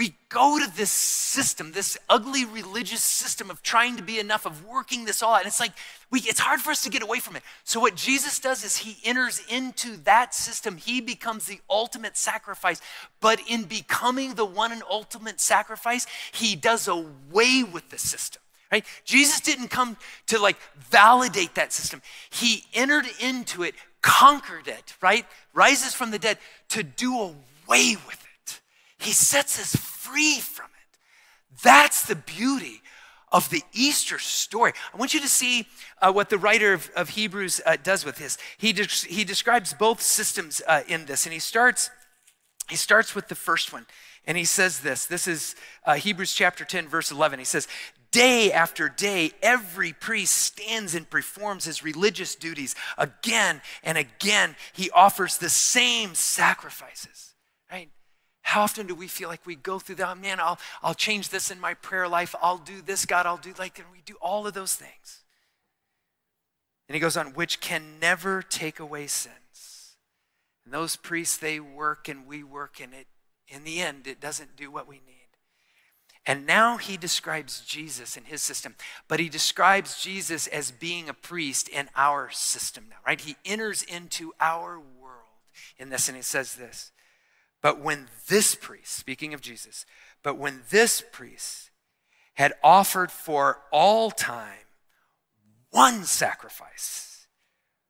we 0.00 0.14
go 0.30 0.58
to 0.58 0.76
this 0.78 0.90
system, 0.90 1.72
this 1.72 1.98
ugly 2.08 2.46
religious 2.46 3.04
system 3.04 3.50
of 3.50 3.62
trying 3.62 3.98
to 3.98 4.02
be 4.02 4.18
enough, 4.18 4.46
of 4.46 4.64
working 4.64 5.04
this 5.04 5.22
all 5.22 5.34
out. 5.34 5.40
And 5.40 5.46
it's 5.46 5.60
like, 5.60 5.72
we, 6.10 6.20
it's 6.20 6.40
hard 6.40 6.62
for 6.62 6.70
us 6.70 6.82
to 6.84 6.90
get 6.90 7.02
away 7.02 7.20
from 7.20 7.36
it. 7.36 7.42
So, 7.64 7.80
what 7.80 7.96
Jesus 7.96 8.40
does 8.40 8.64
is 8.64 8.78
he 8.78 8.96
enters 9.04 9.42
into 9.50 9.98
that 10.04 10.34
system. 10.34 10.78
He 10.78 11.02
becomes 11.02 11.44
the 11.44 11.60
ultimate 11.68 12.16
sacrifice. 12.16 12.80
But 13.20 13.42
in 13.46 13.64
becoming 13.64 14.36
the 14.36 14.46
one 14.46 14.72
and 14.72 14.82
ultimate 14.90 15.38
sacrifice, 15.38 16.06
he 16.32 16.56
does 16.56 16.88
away 16.88 17.62
with 17.62 17.90
the 17.90 17.98
system. 17.98 18.40
Right? 18.72 18.86
Jesus 19.04 19.42
didn't 19.42 19.68
come 19.68 19.98
to 20.28 20.38
like 20.38 20.56
validate 20.78 21.56
that 21.56 21.74
system. 21.74 22.00
He 22.30 22.64
entered 22.72 23.04
into 23.20 23.64
it, 23.64 23.74
conquered 24.00 24.66
it, 24.66 24.94
right? 25.02 25.26
Rises 25.52 25.92
from 25.92 26.10
the 26.10 26.18
dead 26.18 26.38
to 26.70 26.82
do 26.82 27.18
away 27.20 27.96
with 28.06 28.14
it. 28.14 28.29
He 29.00 29.12
sets 29.12 29.58
us 29.58 29.74
free 29.76 30.38
from 30.40 30.66
it. 30.66 30.98
That's 31.62 32.04
the 32.04 32.16
beauty 32.16 32.82
of 33.32 33.48
the 33.50 33.62
Easter 33.72 34.18
story. 34.18 34.72
I 34.92 34.96
want 34.96 35.14
you 35.14 35.20
to 35.20 35.28
see 35.28 35.66
uh, 36.02 36.12
what 36.12 36.30
the 36.30 36.38
writer 36.38 36.72
of, 36.72 36.90
of 36.96 37.10
Hebrews 37.10 37.60
uh, 37.64 37.76
does 37.82 38.04
with 38.04 38.16
this. 38.16 38.38
He, 38.58 38.72
de- 38.72 38.84
he 38.84 39.24
describes 39.24 39.72
both 39.72 40.02
systems 40.02 40.60
uh, 40.66 40.82
in 40.88 41.06
this, 41.06 41.26
and 41.26 41.32
he 41.32 41.38
starts, 41.38 41.90
he 42.68 42.76
starts 42.76 43.14
with 43.14 43.28
the 43.28 43.34
first 43.34 43.72
one. 43.72 43.86
And 44.26 44.36
he 44.36 44.44
says 44.44 44.80
this 44.80 45.06
this 45.06 45.26
is 45.26 45.56
uh, 45.84 45.94
Hebrews 45.94 46.34
chapter 46.34 46.64
10, 46.64 46.88
verse 46.88 47.10
11. 47.10 47.38
He 47.38 47.44
says, 47.44 47.66
Day 48.10 48.52
after 48.52 48.88
day, 48.88 49.30
every 49.40 49.92
priest 49.92 50.36
stands 50.36 50.94
and 50.96 51.08
performs 51.08 51.64
his 51.64 51.84
religious 51.84 52.34
duties. 52.34 52.74
Again 52.98 53.62
and 53.84 53.96
again, 53.96 54.56
he 54.72 54.90
offers 54.90 55.38
the 55.38 55.48
same 55.48 56.14
sacrifices, 56.14 57.34
right? 57.70 57.88
How 58.42 58.62
often 58.62 58.86
do 58.86 58.94
we 58.94 59.06
feel 59.06 59.28
like 59.28 59.46
we 59.46 59.54
go 59.54 59.78
through 59.78 59.96
that? 59.96 60.08
Oh, 60.08 60.14
man, 60.14 60.40
I'll, 60.40 60.58
I'll 60.82 60.94
change 60.94 61.28
this 61.28 61.50
in 61.50 61.60
my 61.60 61.74
prayer 61.74 62.08
life. 62.08 62.34
I'll 62.42 62.58
do 62.58 62.82
this, 62.82 63.06
God, 63.06 63.26
I'll 63.26 63.36
do 63.36 63.54
like, 63.58 63.78
and 63.78 63.88
we 63.92 64.00
do 64.04 64.16
all 64.20 64.46
of 64.46 64.54
those 64.54 64.74
things. 64.74 65.22
And 66.88 66.94
he 66.94 67.00
goes 67.00 67.16
on, 67.16 67.34
which 67.34 67.60
can 67.60 68.00
never 68.00 68.42
take 68.42 68.80
away 68.80 69.06
sins. 69.06 69.94
And 70.64 70.74
those 70.74 70.96
priests, 70.96 71.36
they 71.36 71.60
work 71.60 72.08
and 72.08 72.26
we 72.26 72.42
work, 72.42 72.80
and 72.80 72.92
it, 72.92 73.06
in 73.46 73.64
the 73.64 73.80
end, 73.80 74.06
it 74.06 74.20
doesn't 74.20 74.56
do 74.56 74.70
what 74.70 74.88
we 74.88 74.96
need. 74.96 75.20
And 76.26 76.46
now 76.46 76.76
he 76.76 76.96
describes 76.96 77.60
Jesus 77.60 78.16
in 78.16 78.24
his 78.24 78.42
system, 78.42 78.74
but 79.08 79.20
he 79.20 79.28
describes 79.28 80.02
Jesus 80.02 80.46
as 80.48 80.70
being 80.70 81.08
a 81.08 81.14
priest 81.14 81.68
in 81.68 81.88
our 81.96 82.30
system 82.30 82.86
now, 82.90 82.96
right? 83.06 83.20
He 83.20 83.36
enters 83.44 83.82
into 83.82 84.32
our 84.40 84.78
world 84.78 85.16
in 85.78 85.88
this, 85.88 86.08
and 86.08 86.16
he 86.16 86.22
says 86.22 86.56
this. 86.56 86.92
But 87.62 87.80
when 87.80 88.08
this 88.28 88.54
priest, 88.54 88.94
speaking 88.94 89.34
of 89.34 89.40
Jesus, 89.40 89.84
but 90.22 90.38
when 90.38 90.62
this 90.70 91.02
priest 91.12 91.70
had 92.34 92.54
offered 92.62 93.10
for 93.10 93.60
all 93.70 94.10
time 94.10 94.66
one 95.70 96.04
sacrifice 96.04 97.26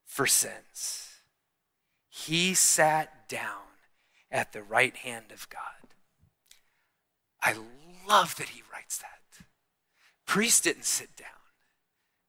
for 0.05 0.27
sins, 0.27 1.09
he 2.09 2.55
sat 2.55 3.29
down 3.29 3.63
at 4.31 4.53
the 4.53 4.63
right 4.63 4.97
hand 4.97 5.27
of 5.33 5.49
God. 5.49 5.61
I 7.43 7.55
love 8.09 8.37
that 8.37 8.51
he 8.51 8.63
writes 8.73 8.99
that. 8.99 9.21
Priest 10.27 10.65
didn't 10.65 10.85
sit 10.85 11.17
down 11.17 11.29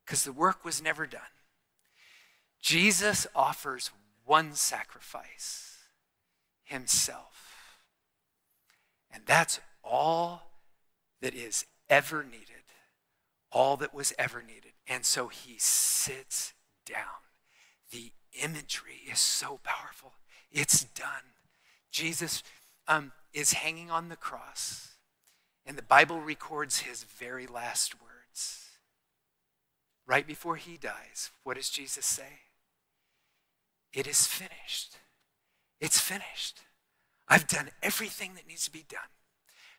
because 0.06 0.24
the 0.24 0.32
work 0.32 0.64
was 0.64 0.82
never 0.82 1.06
done. 1.06 1.22
Jesus 2.62 3.28
offers 3.36 3.92
one 4.26 4.54
sacrifice 4.54 5.71
himself. 6.72 7.78
And 9.14 9.24
that's 9.26 9.60
all 9.84 10.44
that 11.22 11.36
is 11.36 11.66
ever 11.90 12.24
needed, 12.24 12.66
all 13.52 13.78
that 13.78 13.94
was 13.94 14.14
ever 14.18 14.42
needed. 14.42 14.72
And 14.88 15.06
so 15.06 15.28
he 15.28 15.56
sits 15.58 16.54
down. 16.86 17.22
The 17.92 18.12
imagery 18.42 19.02
is 19.10 19.20
so 19.20 19.60
powerful. 19.64 20.14
It's 20.52 20.84
done. 20.84 21.36
Jesus 21.92 22.42
um, 22.88 23.12
is 23.34 23.54
hanging 23.54 23.92
on 23.92 24.10
the 24.10 24.16
cross. 24.16 24.96
And 25.66 25.78
the 25.78 25.84
Bible 25.84 26.20
records 26.20 26.80
his 26.80 27.04
very 27.04 27.46
last 27.46 27.96
words. 28.02 28.70
Right 30.08 30.26
before 30.26 30.56
he 30.56 30.78
dies, 30.78 31.32
what 31.44 31.58
does 31.58 31.70
Jesus 31.70 32.06
say? 32.06 32.40
It 33.94 34.08
is 34.08 34.26
finished. 34.26 34.98
It's 35.82 36.00
finished. 36.00 36.62
I've 37.28 37.48
done 37.48 37.70
everything 37.84 38.36
that 38.36 38.48
needs 38.48 38.64
to 38.66 38.72
be 38.72 38.86
done. 38.88 39.02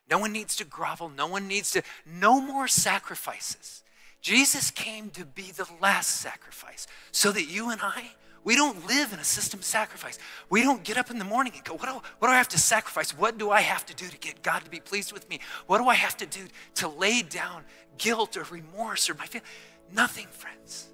No 0.09 0.19
one 0.19 0.31
needs 0.31 0.55
to 0.57 0.65
grovel. 0.65 1.09
No 1.09 1.25
one 1.25 1.47
needs 1.47 1.71
to, 1.71 1.81
no 2.05 2.39
more 2.39 2.67
sacrifices. 2.67 3.83
Jesus 4.21 4.69
came 4.69 5.09
to 5.11 5.25
be 5.25 5.51
the 5.51 5.67
last 5.81 6.17
sacrifice 6.17 6.85
so 7.11 7.31
that 7.31 7.45
you 7.45 7.71
and 7.71 7.81
I 7.81 8.11
we 8.43 8.55
don't 8.55 8.87
live 8.87 9.13
in 9.13 9.19
a 9.19 9.23
system 9.23 9.59
of 9.59 9.65
sacrifice. 9.65 10.19
We 10.49 10.63
don't 10.63 10.83
get 10.83 10.97
up 10.97 11.09
in 11.09 11.17
the 11.17 11.25
morning 11.25 11.53
and 11.55 11.63
go, 11.63 11.75
what 11.75 11.87
do, 11.87 11.93
what 12.19 12.27
do 12.27 12.33
I 12.33 12.37
have 12.37 12.49
to 12.49 12.59
sacrifice? 12.59 13.17
What 13.17 13.37
do 13.37 13.51
I 13.51 13.61
have 13.61 13.85
to 13.85 13.95
do 13.95 14.07
to 14.07 14.17
get 14.17 14.41
God 14.41 14.63
to 14.65 14.69
be 14.69 14.79
pleased 14.79 15.13
with 15.13 15.29
me? 15.29 15.39
What 15.67 15.77
do 15.77 15.87
I 15.87 15.95
have 15.95 16.17
to 16.17 16.25
do 16.25 16.41
to 16.75 16.87
lay 16.87 17.21
down 17.21 17.63
guilt 17.97 18.35
or 18.35 18.43
remorse 18.43 19.09
or 19.09 19.13
my 19.13 19.25
feelings? 19.25 19.49
Nothing, 19.93 20.27
friends. 20.27 20.89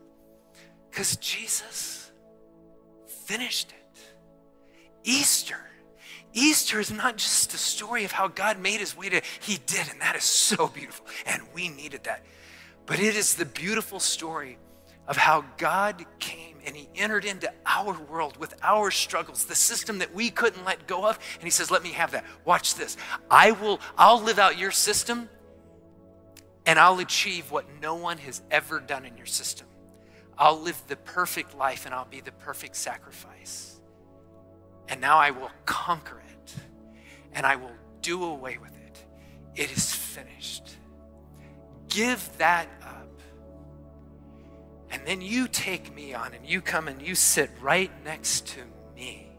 Because 0.90 1.16
Jesus 1.18 2.12
finished 3.26 3.72
it. 3.72 3.79
Easter. 5.10 5.58
Easter 6.34 6.80
is 6.80 6.92
not 6.92 7.18
just 7.18 7.54
a 7.56 7.58
story 7.58 8.06
of 8.06 8.12
how 8.12 8.28
God 8.28 8.60
made 8.60 8.80
his 8.80 8.96
way 8.96 9.10
to, 9.10 9.22
he 9.40 9.58
did, 9.66 9.90
and 9.90 10.00
that 10.02 10.16
is 10.16 10.24
so 10.24 10.68
beautiful. 10.68 11.06
And 11.26 11.42
we 11.54 11.70
needed 11.70 12.04
that. 12.04 12.24
But 12.86 13.00
it 13.00 13.16
is 13.16 13.34
the 13.34 13.46
beautiful 13.46 14.00
story 14.00 14.60
of 15.08 15.18
how 15.18 15.44
God 15.58 16.06
came 16.20 16.58
and 16.64 16.76
he 16.76 16.88
entered 16.96 17.26
into 17.26 17.52
our 17.66 18.00
world 18.00 18.38
with 18.38 18.54
our 18.62 18.92
struggles, 18.92 19.46
the 19.46 19.56
system 19.56 19.98
that 20.00 20.14
we 20.14 20.30
couldn't 20.30 20.64
let 20.66 20.86
go 20.86 21.10
of. 21.10 21.18
And 21.36 21.44
he 21.44 21.50
says, 21.50 21.72
Let 21.72 21.82
me 21.82 21.90
have 21.94 22.12
that. 22.12 22.26
Watch 22.46 22.76
this. 22.76 22.96
I 23.32 23.52
will, 23.52 23.80
I'll 23.98 24.22
live 24.22 24.38
out 24.38 24.60
your 24.60 24.70
system 24.70 25.28
and 26.68 26.78
I'll 26.78 27.00
achieve 27.00 27.50
what 27.50 27.66
no 27.82 27.96
one 27.96 28.20
has 28.20 28.44
ever 28.52 28.80
done 28.80 29.06
in 29.06 29.18
your 29.18 29.26
system. 29.26 29.66
I'll 30.38 30.62
live 30.62 30.80
the 30.88 30.96
perfect 30.96 31.58
life 31.58 31.88
and 31.88 31.96
I'll 31.96 32.06
be 32.06 32.22
the 32.22 32.32
perfect 32.32 32.76
sacrifice. 32.76 33.79
And 34.90 35.00
now 35.00 35.18
I 35.18 35.32
will 35.32 35.52
conquer 35.66 36.22
it 36.32 36.54
and 37.34 37.46
I 37.46 37.56
will 37.56 37.72
do 38.02 38.24
away 38.24 38.58
with 38.58 38.76
it. 38.76 39.06
It 39.56 39.72
is 39.72 39.94
finished. 39.94 40.76
Give 41.88 42.30
that 42.38 42.68
up. 42.84 42.96
and 44.92 45.06
then 45.06 45.22
you 45.22 45.48
take 45.48 45.94
me 45.94 46.14
on 46.16 46.34
and 46.34 46.46
you 46.46 46.62
come 46.62 46.88
and 46.88 47.02
you 47.02 47.14
sit 47.14 47.50
right 47.62 47.92
next 48.04 48.48
to 48.48 48.60
me, 48.96 49.30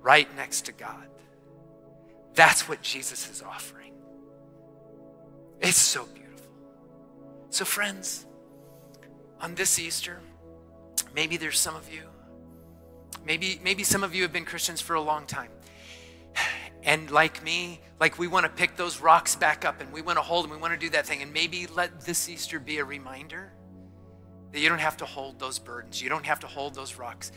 right 0.00 0.28
next 0.36 0.66
to 0.66 0.72
God. 0.72 1.08
That's 2.34 2.68
what 2.68 2.82
Jesus 2.82 3.28
is 3.30 3.42
offering. 3.42 3.92
It's 5.60 5.78
so 5.78 6.04
beautiful. 6.04 6.52
So, 7.50 7.64
friends, 7.64 8.26
on 9.40 9.54
this 9.54 9.78
Easter, 9.78 10.20
maybe 11.14 11.36
there's 11.36 11.58
some 11.58 11.74
of 11.74 11.92
you, 11.92 12.02
maybe, 13.26 13.60
maybe 13.62 13.84
some 13.84 14.02
of 14.02 14.14
you 14.14 14.22
have 14.22 14.32
been 14.32 14.44
Christians 14.44 14.80
for 14.80 14.94
a 14.94 15.00
long 15.00 15.26
time. 15.26 15.50
And 16.82 17.10
like 17.10 17.42
me, 17.42 17.80
like 17.98 18.16
we 18.16 18.28
want 18.28 18.46
to 18.46 18.50
pick 18.50 18.76
those 18.76 19.00
rocks 19.00 19.34
back 19.34 19.64
up 19.64 19.80
and 19.80 19.92
we 19.92 20.02
want 20.02 20.18
to 20.18 20.22
hold 20.22 20.44
them, 20.44 20.52
we 20.52 20.56
want 20.56 20.72
to 20.72 20.78
do 20.78 20.90
that 20.90 21.04
thing. 21.04 21.20
And 21.20 21.32
maybe 21.32 21.66
let 21.66 22.00
this 22.02 22.28
Easter 22.28 22.60
be 22.60 22.78
a 22.78 22.84
reminder 22.84 23.52
that 24.52 24.60
you 24.60 24.68
don't 24.68 24.78
have 24.78 24.96
to 24.98 25.04
hold 25.04 25.40
those 25.40 25.58
burdens, 25.58 26.00
you 26.00 26.08
don't 26.08 26.24
have 26.24 26.40
to 26.40 26.46
hold 26.46 26.74
those 26.74 26.94
rocks. 26.94 27.32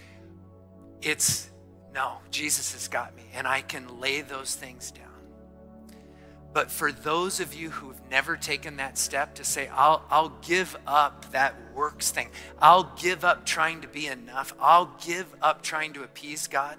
It's 1.02 1.50
no, 1.94 2.20
Jesus 2.30 2.74
has 2.74 2.88
got 2.88 3.16
me, 3.16 3.24
and 3.34 3.48
I 3.48 3.62
can 3.62 4.00
lay 4.00 4.22
those 4.22 4.54
things 4.56 4.92
down. 4.92 5.08
But 6.52 6.72
for 6.72 6.92
those 6.92 7.40
of 7.40 7.54
you 7.54 7.70
who've 7.70 8.02
never 8.10 8.36
taken 8.36 8.78
that 8.78 8.98
step 8.98 9.36
to 9.36 9.44
say, 9.44 9.68
I'll, 9.68 10.04
I'll 10.10 10.34
give 10.42 10.76
up 10.88 11.32
that 11.32 11.56
works 11.76 12.12
thing, 12.12 12.30
I'll 12.60 12.92
give 13.00 13.24
up 13.24 13.46
trying 13.46 13.82
to 13.82 13.88
be 13.88 14.08
enough, 14.08 14.54
I'll 14.60 14.96
give 15.06 15.28
up 15.42 15.62
trying 15.62 15.94
to 15.94 16.04
appease 16.04 16.48
God 16.48 16.78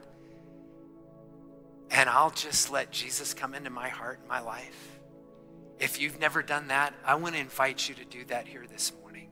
and 1.90 2.08
I'll 2.08 2.30
just 2.30 2.70
let 2.70 2.90
Jesus 2.90 3.34
come 3.34 3.54
into 3.54 3.70
my 3.70 3.88
heart 3.88 4.20
and 4.20 4.28
my 4.28 4.40
life. 4.40 4.98
If 5.78 6.00
you've 6.00 6.20
never 6.20 6.42
done 6.42 6.68
that, 6.68 6.94
I 7.04 7.16
want 7.16 7.34
to 7.34 7.40
invite 7.40 7.88
you 7.88 7.94
to 7.96 8.04
do 8.04 8.24
that 8.26 8.46
here 8.46 8.64
this 8.70 8.92
morning. 9.00 9.28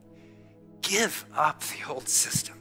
Give 0.81 1.25
up 1.35 1.61
the 1.61 1.89
old 1.89 2.09
system 2.09 2.55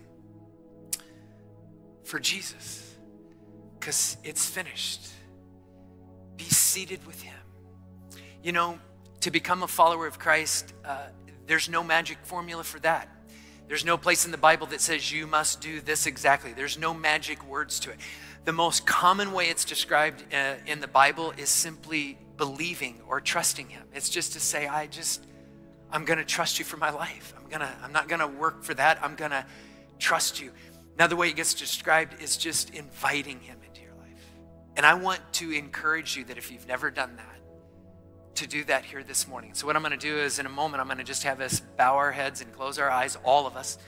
for 2.04 2.18
Jesus 2.18 2.94
because 3.78 4.16
it's 4.22 4.46
finished. 4.48 5.08
Be 6.36 6.44
seated 6.44 7.04
with 7.06 7.20
Him. 7.22 7.37
You 8.42 8.52
know, 8.52 8.78
to 9.20 9.30
become 9.30 9.62
a 9.62 9.68
follower 9.68 10.06
of 10.06 10.18
Christ, 10.18 10.72
uh, 10.84 11.06
there's 11.46 11.68
no 11.68 11.82
magic 11.82 12.18
formula 12.22 12.62
for 12.62 12.78
that. 12.80 13.08
There's 13.66 13.84
no 13.84 13.98
place 13.98 14.24
in 14.24 14.30
the 14.30 14.38
Bible 14.38 14.66
that 14.68 14.80
says 14.80 15.12
you 15.12 15.26
must 15.26 15.60
do 15.60 15.80
this 15.80 16.06
exactly. 16.06 16.52
There's 16.52 16.78
no 16.78 16.94
magic 16.94 17.44
words 17.44 17.80
to 17.80 17.90
it. 17.90 17.98
The 18.44 18.52
most 18.52 18.86
common 18.86 19.32
way 19.32 19.48
it's 19.48 19.64
described 19.64 20.24
uh, 20.32 20.54
in 20.66 20.80
the 20.80 20.88
Bible 20.88 21.34
is 21.36 21.50
simply 21.50 22.16
believing 22.38 23.00
or 23.06 23.20
trusting 23.20 23.68
Him. 23.68 23.82
It's 23.92 24.08
just 24.08 24.32
to 24.32 24.40
say, 24.40 24.66
I 24.66 24.86
just, 24.86 25.26
I'm 25.92 26.06
going 26.06 26.18
to 26.18 26.24
trust 26.24 26.58
you 26.58 26.64
for 26.64 26.78
my 26.78 26.90
life. 26.90 27.34
I'm 27.36 27.48
going 27.48 27.60
to, 27.60 27.70
I'm 27.82 27.92
not 27.92 28.08
going 28.08 28.20
to 28.20 28.26
work 28.28 28.62
for 28.62 28.72
that. 28.74 28.98
I'm 29.02 29.16
going 29.16 29.32
to 29.32 29.44
trust 29.98 30.40
you. 30.40 30.52
Another 30.94 31.16
way 31.16 31.28
it 31.28 31.36
gets 31.36 31.52
described 31.52 32.22
is 32.22 32.38
just 32.38 32.70
inviting 32.70 33.40
Him 33.40 33.58
into 33.66 33.82
your 33.82 33.94
life. 33.94 34.24
And 34.76 34.86
I 34.86 34.94
want 34.94 35.20
to 35.34 35.50
encourage 35.50 36.16
you 36.16 36.24
that 36.24 36.38
if 36.38 36.50
you've 36.50 36.66
never 36.66 36.90
done 36.90 37.16
that, 37.16 37.37
to 38.36 38.46
do 38.46 38.64
that 38.64 38.84
here 38.84 39.02
this 39.02 39.26
morning. 39.26 39.54
So, 39.54 39.66
what 39.66 39.76
I'm 39.76 39.82
going 39.82 39.92
to 39.92 39.98
do 39.98 40.18
is, 40.18 40.38
in 40.38 40.46
a 40.46 40.50
moment, 40.50 40.80
I'm 40.80 40.86
going 40.86 40.98
to 40.98 41.04
just 41.04 41.24
have 41.24 41.40
us 41.40 41.60
bow 41.60 41.96
our 41.96 42.12
heads 42.12 42.40
and 42.40 42.52
close 42.52 42.78
our 42.78 42.90
eyes, 42.90 43.16
all 43.24 43.46
of 43.46 43.56
us. 43.56 43.78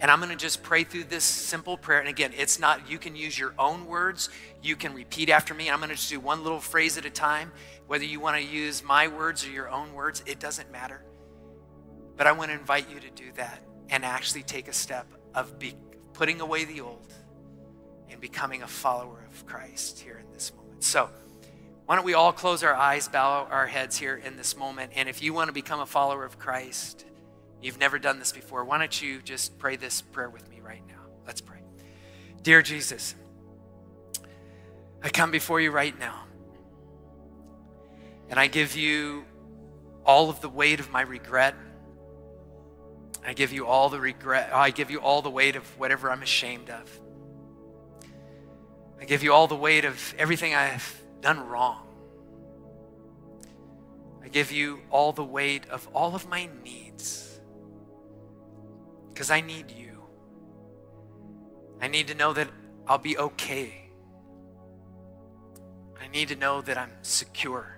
And 0.00 0.10
I'm 0.10 0.20
going 0.20 0.30
to 0.30 0.36
just 0.36 0.62
pray 0.62 0.84
through 0.84 1.04
this 1.04 1.24
simple 1.24 1.76
prayer. 1.76 1.98
And 1.98 2.08
again, 2.08 2.32
it's 2.36 2.58
not, 2.58 2.88
you 2.88 2.98
can 2.98 3.16
use 3.16 3.38
your 3.38 3.52
own 3.58 3.86
words. 3.86 4.28
You 4.62 4.76
can 4.76 4.94
repeat 4.94 5.28
after 5.28 5.54
me. 5.54 5.70
I'm 5.70 5.78
going 5.78 5.88
to 5.88 5.96
just 5.96 6.10
do 6.10 6.20
one 6.20 6.42
little 6.44 6.60
phrase 6.60 6.96
at 6.98 7.04
a 7.04 7.10
time. 7.10 7.50
Whether 7.86 8.04
you 8.04 8.20
want 8.20 8.36
to 8.36 8.42
use 8.42 8.82
my 8.84 9.08
words 9.08 9.46
or 9.46 9.50
your 9.50 9.68
own 9.68 9.94
words, 9.94 10.22
it 10.26 10.38
doesn't 10.38 10.70
matter. 10.70 11.02
But 12.16 12.26
I 12.26 12.32
want 12.32 12.50
to 12.50 12.58
invite 12.58 12.88
you 12.90 13.00
to 13.00 13.10
do 13.10 13.32
that 13.36 13.60
and 13.88 14.04
actually 14.04 14.42
take 14.42 14.68
a 14.68 14.72
step 14.72 15.06
of 15.34 15.58
be, 15.58 15.74
putting 16.12 16.40
away 16.40 16.64
the 16.64 16.80
old 16.80 17.12
and 18.10 18.20
becoming 18.20 18.62
a 18.62 18.66
follower 18.66 19.26
of 19.30 19.46
Christ 19.46 20.00
here 20.00 20.22
in 20.24 20.32
this 20.32 20.52
moment. 20.54 20.84
So, 20.84 21.10
why 21.88 21.96
don't 21.96 22.04
we 22.04 22.14
all 22.14 22.32
close 22.32 22.62
our 22.62 22.74
eyes, 22.74 23.08
bow 23.08 23.48
our 23.50 23.66
heads 23.66 23.96
here 23.96 24.16
in 24.16 24.36
this 24.36 24.56
moment? 24.56 24.92
And 24.94 25.08
if 25.08 25.22
you 25.22 25.32
want 25.32 25.48
to 25.48 25.54
become 25.54 25.80
a 25.80 25.86
follower 25.86 26.24
of 26.24 26.38
Christ, 26.38 27.06
You've 27.60 27.78
never 27.78 27.98
done 27.98 28.18
this 28.18 28.32
before. 28.32 28.64
Why 28.64 28.78
don't 28.78 29.02
you 29.02 29.20
just 29.20 29.58
pray 29.58 29.76
this 29.76 30.00
prayer 30.00 30.30
with 30.30 30.48
me 30.48 30.60
right 30.60 30.82
now? 30.86 31.00
Let's 31.26 31.40
pray. 31.40 31.58
Dear 32.42 32.62
Jesus, 32.62 33.14
I 35.02 35.08
come 35.08 35.30
before 35.30 35.60
you 35.60 35.70
right 35.70 35.98
now. 35.98 36.24
And 38.30 38.38
I 38.38 38.46
give 38.46 38.76
you 38.76 39.24
all 40.04 40.30
of 40.30 40.40
the 40.40 40.48
weight 40.48 40.80
of 40.80 40.90
my 40.90 41.00
regret. 41.00 41.54
I 43.26 43.32
give 43.32 43.52
you 43.52 43.66
all 43.66 43.88
the 43.88 44.00
regret. 44.00 44.50
I 44.52 44.70
give 44.70 44.90
you 44.90 45.00
all 45.00 45.22
the 45.22 45.30
weight 45.30 45.56
of 45.56 45.64
whatever 45.78 46.10
I'm 46.10 46.22
ashamed 46.22 46.70
of. 46.70 47.00
I 49.00 49.04
give 49.04 49.22
you 49.22 49.32
all 49.32 49.48
the 49.48 49.56
weight 49.56 49.84
of 49.84 50.14
everything 50.16 50.54
I've 50.54 51.02
done 51.20 51.40
wrong. 51.48 51.84
I 54.22 54.28
give 54.28 54.52
you 54.52 54.80
all 54.90 55.12
the 55.12 55.24
weight 55.24 55.68
of 55.68 55.88
all 55.94 56.14
of 56.14 56.28
my 56.28 56.48
needs 56.62 57.40
because 59.08 59.30
I 59.30 59.40
need 59.40 59.70
you. 59.70 60.02
I 61.80 61.88
need 61.88 62.08
to 62.08 62.14
know 62.14 62.32
that 62.32 62.48
I'll 62.86 62.98
be 62.98 63.16
okay. 63.18 63.90
I 66.00 66.08
need 66.08 66.28
to 66.28 66.36
know 66.36 66.60
that 66.62 66.78
I'm 66.78 66.92
secure. 67.02 67.76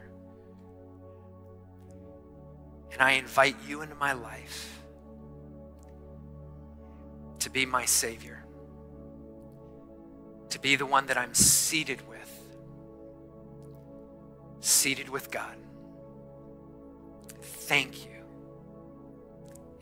And 2.92 3.00
I 3.00 3.12
invite 3.12 3.56
you 3.66 3.82
into 3.82 3.94
my 3.94 4.12
life 4.12 4.82
to 7.38 7.50
be 7.50 7.64
my 7.64 7.84
Savior, 7.84 8.44
to 10.50 10.58
be 10.60 10.76
the 10.76 10.86
one 10.86 11.06
that 11.06 11.16
I'm 11.16 11.32
seated 11.32 12.06
with, 12.08 12.09
seated 14.60 15.08
with 15.08 15.30
God. 15.30 15.56
Thank 17.42 18.04
you. 18.04 18.10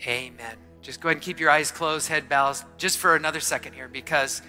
Amen. 0.06 0.56
Just 0.80 1.00
go 1.00 1.08
ahead 1.08 1.16
and 1.16 1.22
keep 1.22 1.40
your 1.40 1.50
eyes 1.50 1.70
closed, 1.70 2.08
head 2.08 2.28
bows, 2.28 2.64
just 2.76 2.98
for 2.98 3.16
another 3.16 3.40
second 3.40 3.74
here, 3.74 3.88
because 3.88 4.40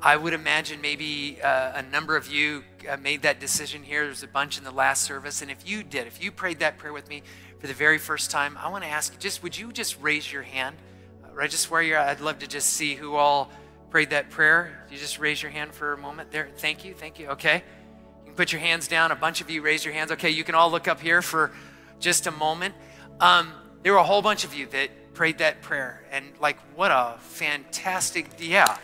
I 0.00 0.16
would 0.16 0.32
imagine 0.32 0.80
maybe 0.80 1.38
uh, 1.42 1.72
a 1.76 1.82
number 1.82 2.16
of 2.16 2.26
you 2.26 2.64
uh, 2.88 2.96
made 2.96 3.22
that 3.22 3.40
decision 3.40 3.82
here. 3.82 4.04
There's 4.04 4.22
a 4.22 4.28
bunch 4.28 4.58
in 4.58 4.64
the 4.64 4.70
last 4.70 5.02
service. 5.02 5.40
And 5.40 5.50
if 5.50 5.68
you 5.68 5.82
did, 5.82 6.06
if 6.06 6.22
you 6.22 6.30
prayed 6.30 6.58
that 6.60 6.78
prayer 6.78 6.92
with 6.92 7.08
me 7.08 7.22
for 7.58 7.66
the 7.66 7.74
very 7.74 7.98
first 7.98 8.30
time, 8.30 8.58
I 8.58 8.68
want 8.68 8.84
to 8.84 8.90
ask 8.90 9.12
you 9.12 9.18
just, 9.18 9.42
would 9.42 9.56
you 9.56 9.72
just 9.72 10.00
raise 10.00 10.32
your 10.32 10.42
hand? 10.42 10.76
Uh, 11.24 11.34
right 11.34 11.50
just 11.50 11.70
where 11.70 11.82
you're. 11.82 11.98
I'd 11.98 12.20
love 12.20 12.38
to 12.40 12.46
just 12.46 12.70
see 12.70 12.94
who 12.94 13.14
all 13.14 13.50
prayed 13.90 14.10
that 14.10 14.30
prayer. 14.30 14.84
You 14.90 14.98
just 14.98 15.18
raise 15.18 15.42
your 15.42 15.52
hand 15.52 15.72
for 15.72 15.92
a 15.92 15.98
moment 15.98 16.30
there. 16.30 16.48
Thank 16.56 16.84
you. 16.84 16.94
Thank 16.94 17.18
you. 17.18 17.28
Okay. 17.28 17.62
Put 18.36 18.52
your 18.52 18.60
hands 18.60 18.88
down. 18.88 19.10
A 19.12 19.16
bunch 19.16 19.40
of 19.40 19.50
you 19.50 19.62
raise 19.62 19.84
your 19.84 19.94
hands. 19.94 20.10
Okay. 20.12 20.30
You 20.30 20.44
can 20.44 20.54
all 20.54 20.70
look 20.70 20.88
up 20.88 21.00
here 21.00 21.22
for 21.22 21.52
just 22.00 22.26
a 22.26 22.30
moment. 22.30 22.74
Um, 23.20 23.52
there 23.82 23.92
were 23.92 23.98
a 23.98 24.04
whole 24.04 24.22
bunch 24.22 24.44
of 24.44 24.54
you 24.54 24.66
that 24.66 24.90
prayed 25.14 25.38
that 25.38 25.62
prayer. 25.62 26.04
And 26.10 26.26
like, 26.40 26.58
what 26.76 26.90
a 26.90 27.16
fantastic, 27.20 28.26
yeah. 28.38 28.76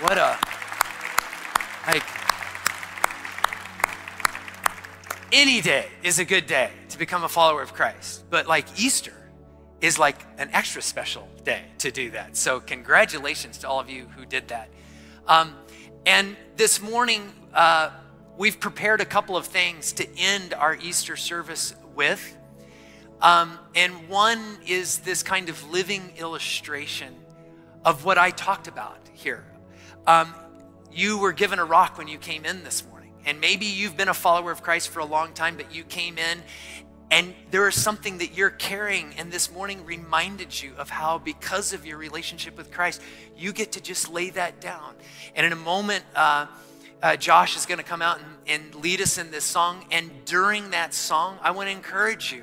What 0.00 0.16
a, 0.16 0.38
like, 1.86 2.02
any 5.32 5.60
day 5.60 5.88
is 6.02 6.18
a 6.18 6.24
good 6.24 6.46
day 6.46 6.70
to 6.88 6.98
become 6.98 7.22
a 7.22 7.28
follower 7.28 7.62
of 7.62 7.74
Christ. 7.74 8.24
But 8.30 8.46
like 8.46 8.66
Easter 8.80 9.12
is 9.80 9.98
like 9.98 10.16
an 10.38 10.50
extra 10.52 10.82
special 10.82 11.28
day 11.44 11.62
to 11.78 11.90
do 11.90 12.10
that. 12.10 12.36
So, 12.36 12.60
congratulations 12.60 13.58
to 13.58 13.68
all 13.68 13.80
of 13.80 13.88
you 13.88 14.06
who 14.16 14.24
did 14.26 14.48
that. 14.48 14.68
Um, 15.26 15.54
and 16.06 16.36
this 16.56 16.80
morning, 16.80 17.32
uh, 17.54 17.90
we've 18.40 18.58
prepared 18.58 19.02
a 19.02 19.04
couple 19.04 19.36
of 19.36 19.44
things 19.44 19.92
to 19.92 20.08
end 20.16 20.54
our 20.54 20.74
Easter 20.76 21.14
service 21.14 21.74
with. 21.94 22.38
Um, 23.20 23.58
and 23.74 24.08
one 24.08 24.56
is 24.66 25.00
this 25.00 25.22
kind 25.22 25.50
of 25.50 25.70
living 25.70 26.14
illustration 26.16 27.14
of 27.84 28.06
what 28.06 28.16
I 28.16 28.30
talked 28.30 28.66
about 28.66 28.96
here. 29.12 29.44
Um, 30.06 30.34
you 30.90 31.18
were 31.18 31.34
given 31.34 31.58
a 31.58 31.66
rock 31.66 31.98
when 31.98 32.08
you 32.08 32.16
came 32.16 32.46
in 32.46 32.64
this 32.64 32.82
morning. 32.88 33.12
And 33.26 33.42
maybe 33.42 33.66
you've 33.66 33.98
been 33.98 34.08
a 34.08 34.14
follower 34.14 34.50
of 34.50 34.62
Christ 34.62 34.88
for 34.88 35.00
a 35.00 35.04
long 35.04 35.34
time, 35.34 35.58
but 35.58 35.74
you 35.74 35.84
came 35.84 36.16
in 36.16 36.42
and 37.10 37.34
there 37.50 37.68
is 37.68 37.74
something 37.74 38.18
that 38.18 38.34
you're 38.36 38.50
carrying, 38.50 39.14
and 39.18 39.32
this 39.32 39.50
morning 39.50 39.84
reminded 39.84 40.62
you 40.62 40.72
of 40.78 40.88
how, 40.88 41.18
because 41.18 41.72
of 41.72 41.84
your 41.84 41.98
relationship 41.98 42.56
with 42.56 42.70
Christ, 42.70 43.02
you 43.36 43.52
get 43.52 43.72
to 43.72 43.82
just 43.82 44.10
lay 44.10 44.30
that 44.30 44.60
down. 44.60 44.94
And 45.34 45.44
in 45.44 45.52
a 45.52 45.56
moment, 45.56 46.04
uh, 46.14 46.46
uh, 47.02 47.16
Josh 47.16 47.56
is 47.56 47.66
going 47.66 47.78
to 47.78 47.84
come 47.84 48.02
out 48.02 48.18
and, 48.18 48.62
and 48.62 48.74
lead 48.74 49.00
us 49.00 49.18
in 49.18 49.30
this 49.30 49.44
song. 49.44 49.84
And 49.90 50.10
during 50.24 50.70
that 50.70 50.94
song, 50.94 51.38
I 51.42 51.50
want 51.50 51.68
to 51.68 51.72
encourage 51.72 52.32
you 52.32 52.42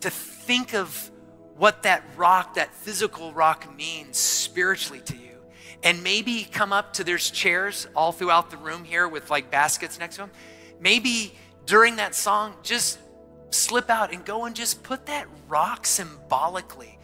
to 0.00 0.10
think 0.10 0.74
of 0.74 1.10
what 1.56 1.82
that 1.82 2.02
rock, 2.16 2.54
that 2.54 2.74
physical 2.74 3.32
rock, 3.32 3.76
means 3.76 4.16
spiritually 4.16 5.00
to 5.02 5.16
you. 5.16 5.38
And 5.82 6.02
maybe 6.02 6.44
come 6.50 6.72
up 6.72 6.94
to 6.94 7.04
there's 7.04 7.30
chairs 7.30 7.86
all 7.94 8.12
throughout 8.12 8.50
the 8.50 8.56
room 8.56 8.84
here 8.84 9.08
with 9.08 9.30
like 9.30 9.50
baskets 9.50 9.98
next 9.98 10.16
to 10.16 10.22
them. 10.22 10.30
Maybe 10.80 11.34
during 11.66 11.96
that 11.96 12.14
song, 12.14 12.54
just 12.62 12.98
slip 13.50 13.90
out 13.90 14.12
and 14.12 14.24
go 14.24 14.44
and 14.44 14.56
just 14.56 14.82
put 14.82 15.06
that 15.06 15.26
rock 15.48 15.86
symbolically 15.86 16.98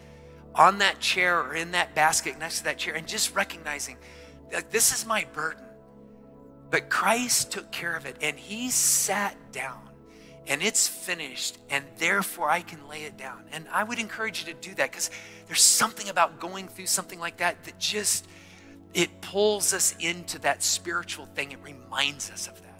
on 0.55 0.79
that 0.79 0.99
chair 0.99 1.39
or 1.39 1.53
in 1.53 1.71
that 1.71 1.93
basket 1.93 2.39
next 2.39 2.59
to 2.59 2.63
that 2.65 2.77
chair 2.77 2.95
and 2.95 3.07
just 3.07 3.35
recognizing 3.35 3.97
like 4.51 4.71
this 4.71 4.97
is 4.97 5.05
my 5.05 5.25
burden. 5.33 5.66
But 6.69 6.89
Christ 6.89 7.51
took 7.51 7.71
care 7.71 7.95
of 7.95 8.05
it 8.05 8.17
and 8.21 8.37
he 8.37 8.69
sat 8.69 9.35
down 9.51 9.87
and 10.47 10.63
it's 10.63 10.87
finished, 10.87 11.57
and 11.69 11.83
therefore 11.97 12.49
I 12.49 12.61
can 12.61 12.87
lay 12.87 13.03
it 13.03 13.17
down. 13.17 13.43
And 13.51 13.67
I 13.69 13.83
would 13.83 13.99
encourage 13.99 14.45
you 14.45 14.53
to 14.53 14.59
do 14.59 14.73
that 14.75 14.91
because 14.91 15.11
there's 15.45 15.61
something 15.61 16.07
about 16.07 16.39
going 16.39 16.69
through 16.69 16.85
something 16.85 17.19
like 17.19 17.37
that 17.37 17.65
that 17.65 17.77
just 17.79 18.25
it 18.93 19.21
pulls 19.21 19.73
us 19.73 19.93
into 19.99 20.39
that 20.39 20.63
spiritual 20.63 21.25
thing. 21.25 21.51
It 21.51 21.59
reminds 21.61 22.31
us 22.31 22.47
of 22.47 22.55
that. 22.61 22.79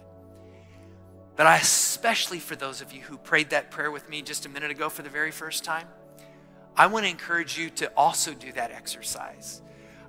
But 1.36 1.46
I 1.46 1.58
especially 1.58 2.38
for 2.38 2.56
those 2.56 2.80
of 2.80 2.92
you 2.92 3.02
who 3.02 3.18
prayed 3.18 3.50
that 3.50 3.70
prayer 3.70 3.90
with 3.90 4.08
me 4.08 4.22
just 4.22 4.46
a 4.46 4.48
minute 4.48 4.70
ago 4.70 4.88
for 4.88 5.02
the 5.02 5.10
very 5.10 5.30
first 5.30 5.62
time, 5.62 5.86
I 6.74 6.86
want 6.86 7.04
to 7.04 7.10
encourage 7.10 7.58
you 7.58 7.68
to 7.70 7.92
also 7.96 8.32
do 8.32 8.50
that 8.52 8.70
exercise. 8.70 9.60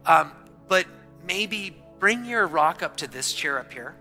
Um, 0.05 0.31
but 0.67 0.87
maybe 1.27 1.75
bring 1.99 2.25
your 2.25 2.47
rock 2.47 2.81
up 2.81 2.97
to 2.97 3.07
this 3.07 3.33
chair 3.33 3.59
up 3.59 3.71
here 3.71 3.95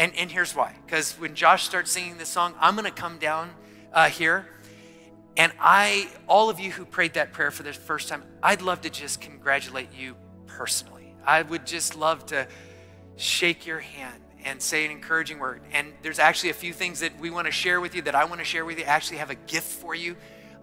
and, 0.00 0.16
and 0.16 0.30
here's 0.30 0.56
why. 0.56 0.74
Because 0.86 1.12
when 1.20 1.34
Josh 1.34 1.64
starts 1.64 1.92
singing 1.92 2.16
this 2.16 2.30
song, 2.30 2.54
I'm 2.58 2.74
going 2.74 2.86
to 2.86 2.90
come 2.90 3.18
down 3.18 3.50
uh, 3.92 4.08
here. 4.08 4.46
And 5.36 5.52
I, 5.60 6.08
all 6.26 6.48
of 6.48 6.58
you 6.58 6.70
who 6.70 6.86
prayed 6.86 7.14
that 7.14 7.32
prayer 7.34 7.50
for 7.50 7.64
the 7.64 7.74
first 7.74 8.08
time, 8.08 8.22
I'd 8.42 8.62
love 8.62 8.80
to 8.80 8.90
just 8.90 9.20
congratulate 9.20 9.88
you 9.94 10.16
personally. 10.46 11.14
I 11.22 11.42
would 11.42 11.66
just 11.66 11.96
love 11.96 12.24
to 12.26 12.48
shake 13.16 13.66
your 13.66 13.80
hand 13.80 14.22
and 14.42 14.60
say 14.62 14.86
an 14.86 14.90
encouraging 14.90 15.38
word. 15.38 15.60
And 15.70 15.92
there's 16.00 16.18
actually 16.18 16.48
a 16.48 16.54
few 16.54 16.72
things 16.72 17.00
that 17.00 17.20
we 17.20 17.28
want 17.28 17.44
to 17.44 17.52
share 17.52 17.78
with 17.78 17.94
you 17.94 18.00
that 18.02 18.14
I 18.14 18.24
want 18.24 18.38
to 18.38 18.44
share 18.44 18.64
with 18.64 18.78
you. 18.78 18.84
I 18.84 18.88
actually 18.88 19.18
have 19.18 19.28
a 19.28 19.34
gift 19.34 19.68
for 19.68 19.94
you 19.94 20.16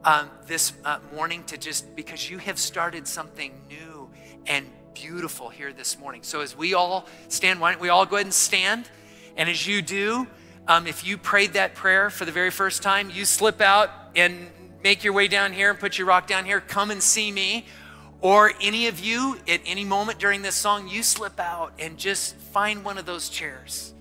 um, 0.04 0.32
this 0.48 0.74
uh, 0.84 0.98
morning 1.14 1.44
to 1.44 1.60
just 1.60 1.96
because 1.96 2.28
you 2.28 2.40
have 2.40 2.58
started 2.58 3.08
something 3.08 3.54
new 3.70 4.10
and 4.48 4.66
beautiful 5.02 5.50
here 5.50 5.72
this 5.72 6.00
morning. 6.00 6.24
So 6.24 6.42
as 6.42 6.58
we 6.58 6.74
all 6.74 7.06
stand, 7.28 7.62
why 7.62 7.72
don't 7.72 7.82
we 7.82 7.90
all 7.90 8.06
go 8.06 8.16
ahead 8.16 8.26
and 8.26 8.34
stand? 8.34 8.90
And 9.36 9.48
as 9.48 9.68
you 9.68 9.82
do, 9.84 10.28
um, 10.68 10.88
if 10.88 11.06
you 11.06 11.18
prayed 11.18 11.54
that 11.54 11.76
prayer 11.76 12.10
for 12.10 12.26
the 12.26 12.32
very 12.32 12.50
first 12.50 12.82
time, 12.82 13.12
you 13.12 13.24
slip 13.24 13.62
out 13.62 13.92
and 14.16 14.48
make 14.84 15.04
your 15.04 15.14
way 15.14 15.28
down 15.28 15.54
here 15.54 15.70
and 15.70 15.80
put 15.80 15.98
your 16.00 16.08
rock 16.08 16.26
down 16.26 16.46
here. 16.46 16.60
Come 16.60 16.90
and 16.90 17.02
see 17.02 17.32
me. 17.32 17.66
Or 18.22 18.52
any 18.60 18.88
of 18.88 19.00
you, 19.00 19.38
at 19.48 19.62
any 19.66 19.86
moment 19.86 20.18
during 20.18 20.42
this 20.42 20.56
song, 20.56 20.88
you 20.88 21.04
slip 21.04 21.40
out 21.40 21.74
and 21.78 21.98
just 21.98 22.36
find 22.36 22.84
one 22.84 22.98
of 22.98 23.06
those 23.06 23.30
chairs 23.30 23.94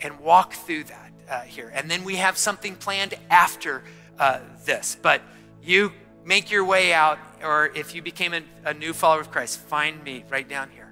and 0.00 0.18
walk 0.18 0.54
through 0.54 0.84
that 0.84 1.12
uh, 1.30 1.40
here. 1.42 1.70
And 1.72 1.88
then 1.88 2.02
we 2.02 2.16
have 2.16 2.36
something 2.36 2.74
planned 2.74 3.14
after 3.30 3.84
uh, 4.18 4.40
this. 4.64 4.96
But 5.00 5.22
you 5.62 5.92
make 6.24 6.50
your 6.50 6.64
way 6.64 6.92
out, 6.92 7.18
or 7.42 7.66
if 7.74 7.94
you 7.94 8.02
became 8.02 8.34
a, 8.34 8.42
a 8.64 8.74
new 8.74 8.92
follower 8.92 9.20
of 9.20 9.30
Christ, 9.30 9.58
find 9.58 10.02
me 10.02 10.24
right 10.30 10.48
down 10.48 10.70
here. 10.70 10.83